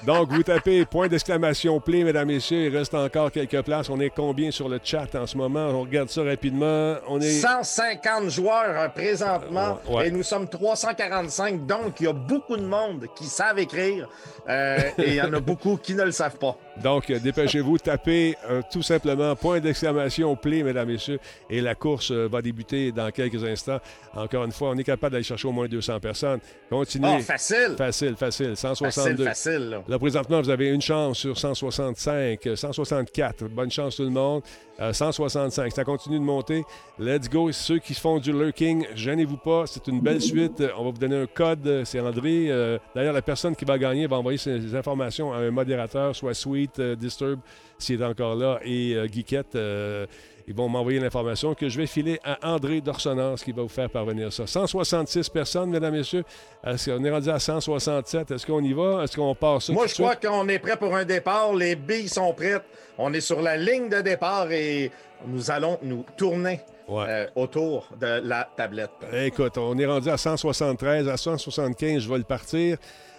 [0.05, 2.65] Donc, vous tapez point d'exclamation play, mesdames, messieurs.
[2.65, 3.89] Il reste encore quelques places.
[3.91, 5.67] On est combien sur le chat en ce moment?
[5.67, 6.95] On regarde ça rapidement.
[7.07, 7.29] On est.
[7.29, 10.07] 150 joueurs euh, présentement ouais.
[10.07, 11.65] et nous sommes 345.
[11.65, 14.07] Donc, il y a beaucoup de monde qui savent écrire
[14.47, 16.57] euh, et il y en a beaucoup qui ne le savent pas.
[16.83, 21.19] Donc, euh, dépêchez-vous, tapez euh, tout simplement point d'exclamation play, mesdames, messieurs.
[21.49, 23.79] Et la course euh, va débuter dans quelques instants.
[24.15, 26.39] Encore une fois, on est capable d'aller chercher au moins 200 personnes.
[26.69, 27.17] Continuez.
[27.19, 27.75] Oh, facile!
[27.77, 28.55] Facile, facile.
[28.55, 29.23] Facile, 162.
[29.25, 29.69] facile.
[29.69, 29.83] là.
[29.87, 33.45] Là, présentement, vous avez une chance sur 165, euh, 164.
[33.45, 34.41] Bonne chance tout le monde.
[34.79, 35.71] Euh, 165.
[35.71, 36.63] Ça continue de monter.
[36.97, 37.51] Let's go.
[37.51, 39.65] Ceux qui font du lurking, gênez-vous pas.
[39.67, 40.63] C'est une belle suite.
[40.77, 41.83] On va vous donner un code.
[41.85, 42.49] C'est André.
[42.95, 46.70] D'ailleurs, la personne qui va gagner va envoyer ses informations à un modérateur, soit Sweet,
[46.79, 47.39] euh, Disturb,
[47.77, 49.55] s'il est encore là, et euh, Geekette.
[49.55, 50.05] euh,
[50.47, 53.89] ils vont m'envoyer l'information que je vais filer à André Dorsonance qui va vous faire
[53.89, 54.47] parvenir ça.
[54.47, 56.23] 166 personnes, mesdames, messieurs.
[56.65, 58.31] Est-ce qu'on est rendu à 167?
[58.31, 59.03] Est-ce qu'on y va?
[59.03, 61.53] Est-ce qu'on passe ça Moi, je crois qu'on est prêt pour un départ.
[61.53, 62.63] Les billes sont prêtes.
[62.97, 64.91] On est sur la ligne de départ et
[65.27, 67.05] nous allons nous tourner Ouais.
[67.07, 68.89] euh, autour de la tablette.
[69.13, 72.77] Écoute, on est rendu à 173, à 175, je vais le partir.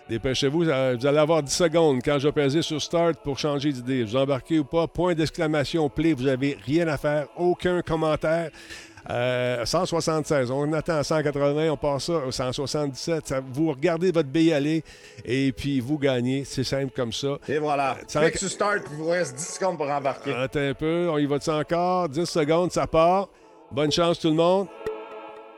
[0.08, 3.72] Dépêchez-vous, euh, vous allez avoir 10 secondes quand je vais peser sur Start pour changer
[3.72, 4.04] d'idée.
[4.04, 8.50] Vous embarquez ou pas, point d'exclamation, play, vous n'avez rien à faire, aucun commentaire.
[9.10, 13.26] Euh, 176, on attend à 180, on passe ça au 177.
[13.26, 14.84] Ça- vous regardez votre billet aller
[15.24, 16.44] et puis vous gagnez.
[16.44, 17.38] C'est simple comme ça.
[17.48, 17.96] Et voilà.
[18.14, 20.32] Dès que tu start, il vous reste 10 secondes pour embarquer.
[20.34, 22.08] Attends un peu, on y va-tu encore?
[22.08, 23.28] 10 secondes, ça part.
[23.72, 24.68] Bonne chance tout le monde.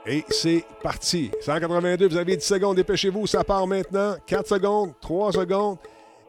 [0.06, 1.30] Et c'est parti.
[1.40, 4.16] 182, vous avez 10 secondes, dépêchez-vous, ça part maintenant.
[4.26, 5.78] 4 secondes, 3 secondes.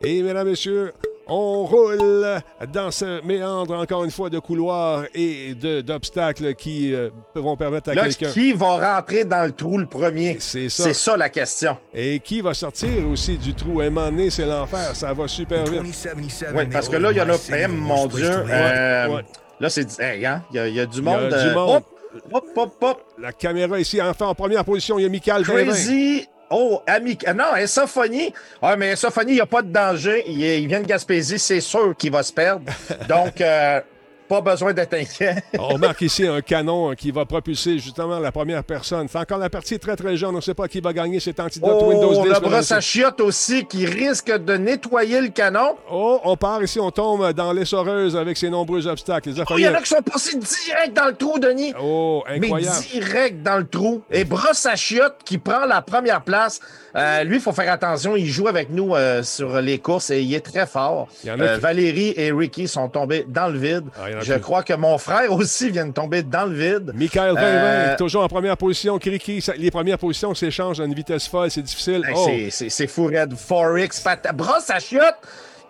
[0.01, 0.93] Et mesdames, messieurs,
[1.27, 2.39] on roule
[2.71, 7.89] dans ce méandre, encore une fois, de couloirs et de- d'obstacles qui euh, vont permettre
[7.89, 8.29] à quelqu'un...
[8.29, 10.37] qui va rentrer dans le trou le premier?
[10.39, 10.83] C'est ça.
[10.83, 11.77] C'est ça la question.
[11.93, 13.81] Et qui va sortir aussi du trou?
[13.81, 14.95] À un moment donné, c'est l'enfer.
[14.95, 15.81] Ça va super vite.
[16.53, 18.29] Oui, parce que là, il y en a même, mon Dieu.
[18.29, 19.25] euh, Ouais.
[19.59, 19.99] Là, c'est.
[19.99, 20.43] Hey, hein?
[20.51, 21.29] Il y, a- il y a du Il y a monde.
[21.29, 21.83] du euh, monde.
[22.31, 23.03] Hop, hop, hop.
[23.19, 25.43] La caméra ici, enfin, en première position, il y a Michael.
[25.43, 26.27] Crazy.
[26.49, 27.17] Oh, ami.
[27.25, 28.31] ah Non, Esophonie.
[28.61, 30.23] Ah, mais Esophonie, il n'y a pas de danger.
[30.27, 32.71] Il, est- il vient de Gaspésie, c'est sûr qu'il va se perdre.
[33.09, 33.81] Donc, euh,
[34.27, 35.35] pas besoin d'être inquiet.
[35.59, 39.07] On remarque ici un canon hein, qui va propulser justement la première personne.
[39.09, 40.31] C'est encore la partie très très jeune.
[40.31, 42.17] On ne sait pas qui va gagner cet antidote Windows 10.
[42.17, 45.75] Oh, le mesdames et brosse à chiottes aussi qui risque de nettoyer le canon.
[45.91, 49.29] Oh, on part ici, on tombe dans l'essoreuse avec ses nombreux obstacles.
[49.29, 51.73] Les Oh, il y en a qui sont passés direct dans le trou, Denis.
[51.79, 52.77] Oh, Mais incroyable.
[52.91, 54.01] direct dans le trou.
[54.11, 56.59] Et Brosse à chiottes qui prend la première place.
[56.95, 58.15] Euh, lui, il faut faire attention.
[58.15, 61.07] Il joue avec nous euh, sur les courses et il est très fort.
[61.23, 63.83] Il y en a Euh, qui- Valérie et Ricky sont tombés dans le vide.
[64.01, 66.91] Ah, Je crois que mon frère aussi vient de tomber dans le vide.
[66.95, 68.99] Michael Euh, toujours en première position.
[69.57, 71.51] Les premières positions s'échangent à une vitesse folle.
[71.51, 72.03] C'est difficile.
[72.15, 73.35] Oh, c'est- fou, Red.
[73.35, 74.27] Forex, pat...
[74.35, 75.15] Brosse à chiottes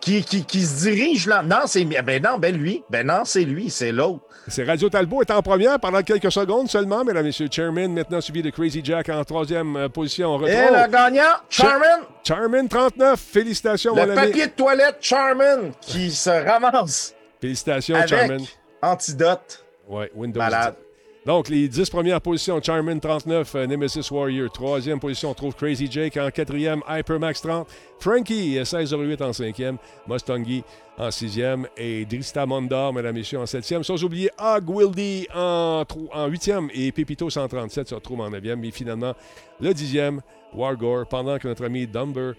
[0.02, 1.42] qui, qui, qui se dirige là.
[1.44, 2.84] Non, c'est ben non, ben lui.
[2.90, 4.20] Ben non, c'est lui, c'est l'autre.
[4.48, 7.48] c'est Radio Talbot est en première pendant quelques secondes seulement, mesdames et messieurs.
[7.50, 10.36] Chairman, maintenant suivi de Crazy Jack en troisième euh, position.
[10.36, 12.02] On Et le gagnant, Charmin.
[12.24, 13.20] Charman, 39.
[13.20, 14.28] Félicitations, Le mon ami.
[14.28, 17.15] papier de toilette Charmin qui se ramasse
[17.46, 18.42] Félicitations, avec Charman.
[18.82, 19.66] antidote.
[19.88, 20.76] Ouais, Windows Malade.
[20.76, 20.86] 10.
[21.26, 24.52] Donc, les 10 premières positions, Charmin 39, euh, Nemesis Warrior.
[24.52, 27.68] Troisième position, on trouve Crazy Jake en quatrième, Hypermax 30,
[28.00, 29.78] Frankie euh, 1608 en cinquième,
[30.08, 30.64] Mustangi
[31.00, 33.84] en sixième et Drista Mondor, mesdames et messieurs, en septième.
[33.84, 38.64] Sans oublier Hog Wildy en, en huitième et Pepito 137 se retrouve en neuvième.
[38.64, 39.16] Et finalement,
[39.60, 40.22] le dixième,
[40.54, 42.34] Wargore, pendant que notre ami Dumber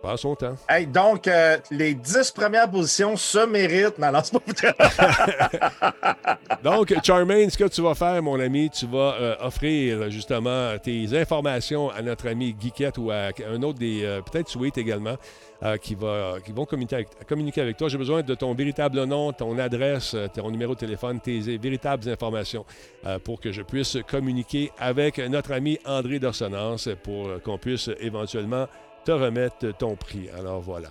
[0.00, 0.54] passe son temps.
[0.68, 3.98] Hey, donc, euh, les 10 premières positions se méritent.
[3.98, 9.14] Non, non, c'est pas Donc, Charmaine, ce que tu vas faire, mon ami, tu vas
[9.20, 14.20] euh, offrir justement tes informations à notre ami Geekette ou à un autre des, euh,
[14.22, 15.16] peut-être Sweet également,
[15.82, 17.88] qui, va, qui vont communiquer avec, communiquer avec toi.
[17.88, 22.64] J'ai besoin de ton véritable nom, ton adresse, ton numéro de téléphone, tes véritables informations
[23.24, 28.68] pour que je puisse communiquer avec notre ami André Dorsonance pour qu'on puisse éventuellement
[29.08, 30.28] te remettre ton prix.
[30.38, 30.88] Alors voilà.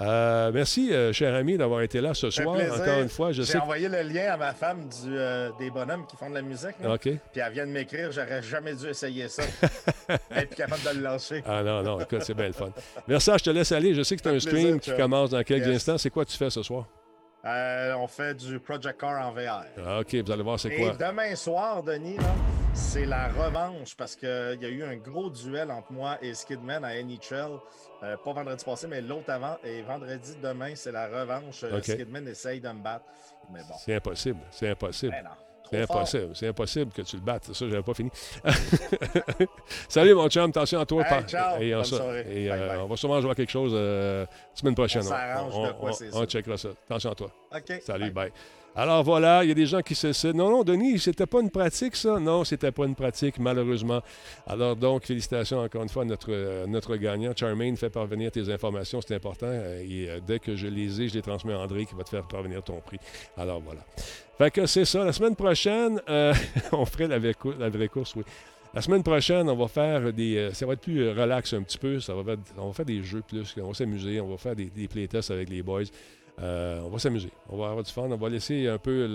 [0.00, 2.54] Euh, merci, euh, cher ami, d'avoir été là ce soir.
[2.56, 3.58] Encore une fois, je J'ai sais.
[3.58, 6.76] envoyé le lien à ma femme du, euh, des bonhommes qui font de la musique.
[6.80, 6.94] là.
[6.94, 7.02] OK.
[7.02, 9.42] Puis elle vient de m'écrire, j'aurais jamais dû essayer ça.
[10.30, 11.42] Elle est capable de le lâcher.
[11.46, 12.70] Ah non, non, écoute, c'est bien le fun.
[13.06, 13.92] Merci, je te laisse aller.
[13.94, 15.76] Je sais que c'est un plaisir, stream qui commence dans quelques Yes.
[15.76, 15.98] instants.
[15.98, 16.86] C'est quoi tu fais ce soir?
[17.44, 19.64] Euh, on fait du Project Car en VR.
[19.84, 20.92] Ah, OK, vous allez voir c'est Et quoi.
[20.96, 22.16] demain soir, Denis,
[22.74, 26.84] c'est la revanche parce qu'il y a eu un gros duel entre moi et Skidman
[26.84, 27.58] à NHL.
[28.02, 29.56] Euh, pas vendredi passé, mais l'autre avant.
[29.64, 31.62] Et vendredi, demain, c'est la revanche.
[31.64, 31.80] Euh.
[31.80, 33.04] Skidman essaye de me battre.
[33.52, 33.74] Mais bon.
[33.78, 34.40] C'est impossible.
[34.50, 35.12] C'est impossible.
[35.12, 35.30] Ben non.
[35.70, 36.30] C'est impossible.
[36.34, 37.44] C'est impossible que tu le battes.
[37.52, 38.10] Ça, j'avais pas fini.
[39.88, 40.50] Salut, mon chum.
[40.50, 41.02] Attention à toi.
[41.02, 41.60] Hey, Par- ciao.
[41.60, 42.26] Et, on, Bonne ça- soirée.
[42.28, 42.78] et, Bye, euh, bye.
[42.78, 45.02] on va sûrement jouer à quelque chose euh, semaine prochaine.
[45.06, 46.26] On on, de quoi, on- on ça.
[46.26, 46.68] checkera ça.
[46.88, 47.30] Attention à toi.
[47.54, 47.80] OK.
[47.82, 48.30] Salut, Bye.
[48.30, 48.32] bye.
[48.76, 51.50] Alors voilà, il y a des gens qui se Non, non, Denis, c'était pas une
[51.50, 52.20] pratique, ça.
[52.20, 54.00] Non, c'était pas une pratique, malheureusement.
[54.46, 57.32] Alors donc, félicitations encore une fois à notre, euh, gagnant.
[57.34, 59.48] Charmaine fait parvenir tes informations, c'est important.
[59.48, 62.04] Euh, Et euh, dès que je les ai, je les transmets à André qui va
[62.04, 62.98] te faire parvenir ton prix.
[63.36, 63.80] Alors voilà.
[64.38, 65.04] Fait que c'est ça.
[65.04, 66.00] La semaine prochaine,
[66.72, 68.22] on ferait la vraie, course, oui.
[68.74, 70.50] La semaine prochaine, on va faire des.
[70.52, 71.98] ça va être plus relax un petit peu.
[72.08, 73.56] On va faire des jeux plus.
[73.60, 74.20] On va s'amuser.
[74.20, 75.84] On va faire des playtests avec les boys.
[76.40, 77.30] Euh, on va s'amuser.
[77.48, 78.02] On va avoir du fun.
[78.10, 79.06] On va laisser un peu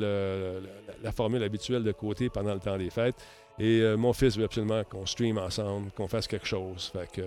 [1.03, 3.15] la, formule habituelle de côté pendant le temps des fêtes.
[3.59, 6.91] Et euh, mon fils veut absolument qu'on stream ensemble, qu'on fasse quelque chose.
[6.91, 7.21] Fait que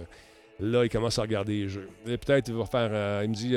[0.61, 1.89] là, il commence à regarder les jeux.
[2.07, 2.91] Et peut-être il va faire.
[2.93, 3.55] euh, il me dit.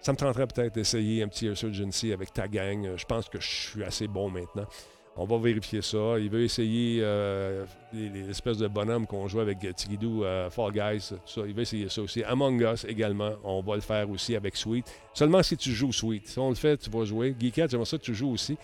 [0.00, 2.96] ça me tenterait peut-être d'essayer un petit Urgency avec ta gang.
[2.96, 4.66] Je pense que je suis assez bon maintenant.
[5.16, 6.18] On va vérifier ça.
[6.18, 10.50] Il veut essayer euh, les, les espèces de bonhommes qu'on joue avec euh, Tigidou, euh,
[10.50, 11.42] Fall Guys, ça.
[11.46, 12.24] Il veut essayer ça aussi.
[12.24, 14.84] Among Us également, on va le faire aussi avec Sweet.
[15.12, 16.26] Seulement si tu joues Sweet.
[16.26, 17.34] Si on le fait, tu vas jouer.
[17.38, 18.58] Geekette, j'aimerais ça que tu joues aussi.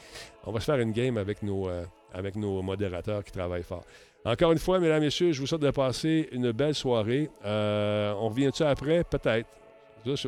[0.45, 1.69] On va se faire une game avec nos,
[2.13, 3.85] avec nos modérateurs qui travaillent fort.
[4.25, 7.31] Encore une fois, mesdames et messieurs, je vous souhaite de passer une belle soirée.
[7.45, 9.05] On revient-tu après?
[9.05, 9.49] Peut-être.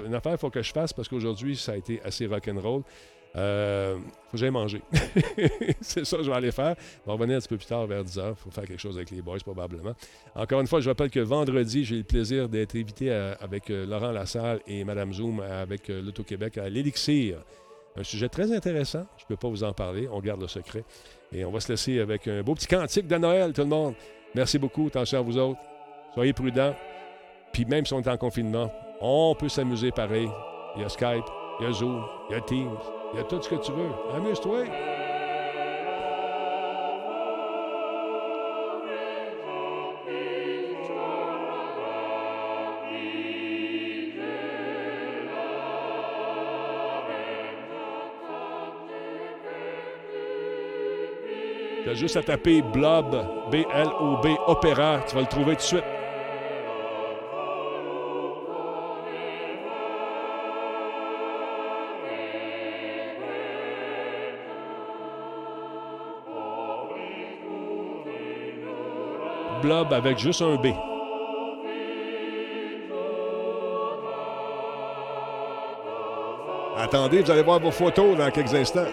[0.06, 2.82] Une affaire, il faut que je fasse parce qu'aujourd'hui, ça a été assez rock'n'roll.
[3.36, 4.82] Euh, faut que j'aille manger.
[5.80, 6.74] c'est ça que je vais aller faire.
[7.06, 8.30] On va revenir un petit peu plus tard vers 10h.
[8.30, 9.94] Il faut faire quelque chose avec les boys, probablement.
[10.34, 13.10] Encore une fois, je rappelle que vendredi, j'ai le plaisir d'être invité
[13.40, 17.38] avec euh, Laurent Lassalle et Madame Zoom avec euh, l'Auto-Québec à l'Élixir.
[17.96, 19.06] Un sujet très intéressant.
[19.18, 20.08] Je ne peux pas vous en parler.
[20.10, 20.84] On garde le secret.
[21.32, 23.94] Et on va se laisser avec un beau petit cantique de Noël, tout le monde.
[24.34, 24.86] Merci beaucoup.
[24.86, 25.60] Attention à vous autres.
[26.14, 26.74] Soyez prudents.
[27.52, 30.28] Puis même si on est en confinement, on peut s'amuser pareil.
[30.76, 31.24] Il y a Skype,
[31.60, 32.78] il y a Zoom, il y a Teams,
[33.12, 33.90] il y a tout ce que tu veux.
[34.16, 34.64] Amuse-toi.
[51.84, 53.10] T'as juste à taper Blob,
[53.50, 55.00] B-L-O-B, Opéra.
[55.06, 55.84] Tu vas le trouver tout de suite.
[69.62, 70.74] Blob avec juste un B.
[76.76, 78.88] Attendez, vous allez voir vos photos dans quelques instants.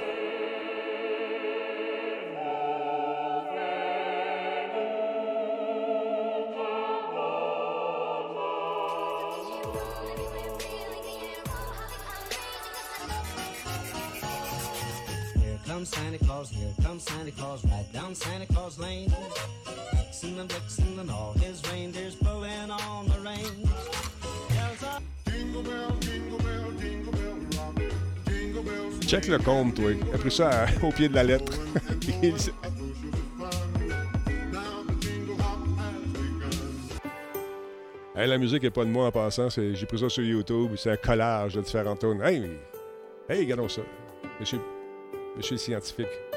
[29.49, 29.91] Compte, toi.
[29.91, 31.53] Il a pris ça au pied de la lettre.
[38.15, 39.47] Hey, la musique n'est pas de moi en passant.
[39.49, 40.73] J'ai pris ça sur YouTube.
[40.75, 42.21] C'est un collage de différents tones.
[42.21, 42.49] Hey,
[43.29, 43.81] hey, regardons ça.
[44.41, 44.59] Monsieur,
[45.37, 46.28] monsieur scientifique.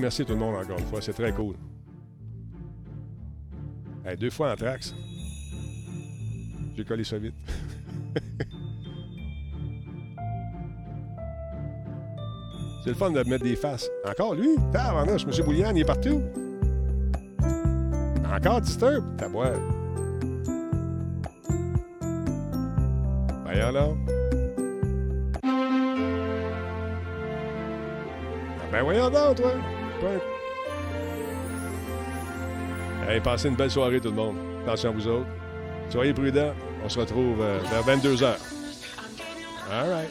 [0.00, 1.00] Merci tout le monde encore une fois.
[1.00, 1.54] C'est très cool.
[4.18, 4.94] Deux fois en trax.
[6.76, 7.34] J'ai collé ça vite.
[12.84, 13.88] C'est le fun de mettre des faces.
[14.04, 14.56] Encore lui?
[14.72, 15.30] Tabarnouche, M.
[15.44, 16.20] Boulian, il est partout.
[18.28, 19.16] Encore Disturb?
[19.16, 19.60] Ta boîte.
[23.44, 23.88] Voyons là.
[28.58, 29.52] Ah Ben voyons donc, toi.
[33.08, 34.36] Hey, passez une belle soirée, tout le monde.
[34.64, 35.26] Attention à vous autres.
[35.90, 36.54] Soyez prudents.
[36.84, 38.36] On se retrouve euh, vers 22h.
[39.70, 40.10] All right.